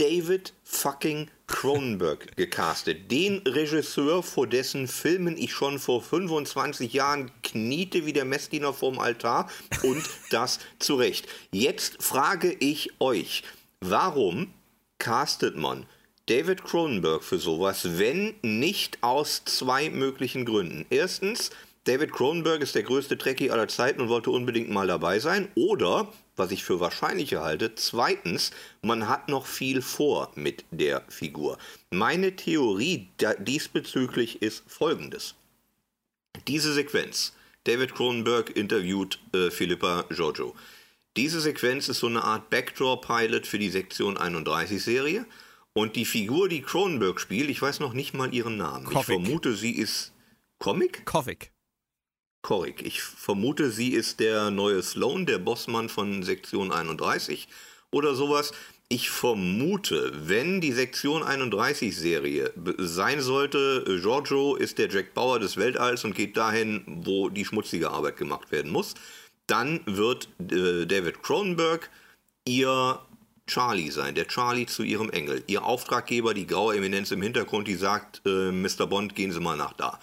David 0.00 0.54
fucking 0.64 1.28
Cronenberg 1.46 2.34
gecastet. 2.34 3.10
Den 3.10 3.42
Regisseur, 3.46 4.22
vor 4.22 4.46
dessen 4.46 4.88
Filmen 4.88 5.36
ich 5.36 5.52
schon 5.52 5.78
vor 5.78 6.00
25 6.00 6.94
Jahren 6.94 7.30
kniete 7.42 8.06
wie 8.06 8.14
der 8.14 8.24
Messdiener 8.24 8.72
vorm 8.72 8.98
Altar 8.98 9.50
und 9.82 10.02
das 10.30 10.58
zu 10.78 10.94
Recht. 10.94 11.28
Jetzt 11.52 12.02
frage 12.02 12.56
ich 12.60 12.92
euch, 12.98 13.42
warum 13.80 14.54
castet 14.96 15.54
man 15.54 15.84
David 16.24 16.64
Cronenberg 16.64 17.22
für 17.22 17.38
sowas, 17.38 17.98
wenn 17.98 18.36
nicht 18.40 19.02
aus 19.02 19.42
zwei 19.44 19.90
möglichen 19.90 20.46
Gründen? 20.46 20.86
Erstens, 20.88 21.50
David 21.84 22.12
Cronenberg 22.12 22.62
ist 22.62 22.74
der 22.74 22.84
größte 22.84 23.18
Trekkie 23.18 23.50
aller 23.50 23.68
Zeiten 23.68 24.00
und 24.00 24.08
wollte 24.08 24.30
unbedingt 24.30 24.70
mal 24.70 24.86
dabei 24.86 25.18
sein. 25.18 25.48
Oder 25.56 26.08
was 26.40 26.50
ich 26.50 26.64
für 26.64 26.80
wahrscheinlicher 26.80 27.42
halte. 27.42 27.76
Zweitens, 27.76 28.50
man 28.82 29.08
hat 29.08 29.28
noch 29.28 29.46
viel 29.46 29.82
vor 29.82 30.32
mit 30.34 30.64
der 30.72 31.04
Figur. 31.08 31.58
Meine 31.90 32.34
Theorie 32.34 33.08
diesbezüglich 33.38 34.42
ist 34.42 34.64
folgendes. 34.66 35.36
Diese 36.48 36.72
Sequenz, 36.72 37.34
David 37.64 37.94
Cronenberg 37.94 38.56
interviewt 38.56 39.20
äh, 39.34 39.50
Philippa 39.50 40.06
Giorgio. 40.10 40.56
Diese 41.16 41.40
Sequenz 41.40 41.88
ist 41.88 41.98
so 41.98 42.06
eine 42.06 42.24
Art 42.24 42.50
Backdoor-Pilot 42.50 43.46
für 43.46 43.58
die 43.58 43.68
Sektion 43.68 44.16
31-Serie. 44.16 45.26
Und 45.72 45.94
die 45.94 46.04
Figur, 46.04 46.48
die 46.48 46.62
Cronenberg 46.62 47.20
spielt, 47.20 47.50
ich 47.50 47.60
weiß 47.60 47.80
noch 47.80 47.92
nicht 47.92 48.14
mal 48.14 48.34
ihren 48.34 48.56
Namen. 48.56 48.86
Kovic. 48.86 49.00
Ich 49.00 49.06
vermute, 49.06 49.54
sie 49.54 49.72
ist 49.72 50.12
Comic? 50.58 51.04
Kovic. 51.04 51.52
Korrekt. 52.42 52.82
Ich 52.82 53.02
vermute, 53.02 53.70
sie 53.70 53.90
ist 53.90 54.20
der 54.20 54.50
neue 54.50 54.82
Sloan, 54.82 55.26
der 55.26 55.38
Bossmann 55.38 55.88
von 55.88 56.22
Sektion 56.22 56.72
31 56.72 57.48
oder 57.90 58.14
sowas. 58.14 58.52
Ich 58.88 59.10
vermute, 59.10 60.10
wenn 60.26 60.60
die 60.60 60.72
Sektion 60.72 61.22
31 61.22 61.96
Serie 61.96 62.52
sein 62.78 63.20
sollte, 63.20 63.84
Giorgio 64.02 64.56
ist 64.56 64.78
der 64.78 64.90
Jack 64.90 65.14
Bauer 65.14 65.38
des 65.38 65.56
Weltalls 65.56 66.04
und 66.04 66.16
geht 66.16 66.36
dahin, 66.36 66.82
wo 67.04 67.28
die 67.28 67.44
schmutzige 67.44 67.90
Arbeit 67.90 68.16
gemacht 68.16 68.50
werden 68.50 68.72
muss, 68.72 68.94
dann 69.46 69.80
wird 69.86 70.28
äh, 70.40 70.86
David 70.86 71.22
Cronenberg 71.22 71.90
ihr 72.44 72.98
Charlie 73.46 73.90
sein, 73.90 74.14
der 74.14 74.28
Charlie 74.28 74.66
zu 74.66 74.82
ihrem 74.82 75.10
Engel. 75.10 75.42
Ihr 75.46 75.64
Auftraggeber, 75.64 76.34
die 76.34 76.46
graue 76.46 76.76
Eminenz 76.76 77.10
im 77.10 77.22
Hintergrund, 77.22 77.68
die 77.68 77.74
sagt, 77.74 78.22
äh, 78.24 78.50
Mr. 78.50 78.86
Bond, 78.86 79.14
gehen 79.14 79.32
Sie 79.32 79.40
mal 79.40 79.56
nach 79.56 79.72
da. 79.72 79.98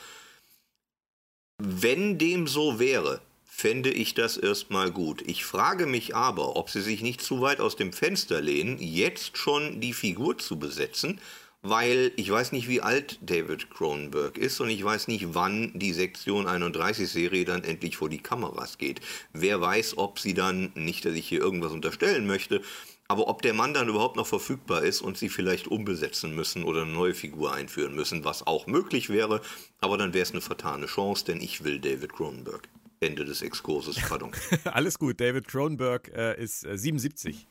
Wenn 1.59 2.19
dem 2.19 2.45
so 2.45 2.77
wäre, 2.77 3.19
fände 3.43 3.89
ich 3.89 4.13
das 4.13 4.37
erstmal 4.37 4.91
gut. 4.91 5.23
Ich 5.25 5.43
frage 5.43 5.87
mich 5.87 6.15
aber, 6.15 6.55
ob 6.55 6.69
sie 6.69 6.83
sich 6.83 7.01
nicht 7.01 7.19
zu 7.19 7.41
weit 7.41 7.61
aus 7.61 7.75
dem 7.75 7.91
Fenster 7.91 8.41
lehnen, 8.41 8.77
jetzt 8.79 9.39
schon 9.39 9.81
die 9.81 9.93
Figur 9.93 10.37
zu 10.37 10.59
besetzen, 10.59 11.19
weil 11.63 12.11
ich 12.15 12.29
weiß 12.29 12.51
nicht, 12.51 12.67
wie 12.67 12.81
alt 12.81 13.17
David 13.23 13.71
Cronenberg 13.71 14.37
ist 14.37 14.61
und 14.61 14.69
ich 14.69 14.83
weiß 14.83 15.07
nicht, 15.07 15.33
wann 15.33 15.71
die 15.73 15.93
Sektion 15.93 16.45
31 16.45 17.09
Serie 17.09 17.43
dann 17.43 17.63
endlich 17.63 17.97
vor 17.97 18.09
die 18.09 18.21
Kameras 18.21 18.77
geht. 18.77 19.01
Wer 19.33 19.59
weiß, 19.59 19.97
ob 19.97 20.19
sie 20.19 20.35
dann, 20.35 20.71
nicht, 20.75 21.05
dass 21.05 21.15
ich 21.15 21.27
hier 21.27 21.41
irgendwas 21.41 21.71
unterstellen 21.71 22.27
möchte, 22.27 22.61
aber 23.07 23.27
ob 23.27 23.41
der 23.41 23.53
Mann 23.53 23.73
dann 23.73 23.87
überhaupt 23.87 24.15
noch 24.17 24.27
verfügbar 24.27 24.83
ist 24.83 25.01
und 25.01 25.17
sie 25.17 25.29
vielleicht 25.29 25.67
umbesetzen 25.67 26.35
müssen 26.35 26.63
oder 26.63 26.81
eine 26.81 26.91
neue 26.91 27.13
Figur 27.13 27.53
einführen 27.53 27.95
müssen, 27.95 28.25
was 28.25 28.45
auch 28.45 28.67
möglich 28.67 29.09
wäre, 29.09 29.41
aber 29.79 29.97
dann 29.97 30.13
wäre 30.13 30.23
es 30.23 30.31
eine 30.31 30.41
vertane 30.41 30.87
Chance, 30.87 31.25
denn 31.25 31.41
ich 31.41 31.63
will 31.63 31.79
David 31.79 32.13
Cronenberg. 32.13 32.67
Ende 32.99 33.25
des 33.25 33.41
Exkurses, 33.41 33.95
pardon. 34.09 34.31
Alles 34.65 34.97
gut, 34.99 35.21
David 35.21 35.47
Cronenberg 35.47 36.09
äh, 36.15 36.41
ist 36.41 36.65
äh, 36.65 36.77
77. 36.77 37.47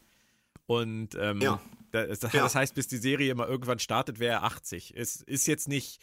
Und 0.67 1.15
ähm, 1.15 1.41
ja. 1.41 1.61
das, 1.93 2.19
das, 2.19 2.33
ja. 2.33 2.53
heißt, 2.53 2.75
bis 2.75 2.89
die 2.89 2.97
Serie 2.97 3.35
mal 3.35 3.47
irgendwann 3.47 3.79
startet, 3.79 4.19
wäre 4.19 4.35
er 4.35 4.43
80. 4.43 4.95
Es 4.97 5.21
ist 5.21 5.47
jetzt 5.47 5.69
nicht, 5.69 6.01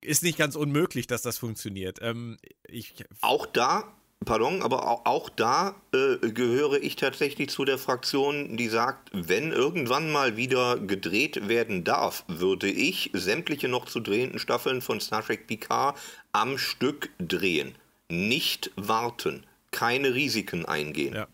ist 0.00 0.22
nicht 0.22 0.38
ganz 0.38 0.54
unmöglich, 0.54 1.08
dass 1.08 1.22
das 1.22 1.36
funktioniert. 1.36 1.98
Ähm, 2.00 2.38
ich, 2.68 2.94
auch 3.20 3.46
da 3.46 3.92
Pardon, 4.24 4.62
aber 4.62 5.06
auch 5.06 5.28
da 5.28 5.74
äh, 5.92 6.30
gehöre 6.30 6.82
ich 6.82 6.96
tatsächlich 6.96 7.50
zu 7.50 7.64
der 7.64 7.78
Fraktion, 7.78 8.56
die 8.56 8.68
sagt, 8.68 9.10
wenn 9.12 9.52
irgendwann 9.52 10.10
mal 10.10 10.36
wieder 10.36 10.78
gedreht 10.78 11.48
werden 11.48 11.84
darf, 11.84 12.24
würde 12.26 12.70
ich 12.70 13.10
sämtliche 13.12 13.68
noch 13.68 13.84
zu 13.84 14.00
drehenden 14.00 14.38
Staffeln 14.38 14.80
von 14.80 15.00
Star 15.00 15.22
Trek 15.22 15.46
Picard 15.46 15.98
am 16.32 16.56
Stück 16.56 17.10
drehen. 17.18 17.74
Nicht 18.08 18.70
warten, 18.76 19.44
keine 19.70 20.14
Risiken 20.14 20.64
eingehen. 20.64 21.14
Ja. 21.14 21.28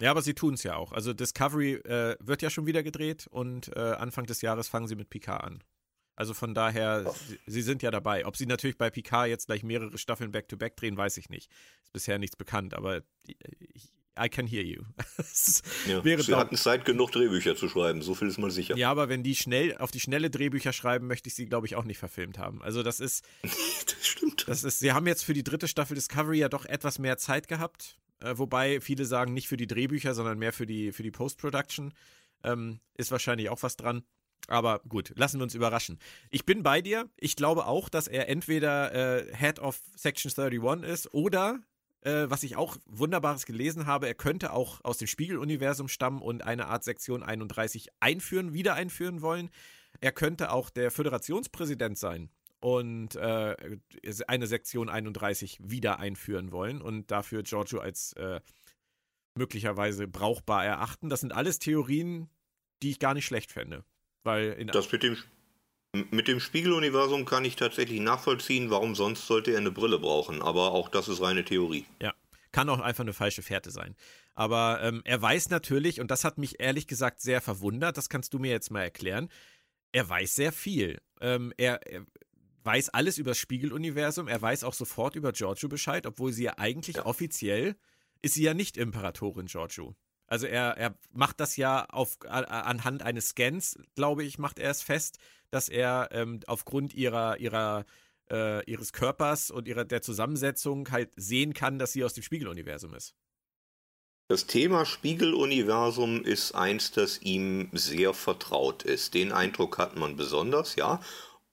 Ja, 0.00 0.10
aber 0.10 0.22
sie 0.22 0.34
tun 0.34 0.54
es 0.54 0.64
ja 0.64 0.74
auch. 0.74 0.90
Also 0.90 1.12
Discovery 1.12 1.74
äh, 1.74 2.16
wird 2.18 2.42
ja 2.42 2.50
schon 2.50 2.66
wieder 2.66 2.82
gedreht 2.82 3.28
und 3.30 3.68
äh, 3.76 3.78
Anfang 3.78 4.26
des 4.26 4.42
Jahres 4.42 4.66
fangen 4.68 4.88
sie 4.88 4.96
mit 4.96 5.10
Picard 5.10 5.44
an. 5.44 5.62
Also 6.22 6.34
von 6.34 6.54
daher, 6.54 7.12
sie, 7.26 7.40
sie, 7.46 7.62
sind 7.62 7.82
ja 7.82 7.90
dabei. 7.90 8.24
Ob 8.26 8.36
sie 8.36 8.46
natürlich 8.46 8.78
bei 8.78 8.90
Picard 8.90 9.26
jetzt 9.26 9.46
gleich 9.46 9.64
mehrere 9.64 9.98
Staffeln 9.98 10.30
Back-to-Back 10.30 10.74
-back 10.74 10.76
drehen, 10.76 10.96
weiß 10.96 11.16
ich 11.16 11.30
nicht. 11.30 11.50
Ist 11.82 11.92
bisher 11.92 12.16
nichts 12.20 12.36
bekannt, 12.36 12.74
aber 12.74 13.02
ich, 13.26 13.90
I 14.16 14.28
can 14.28 14.46
hear 14.46 14.62
you. 14.62 14.84
ja, 15.88 16.04
wäre 16.04 16.22
sie 16.22 16.36
hatten 16.36 16.56
Zeit 16.56 16.84
genug, 16.84 17.10
Drehbücher 17.10 17.56
zu 17.56 17.68
schreiben, 17.68 18.02
so 18.02 18.14
viel 18.14 18.28
ist 18.28 18.38
mal 18.38 18.52
sicher. 18.52 18.76
Ja, 18.76 18.88
aber 18.88 19.08
wenn 19.08 19.24
die 19.24 19.34
schnell 19.34 19.76
auf 19.78 19.90
die 19.90 19.98
schnelle 19.98 20.30
Drehbücher 20.30 20.72
schreiben, 20.72 21.08
möchte 21.08 21.28
ich 21.28 21.34
sie, 21.34 21.46
glaube 21.46 21.66
ich, 21.66 21.74
auch 21.74 21.82
nicht 21.82 21.98
verfilmt 21.98 22.38
haben. 22.38 22.62
Also 22.62 22.84
das 22.84 23.00
ist. 23.00 23.24
das 23.42 24.06
stimmt. 24.06 24.46
Das 24.46 24.62
ist, 24.62 24.78
sie 24.78 24.92
haben 24.92 25.08
jetzt 25.08 25.24
für 25.24 25.34
die 25.34 25.42
dritte 25.42 25.66
Staffel 25.66 25.96
Discovery 25.96 26.38
ja 26.38 26.48
doch 26.48 26.66
etwas 26.66 27.00
mehr 27.00 27.18
Zeit 27.18 27.48
gehabt. 27.48 27.98
Äh, 28.20 28.38
wobei 28.38 28.80
viele 28.80 29.06
sagen, 29.06 29.34
nicht 29.34 29.48
für 29.48 29.56
die 29.56 29.66
Drehbücher, 29.66 30.14
sondern 30.14 30.38
mehr 30.38 30.52
für 30.52 30.66
die, 30.66 30.92
für 30.92 31.02
die 31.02 31.10
Post-Production. 31.10 31.92
Ähm, 32.44 32.78
ist 32.94 33.10
wahrscheinlich 33.10 33.48
auch 33.48 33.64
was 33.64 33.76
dran. 33.76 34.04
Aber 34.48 34.80
gut, 34.88 35.12
lassen 35.16 35.38
wir 35.38 35.44
uns 35.44 35.54
überraschen. 35.54 35.98
Ich 36.30 36.44
bin 36.44 36.62
bei 36.62 36.82
dir. 36.82 37.08
Ich 37.16 37.36
glaube 37.36 37.66
auch, 37.66 37.88
dass 37.88 38.08
er 38.08 38.28
entweder 38.28 38.92
äh, 38.92 39.36
Head 39.36 39.60
of 39.60 39.80
Section 39.96 40.32
31 40.36 40.88
ist 40.88 41.14
oder, 41.14 41.60
äh, 42.02 42.24
was 42.28 42.42
ich 42.42 42.56
auch 42.56 42.76
Wunderbares 42.86 43.46
gelesen 43.46 43.86
habe, 43.86 44.08
er 44.08 44.14
könnte 44.14 44.52
auch 44.52 44.82
aus 44.84 44.98
dem 44.98 45.06
Spiegeluniversum 45.06 45.88
stammen 45.88 46.20
und 46.20 46.42
eine 46.44 46.66
Art 46.66 46.84
Sektion 46.84 47.22
31 47.22 47.88
einführen, 48.00 48.52
wieder 48.52 48.74
einführen 48.74 49.22
wollen. 49.22 49.50
Er 50.00 50.12
könnte 50.12 50.50
auch 50.50 50.70
der 50.70 50.90
Föderationspräsident 50.90 51.98
sein 51.98 52.30
und 52.60 53.16
äh, 53.16 53.78
eine 54.26 54.46
Sektion 54.46 54.88
31 54.88 55.58
wieder 55.62 55.98
einführen 55.98 56.52
wollen 56.52 56.80
und 56.80 57.10
dafür 57.10 57.42
Giorgio 57.42 57.80
als 57.80 58.12
äh, 58.14 58.40
möglicherweise 59.34 60.08
brauchbar 60.08 60.64
erachten. 60.64 61.08
Das 61.08 61.20
sind 61.20 61.32
alles 61.32 61.58
Theorien, 61.58 62.28
die 62.82 62.90
ich 62.90 62.98
gar 62.98 63.14
nicht 63.14 63.26
schlecht 63.26 63.52
fände. 63.52 63.84
Weil 64.24 64.64
das 64.66 64.90
mit 64.92 65.02
dem, 65.02 65.16
mit 66.10 66.28
dem 66.28 66.40
Spiegeluniversum 66.40 67.24
kann 67.24 67.44
ich 67.44 67.56
tatsächlich 67.56 68.00
nachvollziehen, 68.00 68.70
warum 68.70 68.94
sonst 68.94 69.26
sollte 69.26 69.52
er 69.52 69.58
eine 69.58 69.70
Brille 69.70 69.98
brauchen. 69.98 70.42
Aber 70.42 70.72
auch 70.72 70.88
das 70.88 71.08
ist 71.08 71.20
reine 71.20 71.44
Theorie. 71.44 71.84
Ja, 72.00 72.14
kann 72.52 72.68
auch 72.68 72.80
einfach 72.80 73.04
eine 73.04 73.12
falsche 73.12 73.42
Fährte 73.42 73.70
sein. 73.70 73.96
Aber 74.34 74.80
ähm, 74.82 75.02
er 75.04 75.20
weiß 75.20 75.50
natürlich, 75.50 76.00
und 76.00 76.10
das 76.10 76.24
hat 76.24 76.38
mich 76.38 76.60
ehrlich 76.60 76.86
gesagt 76.86 77.20
sehr 77.20 77.40
verwundert, 77.40 77.96
das 77.96 78.08
kannst 78.08 78.32
du 78.32 78.38
mir 78.38 78.50
jetzt 78.50 78.70
mal 78.70 78.82
erklären, 78.82 79.28
er 79.92 80.08
weiß 80.08 80.34
sehr 80.34 80.52
viel. 80.52 81.00
Ähm, 81.20 81.52
er, 81.56 81.86
er, 81.86 82.06
weiß 82.64 82.90
alles 82.90 83.18
über 83.18 83.32
das 83.32 83.38
Spiegeluniversum, 83.38 84.28
er 84.28 84.40
weiß 84.40 84.64
auch 84.64 84.74
sofort 84.74 85.16
über 85.16 85.32
Giorgio 85.32 85.68
Bescheid, 85.68 86.06
obwohl 86.06 86.32
sie 86.32 86.44
ja 86.44 86.58
eigentlich 86.58 86.96
ja. 86.96 87.06
offiziell 87.06 87.76
ist 88.22 88.34
sie 88.34 88.44
ja 88.44 88.54
nicht 88.54 88.76
Imperatorin 88.76 89.46
Giorgio. 89.46 89.96
Also 90.32 90.46
er, 90.46 90.78
er 90.78 90.94
macht 91.12 91.40
das 91.40 91.58
ja 91.58 91.84
auf, 91.90 92.16
anhand 92.26 93.02
eines 93.02 93.28
Scans, 93.28 93.78
glaube 93.96 94.24
ich, 94.24 94.38
macht 94.38 94.58
er 94.58 94.70
es 94.70 94.80
fest, 94.80 95.18
dass 95.50 95.68
er 95.68 96.08
ähm, 96.10 96.40
aufgrund 96.46 96.94
ihrer, 96.94 97.36
ihrer, 97.36 97.84
äh, 98.30 98.64
ihres 98.64 98.94
Körpers 98.94 99.50
und 99.50 99.68
ihrer, 99.68 99.84
der 99.84 100.00
Zusammensetzung 100.00 100.90
halt 100.90 101.10
sehen 101.16 101.52
kann, 101.52 101.78
dass 101.78 101.92
sie 101.92 102.02
aus 102.02 102.14
dem 102.14 102.22
Spiegeluniversum 102.22 102.94
ist. 102.94 103.14
Das 104.28 104.46
Thema 104.46 104.86
Spiegeluniversum 104.86 106.24
ist 106.24 106.54
eins, 106.54 106.92
das 106.92 107.20
ihm 107.20 107.68
sehr 107.74 108.14
vertraut 108.14 108.84
ist. 108.84 109.12
Den 109.12 109.32
Eindruck 109.32 109.76
hat 109.76 109.96
man 109.96 110.16
besonders, 110.16 110.76
ja. 110.76 111.02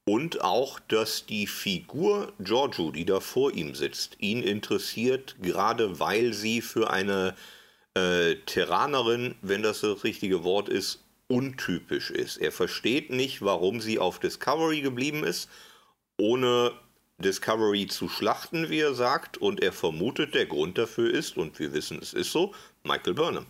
Und 0.05 0.39
auch, 0.39 0.79
dass 0.79 1.25
die 1.25 1.47
Figur 1.47 2.31
Giorgio, 2.39 2.91
die 2.91 3.03
da 3.03 3.19
vor 3.19 3.51
ihm 3.51 3.75
sitzt, 3.75 4.15
ihn 4.21 4.41
interessiert, 4.41 5.35
gerade 5.41 5.99
weil 5.99 6.31
sie 6.31 6.61
für 6.61 6.89
eine 6.89 7.35
äh, 7.99 8.35
Terranerin, 8.45 9.35
wenn 9.41 9.63
das 9.63 9.81
das 9.81 10.03
richtige 10.03 10.43
Wort 10.43 10.69
ist, 10.69 11.03
untypisch 11.27 12.09
ist. 12.09 12.37
Er 12.37 12.51
versteht 12.51 13.09
nicht, 13.11 13.41
warum 13.41 13.81
sie 13.81 13.99
auf 13.99 14.19
Discovery 14.19 14.81
geblieben 14.81 15.23
ist, 15.23 15.49
ohne 16.17 16.71
Discovery 17.19 17.87
zu 17.87 18.09
schlachten, 18.09 18.69
wie 18.69 18.79
er 18.79 18.93
sagt. 18.93 19.37
Und 19.37 19.61
er 19.61 19.73
vermutet, 19.73 20.33
der 20.33 20.45
Grund 20.45 20.77
dafür 20.77 21.13
ist, 21.13 21.37
und 21.37 21.59
wir 21.59 21.73
wissen, 21.73 21.99
es 22.01 22.13
ist 22.13 22.31
so, 22.31 22.53
Michael 22.83 23.13
Burnham. 23.13 23.45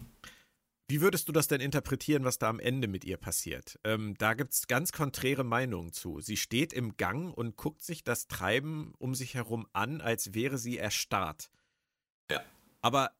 Wie 0.90 1.02
würdest 1.02 1.30
du 1.30 1.32
das 1.32 1.48
denn 1.48 1.62
interpretieren, 1.62 2.24
was 2.24 2.40
da 2.40 2.50
am 2.50 2.60
Ende 2.60 2.88
mit 2.88 3.06
ihr 3.06 3.18
passiert? 3.18 3.80
Ähm, 3.84 4.16
da 4.18 4.34
gibt 4.34 4.54
es 4.54 4.66
ganz 4.66 4.92
konträre 4.92 5.44
Meinungen 5.44 5.94
zu. 5.94 6.20
Sie 6.20 6.36
steht 6.36 6.74
im 6.74 6.98
Gang 6.98 7.32
und 7.32 7.58
guckt 7.58 7.84
sich 7.84 8.04
das 8.04 8.28
Treiben 8.28 8.94
um 8.98 9.14
sich 9.14 9.36
herum 9.36 9.68
an, 9.72 10.02
als 10.02 10.34
wäre 10.34 10.58
sie 10.58 10.80
erstarrt. 10.80 11.52
Ja. 12.32 12.42
Aber 12.82 13.12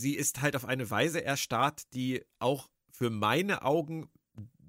sie 0.00 0.14
ist 0.14 0.40
halt 0.40 0.56
auf 0.56 0.64
eine 0.64 0.90
Weise 0.90 1.24
erstarrt, 1.24 1.92
die 1.94 2.24
auch 2.38 2.68
für 2.90 3.10
meine 3.10 3.62
Augen 3.62 4.10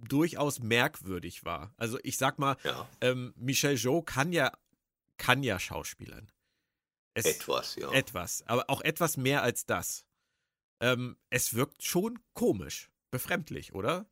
durchaus 0.08 0.60
merkwürdig 0.60 1.46
war. 1.46 1.74
Also 1.78 2.00
ich 2.04 2.18
sag 2.18 2.40
mal, 2.40 2.58
ja. 2.64 2.88
ähm, 3.02 3.34
Michel 3.36 3.76
Jo 3.76 4.02
kann 4.02 4.34
ja, 4.34 4.52
kann 5.18 5.44
ja 5.44 5.60
schauspielern. 5.60 6.32
Es, 7.14 7.26
etwas, 7.26 7.76
ja. 7.76 7.92
Etwas, 7.92 8.44
aber 8.48 8.70
auch 8.70 8.82
etwas 8.82 9.18
mehr 9.18 9.44
als 9.44 9.66
das 9.66 10.06
ähm, 10.82 11.16
es 11.30 11.54
wirkt 11.54 11.84
schon 11.84 12.20
komisch, 12.34 12.90
befremdlich, 13.12 13.74
oder? 13.74 14.08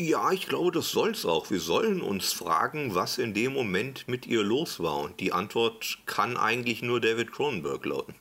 Ja, 0.00 0.32
ich 0.32 0.46
glaube, 0.46 0.72
das 0.72 0.90
soll's 0.90 1.24
auch. 1.24 1.50
Wir 1.50 1.60
sollen 1.60 2.02
uns 2.02 2.32
fragen, 2.32 2.94
was 2.94 3.18
in 3.18 3.32
dem 3.32 3.52
Moment 3.52 4.08
mit 4.08 4.26
ihr 4.26 4.42
los 4.42 4.80
war. 4.80 4.98
Und 4.98 5.20
die 5.20 5.32
Antwort 5.32 5.98
kann 6.06 6.36
eigentlich 6.36 6.82
nur 6.82 7.00
David 7.00 7.32
Cronenberg 7.32 7.84
lauten. 7.84 8.14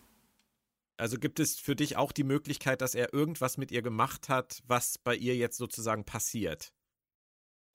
Also 0.97 1.17
gibt 1.17 1.39
es 1.39 1.59
für 1.59 1.75
dich 1.75 1.97
auch 1.97 2.11
die 2.11 2.23
Möglichkeit, 2.23 2.81
dass 2.81 2.95
er 2.95 3.13
irgendwas 3.13 3.57
mit 3.57 3.71
ihr 3.71 3.81
gemacht 3.81 4.29
hat, 4.29 4.61
was 4.67 4.97
bei 4.97 5.15
ihr 5.15 5.35
jetzt 5.35 5.57
sozusagen 5.57 6.05
passiert? 6.05 6.71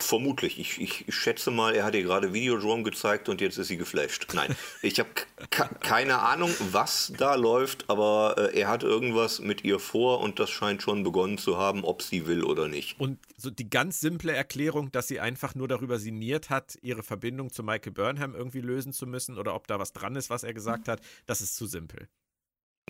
Vermutlich. 0.03 0.59
Ich, 0.59 0.81
ich, 0.81 1.15
schätze 1.15 1.51
mal, 1.51 1.75
er 1.75 1.85
hat 1.85 1.95
ihr 1.95 2.03
gerade 2.03 2.33
Videodrome 2.33 2.83
gezeigt 2.83 3.29
und 3.29 3.43
jetzt 3.43 3.59
ist 3.59 3.69
sie 3.69 3.77
geflasht. 3.77 4.29
Nein, 4.33 4.57
ich 4.83 4.99
habe 4.99 5.11
keine 5.51 6.21
Ahnung, 6.21 6.51
was 6.73 7.13
da 7.19 7.35
läuft, 7.35 7.89
aber 7.91 8.37
äh, 8.39 8.59
er 8.59 8.69
hat 8.69 8.83
irgendwas 8.83 9.41
mit 9.41 9.63
ihr 9.63 9.79
vor 9.79 10.21
und 10.21 10.39
das 10.39 10.49
scheint 10.49 10.83
schon 10.83 11.05
begonnen 11.05 11.37
zu 11.37 11.59
haben, 11.59 11.85
ob 11.85 12.03
sie 12.03 12.27
will 12.27 12.45
oder 12.45 12.67
nicht. 12.67 12.99
Und 12.99 13.19
so 13.37 13.51
die 13.51 13.69
ganz 13.69 14.01
simple 14.01 14.33
Erklärung, 14.33 14.91
dass 14.91 15.07
sie 15.07 15.21
einfach 15.21 15.55
nur 15.55 15.69
darüber 15.69 15.99
sinniert 15.99 16.49
hat, 16.49 16.79
ihre 16.81 17.03
Verbindung 17.03 17.53
zu 17.53 17.63
Michael 17.63 17.93
Burnham 17.93 18.35
irgendwie 18.35 18.63
lösen 18.63 18.95
zu 18.95 19.07
müssen 19.07 19.37
oder 19.37 19.55
ob 19.55 19.67
da 19.67 19.79
was 19.79 19.93
dran 19.93 20.17
ist, 20.17 20.31
was 20.31 20.45
er 20.45 20.55
gesagt 20.55 20.89
hat, 20.89 21.03
das 21.27 21.43
ist 21.43 21.57
zu 21.57 21.67
simpel. 21.67 22.09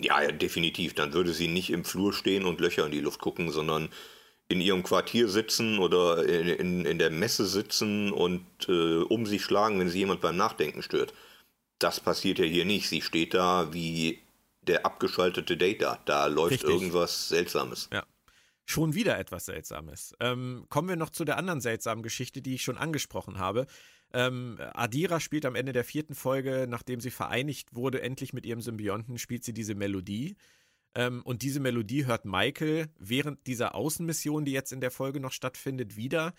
Ja, 0.01 0.21
ja, 0.21 0.31
definitiv. 0.31 0.93
Dann 0.93 1.13
würde 1.13 1.33
sie 1.33 1.47
nicht 1.47 1.69
im 1.69 1.85
Flur 1.85 2.13
stehen 2.13 2.45
und 2.45 2.59
Löcher 2.59 2.85
in 2.85 2.91
die 2.91 3.01
Luft 3.01 3.21
gucken, 3.21 3.51
sondern 3.51 3.89
in 4.47 4.61
ihrem 4.61 4.83
Quartier 4.83 5.29
sitzen 5.29 5.79
oder 5.79 6.25
in, 6.25 6.47
in, 6.47 6.85
in 6.85 6.99
der 6.99 7.09
Messe 7.09 7.45
sitzen 7.45 8.11
und 8.11 8.45
äh, 8.67 9.01
um 9.01 9.25
sich 9.25 9.43
schlagen, 9.43 9.79
wenn 9.79 9.89
sie 9.89 9.99
jemand 9.99 10.21
beim 10.21 10.35
Nachdenken 10.35 10.81
stört. 10.81 11.13
Das 11.79 11.99
passiert 11.99 12.39
ja 12.39 12.45
hier 12.45 12.65
nicht. 12.65 12.89
Sie 12.89 13.01
steht 13.01 13.33
da 13.33 13.73
wie 13.73 14.19
der 14.61 14.85
abgeschaltete 14.85 15.57
Data. 15.57 15.99
Da 16.05 16.27
läuft 16.27 16.51
Richtig. 16.51 16.69
irgendwas 16.69 17.29
Seltsames. 17.29 17.89
Ja. 17.93 18.03
Schon 18.65 18.93
wieder 18.93 19.17
etwas 19.17 19.45
Seltsames. 19.45 20.15
Ähm, 20.19 20.65
kommen 20.69 20.87
wir 20.87 20.95
noch 20.95 21.09
zu 21.09 21.25
der 21.25 21.37
anderen 21.37 21.61
seltsamen 21.61 22.03
Geschichte, 22.03 22.41
die 22.41 22.55
ich 22.55 22.61
schon 22.63 22.77
angesprochen 22.77 23.39
habe. 23.39 23.67
Ähm, 24.13 24.57
Adira 24.73 25.19
spielt 25.19 25.45
am 25.45 25.55
Ende 25.55 25.73
der 25.73 25.83
vierten 25.83 26.15
Folge, 26.15 26.65
nachdem 26.69 26.99
sie 26.99 27.11
vereinigt 27.11 27.73
wurde, 27.75 28.01
endlich 28.01 28.33
mit 28.33 28.45
ihrem 28.45 28.61
Symbionten, 28.61 29.17
spielt 29.17 29.43
sie 29.43 29.53
diese 29.53 29.75
Melodie. 29.75 30.35
Ähm, 30.95 31.21
und 31.23 31.41
diese 31.41 31.59
Melodie 31.59 32.05
hört 32.05 32.25
Michael 32.25 32.89
während 32.99 33.47
dieser 33.47 33.75
Außenmission, 33.75 34.45
die 34.45 34.51
jetzt 34.51 34.73
in 34.73 34.81
der 34.81 34.91
Folge 34.91 35.19
noch 35.19 35.31
stattfindet, 35.31 35.95
wieder. 35.95 36.33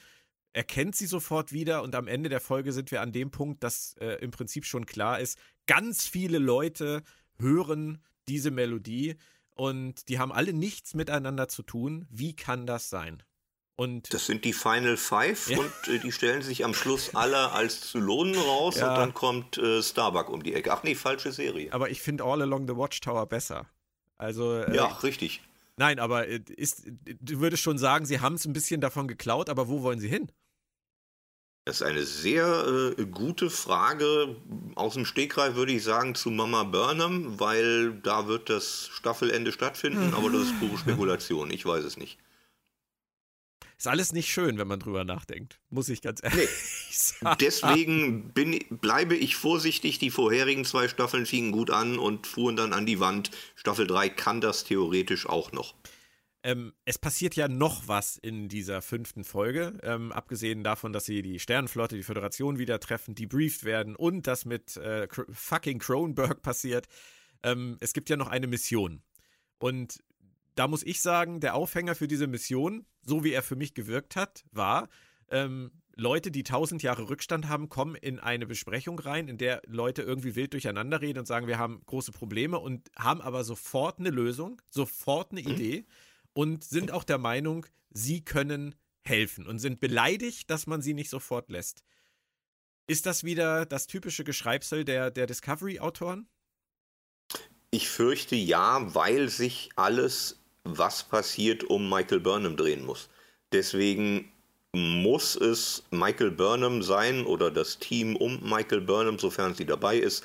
Er 0.53 0.65
kennt 0.65 0.95
sie 0.95 1.07
sofort 1.07 1.53
wieder 1.53 1.83
und 1.83 1.95
am 1.95 2.09
Ende 2.09 2.29
der 2.29 2.41
Folge 2.41 2.73
sind 2.73 2.91
wir 2.91 3.01
an 3.01 3.13
dem 3.13 3.31
Punkt, 3.31 3.63
dass 3.65 3.97
äh, 4.01 4.17
im 4.21 4.31
Prinzip 4.31 4.67
schon 4.67 4.85
klar 4.85 5.19
ist, 5.19 5.39
ganz 5.67 6.07
viele 6.07 6.39
Leute 6.39 7.03
hören 7.39 8.03
diese 8.29 8.51
Melodie 8.51 9.17
und 9.55 10.09
die 10.09 10.19
haben 10.19 10.33
alle 10.33 10.53
nichts 10.53 10.95
miteinander 10.95 11.49
zu 11.49 11.63
tun. 11.63 12.07
Wie 12.11 12.37
kann 12.37 12.67
das 12.67 12.91
sein? 12.91 13.23
Und 13.75 14.13
das 14.13 14.27
sind 14.27 14.45
die 14.45 14.53
Final 14.53 14.97
Five 14.97 15.49
ja. 15.49 15.59
und 15.59 15.73
äh, 15.89 15.99
die 15.99 16.13
stellen 16.13 16.43
sich 16.43 16.65
am 16.65 16.75
Schluss 16.75 17.15
alle 17.15 17.53
als 17.53 17.81
Zylonen 17.81 18.35
raus 18.35 18.77
ja. 18.77 18.91
und 18.91 18.97
dann 18.97 19.15
kommt 19.15 19.57
äh, 19.59 19.83
Starbuck 19.83 20.29
um 20.29 20.43
die 20.43 20.55
Ecke. 20.55 20.73
Ach 20.73 20.83
nee, 20.83 20.95
falsche 20.95 21.33
Serie. 21.33 21.73
Aber 21.73 21.89
ich 21.91 22.03
finde 22.03 22.25
All 22.25 22.43
Along 22.43 22.69
the 22.69 22.77
Watchtower 22.77 23.27
besser. 23.27 23.67
Also 24.19 24.55
äh, 24.55 24.77
ja, 24.77 24.87
richtig. 24.87 25.41
Nein, 25.77 25.99
aber 25.99 26.29
äh, 26.29 26.41
ist, 26.55 26.85
du 27.21 27.41
würdest 27.41 27.63
schon 27.63 27.79
sagen, 27.79 28.05
sie 28.05 28.21
haben 28.21 28.35
es 28.35 28.45
ein 28.45 28.53
bisschen 28.53 28.81
davon 28.81 29.09
geklaut, 29.09 29.49
aber 29.49 29.69
wo 29.69 29.83
wollen 29.83 30.01
sie 30.01 30.09
hin? 30.09 30.31
Das 31.65 31.77
ist 31.77 31.83
eine 31.83 32.03
sehr 32.03 32.95
äh, 32.99 33.05
gute 33.07 33.49
Frage. 33.49 34.37
Aus 34.75 34.95
dem 34.95 35.05
Stegreif 35.05 35.55
würde 35.55 35.73
ich 35.73 35.85
sagen 35.85 36.15
zu 36.15 36.31
Mama 36.31 36.65
Burnham, 36.65 37.39
weil 37.39 37.95
da 38.03 38.27
wird 38.27 38.51
das 38.51 38.89
Staffelende 38.93 39.53
stattfinden, 39.53 40.13
aber 40.17 40.31
das 40.31 40.43
ist 40.43 40.59
pure 40.59 40.77
Spekulation. 40.77 41.51
Ich 41.51 41.65
weiß 41.65 41.85
es 41.85 41.97
nicht. 41.97 42.19
Ist 43.83 43.89
alles 43.89 44.13
nicht 44.13 44.31
schön, 44.31 44.59
wenn 44.59 44.69
man 44.69 44.79
drüber 44.79 45.03
nachdenkt, 45.03 45.59
muss 45.69 45.89
ich 45.89 46.03
ganz 46.03 46.23
ehrlich 46.23 46.49
nee. 46.49 46.93
sagen. 46.93 47.37
Deswegen 47.41 48.33
bin, 48.33 48.61
bleibe 48.71 49.17
ich 49.17 49.35
vorsichtig. 49.35 49.99
Die 49.99 50.11
vorherigen 50.11 50.65
zwei 50.65 50.87
Staffeln 50.87 51.27
fingen 51.27 51.51
gut 51.51 51.69
an 51.73 51.99
und 51.99 52.29
fuhren 52.29 52.55
dann 52.55 52.75
an 52.75 52.87
die 52.87 53.01
Wand. 53.01 53.33
Staffel 53.57 53.89
3 53.89 54.09
kann 54.09 54.41
das 54.41 54.63
theoretisch 54.63 55.27
auch 55.27 55.51
noch. 55.51 55.75
Ähm, 56.45 56.75
es 56.85 56.97
passiert 56.97 57.35
ja 57.35 57.49
noch 57.49 57.89
was 57.89 58.19
in 58.19 58.49
dieser 58.49 58.83
fünften 58.83 59.25
Folge, 59.25 59.77
ähm, 59.83 60.13
abgesehen 60.13 60.63
davon, 60.63 60.93
dass 60.93 61.07
sie 61.07 61.21
die 61.23 61.41
Sternenflotte, 61.41 61.97
die 61.97 62.05
Föderation 62.05 62.61
wieder 62.61 62.79
treffen, 62.79 63.17
debrieft 63.17 63.65
werden 63.65 63.97
und 63.97 64.29
das 64.29 64.45
mit 64.45 64.77
äh, 64.77 65.09
fucking 65.33 65.81
Cronenberg 65.81 66.41
passiert. 66.41 66.87
Ähm, 67.43 67.79
es 67.81 67.93
gibt 67.95 68.11
ja 68.11 68.17
noch 68.17 68.29
eine 68.29 68.47
Mission. 68.47 69.03
Und 69.59 70.05
da 70.55 70.69
muss 70.69 70.83
ich 70.83 71.01
sagen, 71.01 71.41
der 71.41 71.55
Aufhänger 71.55 71.95
für 71.95 72.09
diese 72.09 72.27
Mission, 72.27 72.87
so 73.03 73.25
wie 73.25 73.33
er 73.33 73.43
für 73.43 73.57
mich 73.57 73.75
gewirkt 73.75 74.17
hat, 74.17 74.45
war, 74.53 74.89
ähm, 75.29 75.71
Leute, 75.95 76.31
die 76.31 76.43
tausend 76.43 76.83
Jahre 76.83 77.09
Rückstand 77.09 77.49
haben, 77.49 77.69
kommen 77.69 77.97
in 77.97 78.19
eine 78.19 78.47
Besprechung 78.47 78.99
rein, 78.99 79.29
in 79.29 79.39
der 79.39 79.63
Leute 79.67 80.03
irgendwie 80.03 80.35
wild 80.35 80.53
durcheinander 80.55 81.01
reden 81.01 81.19
und 81.19 81.27
sagen, 81.27 81.47
wir 81.47 81.59
haben 81.59 81.83
große 81.87 82.13
Probleme 82.13 82.59
und 82.59 82.91
haben 82.97 83.21
aber 83.21 83.45
sofort 83.45 83.99
eine 83.99 84.11
Lösung, 84.11 84.61
sofort 84.71 85.33
eine 85.33 85.43
mhm. 85.43 85.49
Idee 85.49 85.87
und 86.33 86.65
sind 86.65 86.93
auch 86.93 87.05
der 87.05 87.19
Meinung, 87.19 87.67
sie 87.91 88.25
können 88.25 88.75
helfen 89.03 89.47
und 89.47 89.59
sind 89.59 89.81
beleidigt, 89.81 90.49
dass 90.51 90.67
man 90.67 90.81
sie 90.81 90.95
nicht 90.95 91.11
sofort 91.11 91.51
lässt. 91.51 91.83
Ist 92.87 93.07
das 93.07 93.25
wieder 93.25 93.67
das 93.67 93.87
typische 93.87 94.25
Geschreibsel 94.25 94.85
der, 94.85 95.11
der 95.11 95.27
Discovery-Autoren? 95.27 96.29
Ich 97.71 97.89
fürchte 97.89 98.37
ja, 98.37 98.95
weil 98.95 99.29
sich 99.29 99.71
alles 99.77 100.42
was 100.65 101.03
passiert, 101.03 101.65
um 101.65 101.89
Michael 101.89 102.21
Burnham 102.21 102.57
drehen 102.57 102.85
muss. 102.85 103.09
Deswegen 103.53 104.31
muss 104.73 105.37
es 105.37 105.83
Michael 105.91 106.31
Burnham 106.31 106.83
sein 106.83 107.27
oder 107.27 107.51
das 107.51 107.79
Team 107.79 108.17
um 108.17 108.41
Michael 108.43 108.81
Burnham, 108.81 109.19
sofern 109.19 109.55
sie 109.55 109.67
dabei 109.67 109.99
ist, 109.99 110.25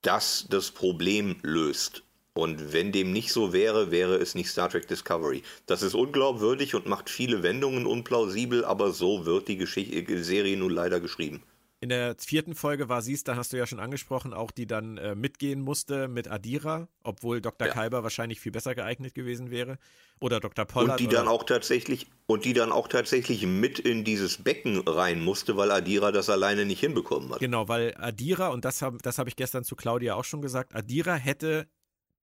das 0.00 0.46
das 0.48 0.70
Problem 0.70 1.36
löst. 1.42 2.02
Und 2.34 2.72
wenn 2.72 2.92
dem 2.92 3.12
nicht 3.12 3.30
so 3.30 3.52
wäre, 3.52 3.90
wäre 3.90 4.16
es 4.16 4.34
nicht 4.34 4.48
Star 4.48 4.70
Trek 4.70 4.88
Discovery. 4.88 5.42
Das 5.66 5.82
ist 5.82 5.94
unglaubwürdig 5.94 6.74
und 6.74 6.86
macht 6.86 7.10
viele 7.10 7.42
Wendungen 7.42 7.84
unplausibel, 7.84 8.64
aber 8.64 8.92
so 8.92 9.26
wird 9.26 9.48
die 9.48 9.58
Geschichte, 9.58 10.24
Serie 10.24 10.56
nun 10.56 10.72
leider 10.72 10.98
geschrieben. 10.98 11.42
In 11.82 11.88
der 11.88 12.14
vierten 12.16 12.54
Folge 12.54 12.88
war 12.88 13.02
sie 13.02 13.12
es, 13.12 13.24
da 13.24 13.34
hast 13.34 13.52
du 13.52 13.56
ja 13.56 13.66
schon 13.66 13.80
angesprochen, 13.80 14.32
auch 14.32 14.52
die 14.52 14.68
dann 14.68 14.98
äh, 14.98 15.16
mitgehen 15.16 15.60
musste 15.60 16.06
mit 16.06 16.30
Adira, 16.30 16.86
obwohl 17.02 17.40
Dr. 17.40 17.66
Ja. 17.66 17.74
Kalber 17.74 18.04
wahrscheinlich 18.04 18.38
viel 18.38 18.52
besser 18.52 18.76
geeignet 18.76 19.14
gewesen 19.14 19.50
wäre. 19.50 19.78
Oder 20.20 20.38
Dr. 20.38 20.64
Pollard. 20.64 21.00
Und 21.00 21.10
die 21.10 21.12
dann 21.12 21.26
auch 21.26 21.42
tatsächlich 21.42 22.06
und 22.26 22.44
die 22.44 22.52
dann 22.52 22.70
auch 22.70 22.86
tatsächlich 22.86 23.44
mit 23.46 23.80
in 23.80 24.04
dieses 24.04 24.44
Becken 24.44 24.78
rein 24.86 25.24
musste, 25.24 25.56
weil 25.56 25.72
Adira 25.72 26.12
das 26.12 26.30
alleine 26.30 26.66
nicht 26.66 26.78
hinbekommen 26.78 27.32
hat. 27.32 27.40
Genau, 27.40 27.66
weil 27.66 27.96
Adira, 27.98 28.50
und 28.50 28.64
das 28.64 28.80
habe 28.80 28.98
das 29.02 29.18
hab 29.18 29.26
ich 29.26 29.34
gestern 29.34 29.64
zu 29.64 29.74
Claudia 29.74 30.14
auch 30.14 30.24
schon 30.24 30.40
gesagt, 30.40 30.76
Adira 30.76 31.16
hätte 31.16 31.66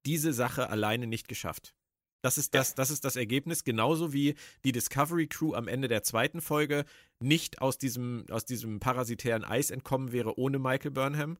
diese 0.06 0.32
Sache 0.32 0.70
alleine 0.70 1.06
nicht 1.06 1.28
geschafft. 1.28 1.74
Das 2.22 2.38
ist 2.38 2.54
das, 2.54 2.74
das 2.74 2.90
ist 2.90 3.04
das 3.04 3.16
Ergebnis, 3.16 3.64
genauso 3.64 4.12
wie 4.12 4.34
die 4.64 4.72
Discovery 4.72 5.26
Crew 5.26 5.54
am 5.54 5.68
Ende 5.68 5.88
der 5.88 6.02
zweiten 6.02 6.40
Folge 6.40 6.84
nicht 7.18 7.62
aus 7.62 7.78
diesem, 7.78 8.26
aus 8.30 8.44
diesem 8.44 8.80
parasitären 8.80 9.44
Eis 9.44 9.70
entkommen 9.70 10.12
wäre 10.12 10.38
ohne 10.38 10.58
Michael 10.58 10.90
Burnham. 10.90 11.38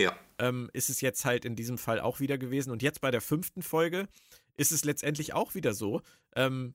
Ja. 0.00 0.16
Ähm, 0.38 0.70
ist 0.72 0.90
es 0.90 1.00
jetzt 1.00 1.24
halt 1.24 1.44
in 1.44 1.56
diesem 1.56 1.78
Fall 1.78 2.00
auch 2.00 2.20
wieder 2.20 2.38
gewesen. 2.38 2.70
Und 2.70 2.82
jetzt 2.82 3.00
bei 3.00 3.10
der 3.10 3.20
fünften 3.20 3.62
Folge 3.62 4.08
ist 4.56 4.72
es 4.72 4.84
letztendlich 4.84 5.34
auch 5.34 5.54
wieder 5.54 5.74
so. 5.74 6.02
Ähm, 6.34 6.74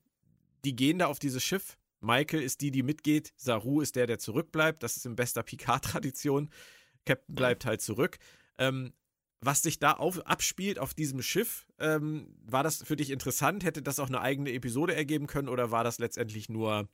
die 0.66 0.76
gehen 0.76 1.00
da 1.00 1.08
auf 1.08 1.20
dieses 1.20 1.44
Schiff. 1.44 1.78
Michael 2.00 2.42
ist 2.42 2.62
die, 2.62 2.72
die 2.72 2.84
mitgeht. 2.84 3.34
Saru 3.38 3.82
ist 3.82 3.96
der, 3.96 4.08
der 4.08 4.20
zurückbleibt. 4.20 4.82
Das 4.82 4.98
ist 4.98 5.06
in 5.06 5.16
bester 5.16 5.44
Picard-Tradition. 5.44 6.50
Captain 7.06 7.36
bleibt 7.36 7.66
halt 7.66 7.82
zurück. 7.82 8.18
Ähm, 8.58 8.94
was 9.44 9.62
sich 9.64 9.80
da 9.80 9.94
auf, 9.94 10.26
abspielt 10.26 10.80
auf 10.80 10.94
diesem 10.94 11.22
Schiff, 11.22 11.66
ähm, 11.80 12.28
war 12.46 12.64
das 12.64 12.84
für 12.84 12.96
dich 12.96 13.10
interessant? 13.10 13.64
Hätte 13.64 13.82
das 13.82 14.00
auch 14.00 14.08
eine 14.08 14.22
eigene 14.22 14.54
Episode 14.54 14.96
ergeben 14.96 15.28
können 15.28 15.50
oder 15.50 15.72
war 15.72 15.84
das 15.84 16.00
letztendlich 16.00 16.48
nur 16.48 16.88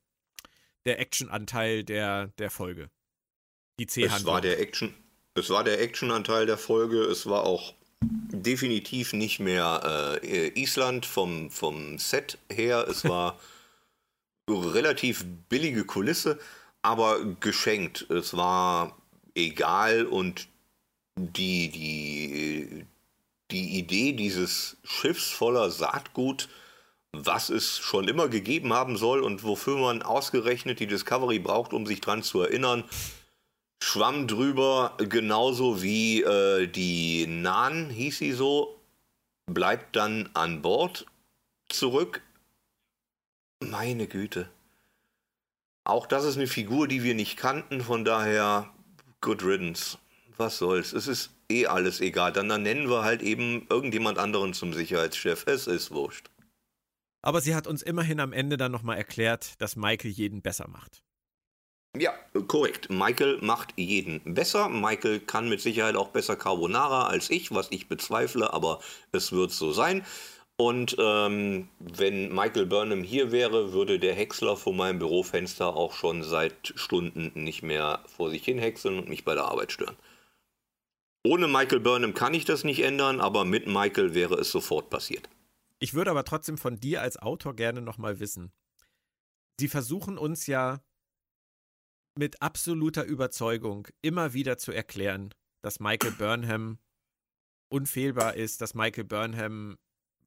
der 0.86 1.00
Actionanteil 1.00 1.84
der, 1.84 2.28
der 2.38 2.50
Folge? 2.50 2.90
Die 3.80 3.86
c 3.86 4.04
Es 4.04 4.26
war 4.26 4.42
der 4.42 4.60
Action, 4.60 4.94
es 5.36 5.50
war 5.50 5.64
der 5.64 5.82
Actionanteil 5.82 6.46
der 6.46 6.58
Folge. 6.58 7.02
Es 7.04 7.28
war 7.28 7.44
auch 7.44 7.74
definitiv 8.02 9.14
nicht 9.14 9.40
mehr 9.40 10.20
äh, 10.24 10.48
Island 10.60 11.06
vom, 11.06 11.52
vom 11.52 11.98
Set 12.00 12.38
her. 12.50 12.88
Es 12.90 13.04
war 13.10 13.38
relativ 14.50 15.26
billige 15.50 15.84
Kulisse, 15.84 16.40
aber 16.82 17.24
geschenkt. 17.40 18.10
Es 18.10 18.36
war 18.36 18.98
egal 19.36 20.06
und 20.06 20.48
die, 21.18 21.70
die, 21.70 22.86
die 23.52 23.80
Idee 23.80 24.14
dieses 24.14 24.78
Schiffs 24.84 25.32
voller 25.32 25.72
Saatgut, 25.72 26.48
was 27.12 27.50
es 27.50 27.80
schon 27.80 28.08
immer 28.08 28.28
gegeben 28.28 28.74
haben 28.74 28.98
soll 28.98 29.22
und 29.22 29.44
wofür 29.44 29.78
man 29.78 30.04
ausgerechnet 30.04 30.80
die 30.80 30.88
Discovery 30.88 31.40
braucht, 31.40 31.74
um 31.74 31.86
sich 31.86 32.02
dran 32.02 32.22
zu 32.22 32.42
erinnern, 32.42 32.84
schwamm 33.82 34.28
drüber, 34.28 34.96
genauso 34.98 35.82
wie 35.82 36.22
äh, 36.22 36.68
die 36.68 37.26
Nan, 37.28 37.90
hieß 37.90 38.20
sie 38.20 38.34
so, 38.34 38.80
bleibt 39.48 39.96
dann 39.96 40.30
an 40.34 40.62
Bord 40.62 41.06
zurück. 41.70 42.22
Meine 43.60 44.08
Güte. 44.08 44.50
Auch 45.84 46.06
das 46.06 46.26
ist 46.26 46.36
eine 46.36 46.48
Figur, 46.48 46.88
die 46.88 47.04
wir 47.04 47.16
nicht 47.16 47.38
kannten, 47.38 47.82
von 47.82 48.06
daher 48.06 48.70
good 49.22 49.44
riddance. 49.44 49.98
Was 50.38 50.58
soll's? 50.58 50.94
Es 50.94 51.08
ist 51.08 51.32
eh 51.50 51.66
alles 51.66 52.00
egal. 52.02 52.32
Dann, 52.32 52.50
dann 52.50 52.64
nennen 52.64 52.90
wir 52.90 53.04
halt 53.04 53.22
eben 53.22 53.66
irgendjemand 53.70 54.18
anderen 54.18 54.54
zum 54.54 54.74
Sicherheitschef. 54.74 55.46
Es 55.48 55.68
ist 55.68 55.92
wurscht. 55.92 56.30
Aber 57.22 57.42
sie 57.42 57.56
hat 57.56 57.68
uns 57.68 57.82
immerhin 57.82 58.20
am 58.20 58.34
Ende 58.34 58.58
dann 58.58 58.72
nochmal 58.72 58.98
erklärt, 58.98 59.60
dass 59.60 59.76
Michael 59.76 60.12
jeden 60.12 60.42
besser 60.42 60.68
macht. 60.68 61.02
Ja, 61.98 62.14
korrekt. 62.48 62.90
Michael 62.90 63.40
macht 63.42 63.74
jeden 63.76 64.22
besser. 64.36 64.70
Michael 64.70 65.20
kann 65.20 65.50
mit 65.50 65.62
Sicherheit 65.62 65.96
auch 65.96 66.10
besser 66.10 66.36
Carbonara 66.36 67.08
als 67.08 67.30
ich, 67.30 67.54
was 67.54 67.68
ich 67.72 67.88
bezweifle, 67.88 68.54
aber 68.54 68.80
es 69.12 69.32
wird 69.32 69.52
so 69.52 69.72
sein. 69.72 70.06
Und 70.60 70.96
ähm, 71.00 71.70
wenn 71.80 72.34
Michael 72.34 72.66
Burnham 72.66 73.04
hier 73.04 73.32
wäre, 73.32 73.74
würde 73.74 74.00
der 74.00 74.16
Häcksler 74.16 74.58
vor 74.58 74.74
meinem 74.74 75.00
Bürofenster 75.00 75.76
auch 75.76 75.94
schon 75.94 76.24
seit 76.24 76.74
Stunden 76.76 77.32
nicht 77.36 77.62
mehr 77.62 78.00
vor 78.06 78.30
sich 78.30 78.44
hin 78.44 78.58
häckseln 78.58 78.98
und 78.98 79.10
mich 79.10 79.24
bei 79.24 79.36
der 79.36 79.46
Arbeit 79.46 79.72
stören. 79.72 79.96
Ohne 81.24 81.48
Michael 81.48 81.80
Burnham 81.80 82.14
kann 82.14 82.34
ich 82.34 82.46
das 82.46 82.64
nicht 82.64 82.82
ändern, 82.82 83.20
aber 83.20 83.46
mit 83.46 83.68
Michael 83.68 84.14
wäre 84.14 84.36
es 84.36 84.52
sofort 84.52 84.90
passiert. 84.90 85.30
Ich 85.80 85.94
würde 85.94 86.12
aber 86.12 86.24
trotzdem 86.24 86.58
von 86.58 86.80
dir 86.80 87.02
als 87.02 87.18
Autor 87.18 87.56
gerne 87.56 87.82
nochmal 87.82 88.20
wissen. 88.20 88.52
Sie 89.60 89.68
versuchen 89.68 90.18
uns 90.18 90.48
ja 90.48 90.82
mit 92.18 92.42
absoluter 92.42 93.04
Überzeugung 93.06 93.88
immer 94.02 94.34
wieder 94.34 94.58
zu 94.58 94.72
erklären, 94.72 95.34
dass 95.62 95.80
Michael 95.80 96.12
Burnham 96.12 96.80
unfehlbar 97.70 98.36
ist, 98.36 98.62
dass 98.62 98.74
Michael 98.74 99.04
Burnham 99.04 99.78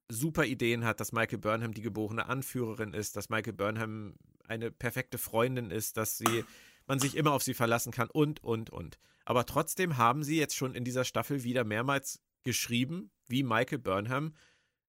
super 0.08 0.44
Ideen 0.44 0.84
hat, 0.84 1.00
dass 1.00 1.12
Michael 1.12 1.38
Burnham 1.38 1.72
die 1.74 1.82
geborene 1.82 2.26
Anführerin 2.26 2.94
ist, 2.94 3.16
dass 3.16 3.28
Michael 3.28 3.54
Burnham 3.54 4.14
eine 4.46 4.70
perfekte 4.70 5.18
Freundin 5.18 5.70
ist, 5.70 5.96
dass 5.96 6.18
sie 6.18 6.44
man 6.86 6.98
sich 6.98 7.16
immer 7.16 7.32
auf 7.32 7.42
sie 7.42 7.54
verlassen 7.54 7.92
kann 7.92 8.10
und 8.10 8.42
und 8.42 8.70
und. 8.70 8.98
Aber 9.30 9.46
trotzdem 9.46 9.96
haben 9.96 10.24
sie 10.24 10.38
jetzt 10.40 10.56
schon 10.56 10.74
in 10.74 10.82
dieser 10.82 11.04
Staffel 11.04 11.44
wieder 11.44 11.62
mehrmals 11.62 12.20
geschrieben, 12.42 13.12
wie 13.28 13.44
Michael 13.44 13.78
Burnham 13.78 14.34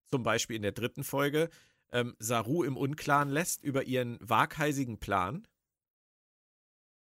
zum 0.07 0.23
Beispiel 0.23 0.55
in 0.55 0.63
der 0.63 0.71
dritten 0.71 1.03
Folge 1.03 1.51
ähm, 1.91 2.15
Saru 2.17 2.63
im 2.63 2.75
Unklaren 2.75 3.29
lässt 3.29 3.63
über 3.63 3.83
ihren 3.83 4.17
waghalsigen 4.19 4.97
Plan, 4.97 5.47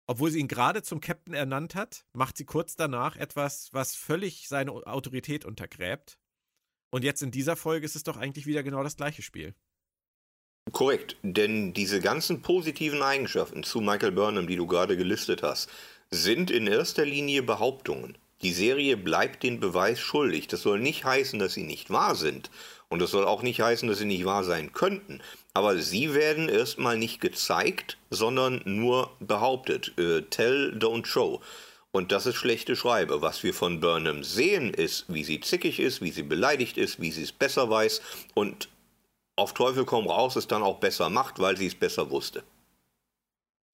obwohl 0.07 0.31
sie 0.31 0.39
ihn 0.39 0.49
gerade 0.49 0.83
zum 0.83 1.03
Captain 1.03 1.35
ernannt 1.35 1.75
hat, 1.75 2.07
macht 2.15 2.39
sie 2.39 2.47
kurz 2.47 2.75
danach 2.75 3.17
etwas, 3.17 3.69
was 3.75 3.95
völlig 3.95 4.49
seine 4.49 4.73
Autorität 4.73 5.45
untergräbt. 5.45 6.19
Und 6.89 7.05
jetzt 7.05 7.21
in 7.23 7.33
dieser 7.33 7.57
Folge 7.57 7.85
ist 7.85 7.97
es 7.97 8.03
doch 8.03 8.17
eigentlich 8.17 8.47
wieder 8.47 8.63
genau 8.63 8.83
das 8.83 8.97
gleiche 8.97 9.21
Spiel. 9.21 9.55
Korrekt, 10.73 11.19
denn 11.23 11.75
diese 11.75 12.01
ganzen 12.01 12.41
positiven 12.41 13.03
Eigenschaften 13.03 13.63
zu 13.63 13.83
Michael 13.83 14.13
Burnham, 14.13 14.47
die 14.47 14.57
du 14.57 14.67
gerade 14.67 14.97
gelistet 14.97 15.43
hast, 15.43 15.69
sind 16.11 16.51
in 16.51 16.67
erster 16.67 17.05
Linie 17.05 17.43
Behauptungen. 17.43 18.17
Die 18.43 18.53
Serie 18.53 18.97
bleibt 18.97 19.43
den 19.43 19.61
Beweis 19.61 19.99
schuldig. 19.99 20.47
Das 20.49 20.63
soll 20.63 20.79
nicht 20.79 21.05
heißen, 21.05 21.39
dass 21.39 21.55
sie 21.55 21.63
nicht 21.63 21.91
wahr 21.91 22.15
sind. 22.15 22.51
Und 22.89 23.01
das 23.01 23.11
soll 23.11 23.25
auch 23.25 23.43
nicht 23.43 23.61
heißen, 23.61 23.89
dass 23.89 23.99
sie 23.99 24.05
nicht 24.05 24.25
wahr 24.25 24.45
sein 24.45 24.73
könnten. 24.73 25.21
Aber 25.55 25.79
sie 25.79 26.15
werden 26.15 26.49
erstmal 26.49 26.99
nicht 26.99 27.21
gezeigt, 27.21 27.99
sondern 28.11 28.61
nur 28.65 29.11
behauptet. 29.21 29.99
Äh, 29.99 30.23
tell, 30.23 30.77
don't 30.79 31.07
show. 31.07 31.41
Und 31.93 32.13
das 32.13 32.27
ist 32.27 32.37
schlechte 32.37 32.77
Schreibe. 32.77 33.23
Was 33.23 33.43
wir 33.43 33.55
von 33.55 33.81
Burnham 33.81 34.23
sehen, 34.23 34.75
ist, 34.75 35.07
wie 35.09 35.25
sie 35.25 35.41
zickig 35.41 35.81
ist, 35.81 36.03
wie 36.03 36.11
sie 36.11 36.23
beleidigt 36.23 36.77
ist, 36.77 37.01
wie 37.01 37.11
sie 37.11 37.23
es 37.23 37.33
besser 37.33 37.71
weiß 37.71 38.03
und 38.35 38.69
auf 39.35 39.55
Teufel 39.55 39.85
komm 39.85 40.07
raus 40.07 40.37
es 40.37 40.47
dann 40.47 40.63
auch 40.63 40.79
besser 40.79 41.11
macht, 41.11 41.39
weil 41.39 41.57
sie 41.57 41.67
es 41.67 41.75
besser 41.75 42.11
wusste. 42.11 42.43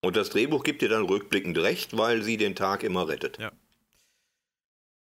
Und 0.02 0.16
das 0.16 0.30
Drehbuch 0.30 0.64
gibt 0.64 0.82
ihr 0.82 0.88
dann 0.88 1.04
rückblickend 1.04 1.56
recht, 1.58 1.96
weil 1.96 2.22
sie 2.22 2.36
den 2.36 2.56
Tag 2.56 2.82
immer 2.82 3.08
rettet. 3.08 3.38
Ja. 3.38 3.52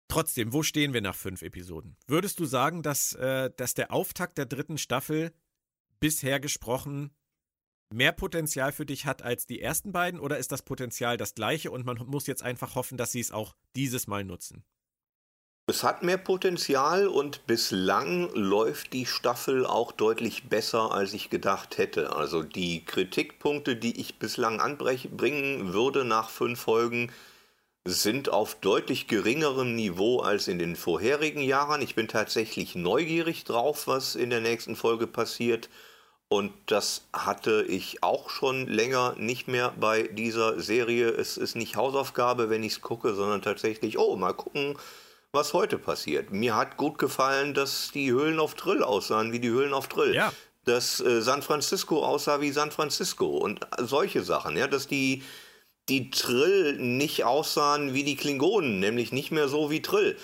Trotzdem, 0.08 0.52
wo 0.52 0.64
stehen 0.64 0.92
wir 0.92 1.00
nach 1.00 1.14
fünf 1.14 1.42
Episoden? 1.42 1.96
Würdest 2.08 2.40
du 2.40 2.44
sagen, 2.44 2.82
dass, 2.82 3.12
äh, 3.12 3.50
dass 3.56 3.74
der 3.74 3.92
Auftakt 3.92 4.36
der 4.36 4.46
dritten 4.46 4.76
Staffel 4.76 5.32
bisher 6.00 6.40
gesprochen 6.40 7.14
mehr 7.92 8.12
Potenzial 8.12 8.72
für 8.72 8.86
dich 8.86 9.06
hat 9.06 9.22
als 9.22 9.46
die 9.46 9.60
ersten 9.60 9.92
beiden 9.92 10.18
oder 10.18 10.38
ist 10.38 10.50
das 10.50 10.62
Potenzial 10.62 11.16
das 11.16 11.34
gleiche 11.34 11.70
und 11.70 11.86
man 11.86 11.98
muss 12.06 12.26
jetzt 12.26 12.42
einfach 12.42 12.74
hoffen, 12.74 12.98
dass 12.98 13.12
sie 13.12 13.20
es 13.20 13.30
auch 13.30 13.54
dieses 13.76 14.08
Mal 14.08 14.24
nutzen? 14.24 14.64
Es 15.70 15.84
hat 15.84 16.02
mehr 16.02 16.18
Potenzial 16.18 17.06
und 17.06 17.46
bislang 17.46 18.28
läuft 18.34 18.92
die 18.92 19.06
Staffel 19.06 19.64
auch 19.64 19.92
deutlich 19.92 20.48
besser, 20.48 20.90
als 20.90 21.14
ich 21.14 21.30
gedacht 21.30 21.78
hätte. 21.78 22.16
Also 22.16 22.42
die 22.42 22.84
Kritikpunkte, 22.84 23.76
die 23.76 24.00
ich 24.00 24.18
bislang 24.18 24.60
anbringen 24.60 25.72
würde 25.72 26.04
nach 26.04 26.28
fünf 26.28 26.62
Folgen, 26.62 27.12
sind 27.84 28.30
auf 28.30 28.56
deutlich 28.56 29.06
geringerem 29.06 29.76
Niveau 29.76 30.18
als 30.18 30.48
in 30.48 30.58
den 30.58 30.74
vorherigen 30.74 31.40
Jahren. 31.40 31.82
Ich 31.82 31.94
bin 31.94 32.08
tatsächlich 32.08 32.74
neugierig 32.74 33.44
drauf, 33.44 33.86
was 33.86 34.16
in 34.16 34.30
der 34.30 34.40
nächsten 34.40 34.74
Folge 34.74 35.06
passiert. 35.06 35.68
Und 36.26 36.52
das 36.66 37.06
hatte 37.12 37.64
ich 37.68 38.02
auch 38.02 38.28
schon 38.28 38.66
länger 38.66 39.14
nicht 39.18 39.46
mehr 39.46 39.72
bei 39.78 40.02
dieser 40.02 40.58
Serie. 40.60 41.10
Es 41.10 41.36
ist 41.36 41.54
nicht 41.54 41.76
Hausaufgabe, 41.76 42.50
wenn 42.50 42.64
ich 42.64 42.72
es 42.72 42.80
gucke, 42.80 43.14
sondern 43.14 43.40
tatsächlich, 43.40 43.98
oh, 43.98 44.16
mal 44.16 44.32
gucken, 44.32 44.76
was 45.32 45.52
heute 45.52 45.78
passiert. 45.78 46.32
Mir 46.32 46.56
hat 46.56 46.76
gut 46.76 46.98
gefallen, 46.98 47.54
dass 47.54 47.90
die 47.92 48.10
Höhlen 48.10 48.40
auf 48.40 48.54
Drill 48.54 48.82
aussahen 48.82 49.32
wie 49.32 49.40
die 49.40 49.50
Höhlen 49.50 49.72
auf 49.72 49.88
Drill. 49.88 50.14
Ja. 50.14 50.32
Dass 50.64 51.00
äh, 51.00 51.22
San 51.22 51.42
Francisco 51.42 52.04
aussah 52.04 52.40
wie 52.40 52.50
San 52.50 52.70
Francisco 52.70 53.38
und 53.38 53.66
solche 53.78 54.22
Sachen, 54.22 54.56
ja, 54.56 54.66
dass 54.66 54.86
die, 54.86 55.22
die 55.88 56.10
Trill 56.10 56.76
nicht 56.78 57.24
aussahen 57.24 57.94
wie 57.94 58.04
die 58.04 58.16
Klingonen, 58.16 58.80
nämlich 58.80 59.12
nicht 59.12 59.30
mehr 59.30 59.48
so 59.48 59.70
wie 59.70 59.82
Trill. 59.82 60.18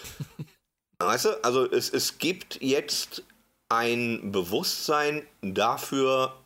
weißt 0.98 1.24
du, 1.26 1.44
also 1.44 1.70
es, 1.70 1.90
es 1.90 2.18
gibt 2.18 2.60
jetzt 2.60 3.22
ein 3.68 4.30
Bewusstsein 4.32 5.26
dafür, 5.40 6.36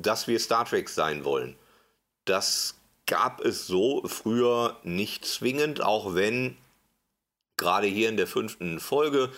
dass 0.00 0.26
wir 0.26 0.38
Star 0.38 0.64
Trek 0.64 0.88
sein 0.88 1.24
wollen. 1.24 1.56
Das 2.24 2.76
gab 3.06 3.40
es 3.44 3.66
so 3.66 4.02
früher 4.06 4.78
nicht 4.84 5.26
zwingend, 5.26 5.82
auch 5.82 6.14
wenn 6.14 6.56
gerade 7.62 7.86
hier 7.86 8.08
in 8.08 8.16
der 8.16 8.26
fünften 8.26 8.80
Folge 8.80 9.30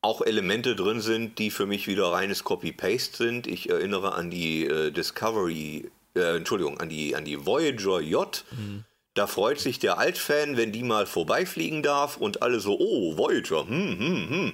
auch 0.00 0.20
Elemente 0.20 0.76
drin 0.76 1.00
sind, 1.00 1.38
die 1.38 1.50
für 1.50 1.66
mich 1.66 1.86
wieder 1.86 2.12
reines 2.12 2.44
Copy-Paste 2.44 3.16
sind. 3.16 3.46
Ich 3.46 3.70
erinnere 3.70 4.12
an 4.12 4.30
die 4.30 4.66
äh, 4.66 4.90
Discovery, 4.90 5.90
äh, 6.14 6.36
Entschuldigung, 6.36 6.78
an 6.78 6.88
die, 6.88 7.16
an 7.16 7.24
die 7.24 7.44
Voyager 7.44 8.00
J. 8.00 8.44
Mhm. 8.50 8.84
Da 9.14 9.26
freut 9.26 9.60
sich 9.60 9.78
der 9.78 9.98
Altfan, 9.98 10.56
wenn 10.56 10.72
die 10.72 10.82
mal 10.82 11.06
vorbeifliegen 11.06 11.82
darf 11.82 12.16
und 12.16 12.42
alle 12.42 12.60
so, 12.60 12.78
oh, 12.78 13.16
Voyager, 13.16 13.66
hm, 13.66 13.98
hm, 13.98 14.28
hm. 14.28 14.52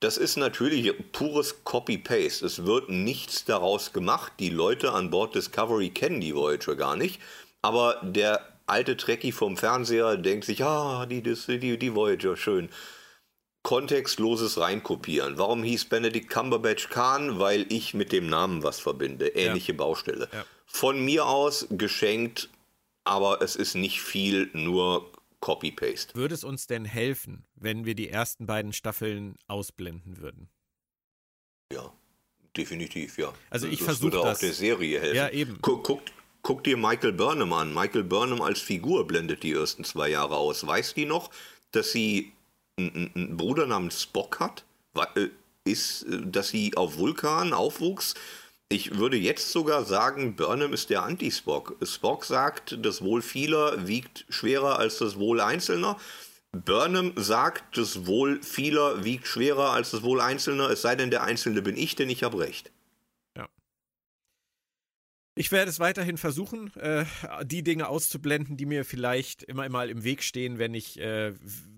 Das 0.00 0.16
ist 0.16 0.36
natürlich 0.36 0.92
pures 1.12 1.64
Copy-Paste. 1.64 2.46
Es 2.46 2.64
wird 2.64 2.88
nichts 2.88 3.44
daraus 3.44 3.92
gemacht. 3.92 4.32
Die 4.38 4.48
Leute 4.50 4.92
an 4.92 5.10
Bord 5.10 5.34
Discovery 5.34 5.90
kennen 5.90 6.20
die 6.20 6.34
Voyager 6.34 6.76
gar 6.76 6.96
nicht. 6.96 7.20
Aber 7.62 8.00
der 8.02 8.40
alte 8.68 8.96
Trekkie 8.96 9.32
vom 9.32 9.56
Fernseher 9.56 10.16
denkt 10.16 10.44
sich, 10.44 10.62
ah, 10.64 11.06
die, 11.06 11.22
die, 11.22 11.78
die 11.78 11.94
Voyager, 11.94 12.36
schön. 12.36 12.68
Kontextloses 13.62 14.58
reinkopieren. 14.58 15.36
Warum 15.36 15.62
hieß 15.62 15.86
Benedict 15.86 16.30
Cumberbatch 16.30 16.88
Khan? 16.88 17.38
Weil 17.38 17.66
ich 17.70 17.92
mit 17.92 18.12
dem 18.12 18.28
Namen 18.28 18.62
was 18.62 18.80
verbinde. 18.80 19.28
Ähnliche 19.28 19.72
ja. 19.72 19.78
Baustelle. 19.78 20.28
Ja. 20.32 20.44
Von 20.64 21.04
mir 21.04 21.26
aus 21.26 21.66
geschenkt, 21.70 22.48
aber 23.04 23.42
es 23.42 23.56
ist 23.56 23.74
nicht 23.74 24.00
viel, 24.00 24.50
nur 24.52 25.10
Copy-Paste. 25.40 26.14
Würde 26.14 26.34
es 26.34 26.44
uns 26.44 26.66
denn 26.66 26.84
helfen, 26.84 27.44
wenn 27.56 27.84
wir 27.84 27.94
die 27.94 28.08
ersten 28.08 28.46
beiden 28.46 28.72
Staffeln 28.72 29.36
ausblenden 29.46 30.18
würden? 30.18 30.48
Ja, 31.72 31.92
definitiv, 32.56 33.18
ja. 33.18 33.32
Also 33.50 33.66
ich 33.66 33.82
versuche 33.82 34.12
das. 34.12 34.24
auch 34.24 34.40
der 34.40 34.52
Serie 34.52 35.00
helfen. 35.00 35.16
Ja, 35.16 35.28
eben. 35.28 35.58
Guck, 35.60 35.84
guck, 36.48 36.64
dir 36.64 36.78
Michael 36.78 37.12
Burnham 37.12 37.52
an. 37.52 37.74
Michael 37.74 38.04
Burnham 38.04 38.40
als 38.40 38.58
Figur 38.60 39.06
blendet 39.06 39.42
die 39.42 39.52
ersten 39.52 39.84
zwei 39.84 40.08
Jahre 40.08 40.38
aus. 40.38 40.66
Weiß 40.66 40.94
die 40.94 41.04
noch, 41.04 41.30
dass 41.72 41.92
sie 41.92 42.32
einen, 42.78 43.10
einen 43.14 43.36
Bruder 43.36 43.66
namens 43.66 44.04
Spock 44.04 44.40
hat? 44.40 44.64
Äh, 45.14 45.28
ist, 45.64 46.04
äh, 46.04 46.22
dass 46.24 46.48
sie 46.48 46.74
auf 46.74 46.96
Vulkan 46.96 47.52
aufwuchs? 47.52 48.14
Ich 48.70 48.96
würde 48.96 49.18
jetzt 49.18 49.52
sogar 49.52 49.84
sagen, 49.84 50.36
Burnham 50.36 50.72
ist 50.72 50.88
der 50.88 51.02
Anti-Spock. 51.02 51.76
Spock 51.82 52.24
sagt, 52.24 52.78
das 52.80 53.02
Wohl 53.02 53.20
vieler 53.20 53.86
wiegt 53.86 54.24
schwerer 54.30 54.78
als 54.78 54.96
das 54.96 55.18
Wohl 55.18 55.42
Einzelner. 55.42 55.98
Burnham 56.52 57.12
sagt, 57.16 57.76
das 57.76 58.06
Wohl 58.06 58.42
vieler 58.42 59.04
wiegt 59.04 59.26
schwerer 59.26 59.72
als 59.72 59.90
das 59.90 60.02
Wohl 60.02 60.22
Einzelner, 60.22 60.70
es 60.70 60.80
sei 60.80 60.96
denn, 60.96 61.10
der 61.10 61.24
Einzelne 61.24 61.60
bin 61.60 61.76
ich, 61.76 61.94
denn 61.94 62.08
ich 62.08 62.22
habe 62.22 62.38
recht. 62.38 62.70
Ich 65.38 65.52
werde 65.52 65.70
es 65.70 65.78
weiterhin 65.78 66.16
versuchen, 66.16 66.74
äh, 66.78 67.04
die 67.44 67.62
Dinge 67.62 67.88
auszublenden, 67.88 68.56
die 68.56 68.66
mir 68.66 68.84
vielleicht 68.84 69.44
immer 69.44 69.68
mal 69.68 69.88
im 69.88 70.02
Weg 70.02 70.24
stehen, 70.24 70.58
wenn 70.58 70.74
ich 70.74 70.98
äh, 70.98 71.32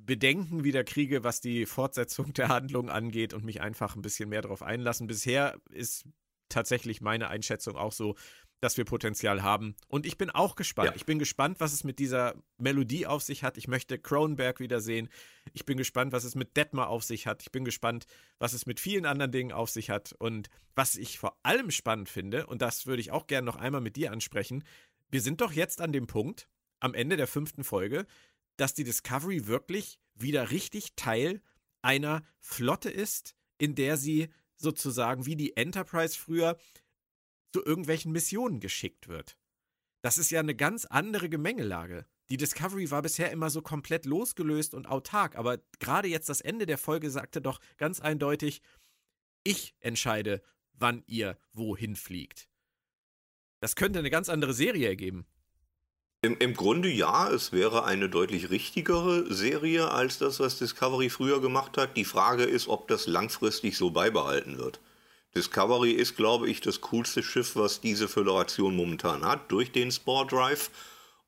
Bedenken 0.07 0.65
wieder 0.65 0.83
kriege, 0.83 1.25
was 1.25 1.43
die 1.43 1.67
Fortsetzung 1.67 2.33
der 2.33 2.49
Handlung 2.49 2.89
angeht 2.89 3.35
und 3.35 3.45
mich 3.45 3.61
einfach 3.61 3.97
ein 3.97 4.01
bisschen 4.01 4.31
mehr 4.31 4.41
darauf 4.41 4.63
einlassen. 4.63 5.09
Bisher 5.09 5.61
ist 5.69 6.07
tatsächlich 6.49 7.03
meine 7.03 7.29
Einschätzung 7.29 7.77
auch 7.77 7.93
so, 7.93 8.17
dass 8.61 8.77
wir 8.77 8.85
Potenzial 8.85 9.43
haben. 9.43 9.75
Und 9.89 10.07
ich 10.07 10.19
bin 10.19 10.31
auch 10.31 10.55
gespannt. 10.55 10.91
Ja. 10.91 10.97
Ich 10.97 11.07
bin 11.07 11.19
gespannt, 11.19 11.61
was 11.61 11.73
es 11.73 11.83
mit 11.83 11.99
dieser 11.99 12.35
Melodie 12.59 13.07
auf 13.07 13.23
sich 13.23 13.43
hat. 13.43 13.57
Ich 13.57 13.69
möchte 13.69 13.99
Cronenberg 13.99 14.61
wiedersehen. 14.61 15.09
Ich 15.53 15.65
bin 15.65 15.79
gespannt, 15.79 16.13
was 16.13 16.25
es 16.25 16.35
mit 16.35 16.57
Detmar 16.57 16.89
auf 16.89 17.03
sich 17.03 17.27
hat. 17.27 17.43
Ich 17.43 17.51
bin 17.51 17.65
gespannt, 17.65 18.07
was 18.39 18.53
es 18.53 18.67
mit 18.67 18.79
vielen 18.79 19.07
anderen 19.07 19.33
Dingen 19.33 19.53
auf 19.53 19.71
sich 19.71 19.89
hat. 19.91 20.15
Und 20.19 20.49
was 20.75 20.97
ich 20.97 21.19
vor 21.19 21.39
allem 21.43 21.71
spannend 21.71 22.09
finde, 22.09 22.47
und 22.47 22.61
das 22.61 22.87
würde 22.87 23.01
ich 23.01 23.13
auch 23.13 23.27
gerne 23.27 23.47
noch 23.47 23.57
einmal 23.57 23.81
mit 23.81 23.97
dir 23.97 24.13
ansprechen, 24.13 24.63
wir 25.11 25.23
sind 25.23 25.41
doch 25.41 25.53
jetzt 25.53 25.81
an 25.81 25.93
dem 25.93 26.07
Punkt, 26.07 26.47
am 26.81 26.95
Ende 26.95 27.17
der 27.17 27.27
fünften 27.27 27.65
Folge, 27.65 28.07
dass 28.57 28.75
die 28.75 28.85
Discovery 28.85 29.47
wirklich 29.47 29.99
wieder 30.15 30.51
richtig 30.51 30.95
Teil 30.97 31.41
einer 31.83 32.23
Flotte 32.41 32.91
ist, 32.91 33.35
in 33.59 33.75
der 33.75 33.97
sie 33.97 34.29
sozusagen 34.57 35.25
wie 35.25 35.37
die 35.37 35.57
Enterprise 35.57 36.19
früher 36.19 36.59
zu 37.53 37.65
irgendwelchen 37.65 38.13
Missionen 38.13 38.61
geschickt 38.61 39.09
wird. 39.09 39.37
Das 40.03 40.19
ist 40.19 40.31
ja 40.31 40.41
eine 40.41 40.55
ganz 40.55 40.85
andere 40.87 41.29
Gemengelage. 41.29 42.07
Die 42.31 42.37
Discovery 42.37 42.91
war 42.91 43.03
bisher 43.03 43.31
immer 43.33 43.51
so 43.51 43.61
komplett 43.61 44.07
losgelöst 44.07 44.75
und 44.75 44.87
autark, 44.87 45.37
aber 45.37 45.59
gerade 45.81 46.09
jetzt 46.09 46.29
das 46.29 46.41
Ende 46.41 46.65
der 46.65 46.79
Folge 46.79 47.11
sagte 47.11 47.41
doch 47.41 47.61
ganz 47.77 48.01
eindeutig, 48.01 48.63
ich 49.43 49.75
entscheide, 49.81 50.43
wann 50.73 51.03
ihr 51.07 51.37
wohin 51.53 51.97
fliegt. 51.97 52.49
Das 53.61 53.77
könnte 53.77 53.99
eine 53.99 54.11
ganz 54.11 54.29
andere 54.29 54.55
Serie 54.55 54.89
ergeben. 54.89 55.27
Im, 56.23 56.37
Im 56.39 56.55
Grunde 56.55 56.91
ja, 56.91 57.31
es 57.31 57.51
wäre 57.51 57.85
eine 57.85 58.09
deutlich 58.09 58.51
richtigere 58.51 59.33
Serie 59.33 59.91
als 59.91 60.19
das, 60.19 60.39
was 60.39 60.59
Discovery 60.59 61.09
früher 61.09 61.41
gemacht 61.41 61.79
hat. 61.79 61.97
Die 61.97 62.05
Frage 62.05 62.45
ist, 62.45 62.69
ob 62.69 62.89
das 62.89 63.07
langfristig 63.07 63.77
so 63.77 63.91
beibehalten 63.91 64.59
wird. 64.59 64.81
Discovery 65.35 65.93
ist, 65.93 66.17
glaube 66.17 66.49
ich, 66.49 66.61
das 66.61 66.81
coolste 66.81 67.23
Schiff, 67.23 67.55
was 67.57 67.81
diese 67.81 68.09
Föderation 68.09 68.75
momentan 68.75 69.25
hat, 69.25 69.51
durch 69.53 69.73
den 69.73 69.93
Spore 69.93 70.27
Drive. 70.27 70.71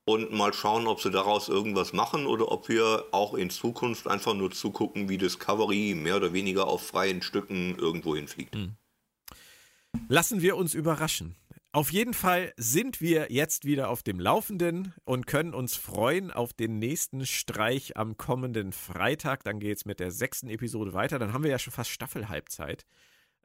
Und 0.05 0.33
mal 0.33 0.53
schauen, 0.53 0.85
ob 0.87 0.99
sie 0.99 1.11
daraus 1.11 1.47
irgendwas 1.47 1.93
machen 1.93 2.25
oder 2.25 2.51
ob 2.51 2.67
wir 2.67 3.05
auch 3.11 3.33
in 3.35 3.49
Zukunft 3.49 4.05
einfach 4.07 4.33
nur 4.33 4.51
zugucken, 4.51 5.07
wie 5.07 5.17
Discovery 5.17 5.95
mehr 5.95 6.17
oder 6.17 6.33
weniger 6.33 6.67
auf 6.67 6.85
freien 6.85 7.21
Stücken 7.21 7.77
irgendwo 7.77 8.13
hinfliegt. 8.13 8.53
Hm. 8.53 8.75
Lassen 10.09 10.41
wir 10.41 10.57
uns 10.57 10.73
überraschen. 10.73 11.35
Auf 11.71 11.91
jeden 11.91 12.13
Fall 12.13 12.53
sind 12.57 13.01
wir 13.01 13.31
jetzt 13.31 13.65
wieder 13.65 13.89
auf 13.89 14.03
dem 14.03 14.19
Laufenden 14.19 14.93
und 15.05 15.25
können 15.25 15.53
uns 15.53 15.75
freuen 15.75 16.29
auf 16.29 16.53
den 16.53 16.77
nächsten 16.77 17.25
Streich 17.25 17.97
am 17.97 18.17
kommenden 18.17 18.73
Freitag. 18.73 19.43
Dann 19.43 19.59
geht 19.59 19.77
es 19.77 19.85
mit 19.85 19.99
der 19.99 20.11
sechsten 20.11 20.49
Episode 20.49 20.93
weiter. 20.93 21.17
Dann 21.17 21.33
haben 21.33 21.43
wir 21.43 21.49
ja 21.49 21.57
schon 21.57 21.73
fast 21.73 21.89
Staffelhalbzeit. 21.89 22.85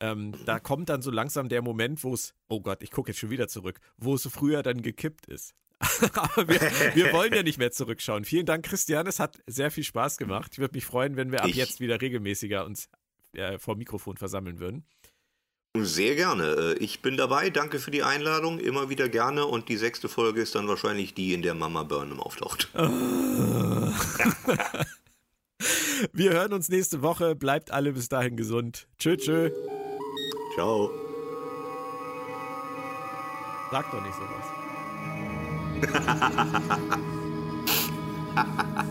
Ähm, 0.01 0.33
da 0.47 0.61
kommt 0.61 0.89
dann 0.89 1.03
so 1.03 1.11
langsam 1.11 1.49
der 1.49 1.63
Moment, 1.63 2.05
wo 2.05 2.15
es, 2.15 2.35
oh 2.49 2.61
Gott, 2.61 2.83
ich 2.83 2.91
gucke 2.91 3.11
jetzt 3.11 3.19
schon 3.19 3.31
wieder 3.31 3.49
zurück, 3.49 3.81
wo 3.97 4.15
es 4.15 4.29
früher 4.29 4.63
dann 4.63 4.83
gekippt 4.83 5.27
ist. 5.27 5.55
Aber 6.15 6.49
wir, 6.49 6.61
wir, 6.95 7.13
wollen 7.13 7.33
ja 7.33 7.43
nicht 7.43 7.59
mehr 7.59 7.71
zurückschauen. 7.71 8.25
Vielen 8.25 8.47
Dank, 8.47 8.65
Christian. 8.65 9.07
Es 9.07 9.21
hat 9.21 9.39
sehr 9.47 9.71
viel 9.71 9.85
Spaß 9.85 10.17
gemacht. 10.17 10.53
Ich 10.53 10.59
würde 10.59 10.75
mich 10.75 10.85
freuen, 10.85 11.17
wenn 11.17 11.31
wir 11.31 11.43
ab 11.43 11.49
ich. 11.49 11.57
jetzt 11.57 11.81
wieder 11.81 12.01
regelmäßiger 12.01 12.65
uns 12.65 12.89
äh, 13.33 13.59
vor 13.59 13.77
Mikrofon 13.77 14.17
versammeln 14.17 14.59
würden. 14.59 14.85
Sehr 15.77 16.17
gerne. 16.17 16.75
Äh, 16.79 16.79
ich 16.79 17.01
bin 17.01 17.17
dabei. 17.17 17.51
Danke 17.51 17.79
für 17.79 17.93
die 17.93 18.03
Einladung. 18.03 18.59
Immer 18.59 18.89
wieder 18.89 19.09
gerne. 19.09 19.47
Und 19.47 19.69
die 19.69 19.77
sechste 19.77 20.09
Folge 20.09 20.41
ist 20.41 20.55
dann 20.55 20.67
wahrscheinlich 20.67 21.15
die, 21.15 21.33
in 21.33 21.43
der 21.43 21.55
Mama 21.55 21.85
Burnham 21.85 22.21
auftaucht. 22.21 22.71
Wir 26.13 26.33
hören 26.33 26.53
uns 26.53 26.69
nächste 26.69 27.03
Woche. 27.03 27.35
Bleibt 27.37 27.71
alle 27.71 27.93
bis 27.93 28.09
dahin 28.09 28.37
gesund. 28.37 28.89
Tschö, 28.99 29.17
tschö. 29.17 29.51
Ciao. 30.59 30.91
Sag 33.71 33.89
doch 33.93 34.03
nicht 34.03 34.17
sowas. 34.19 34.45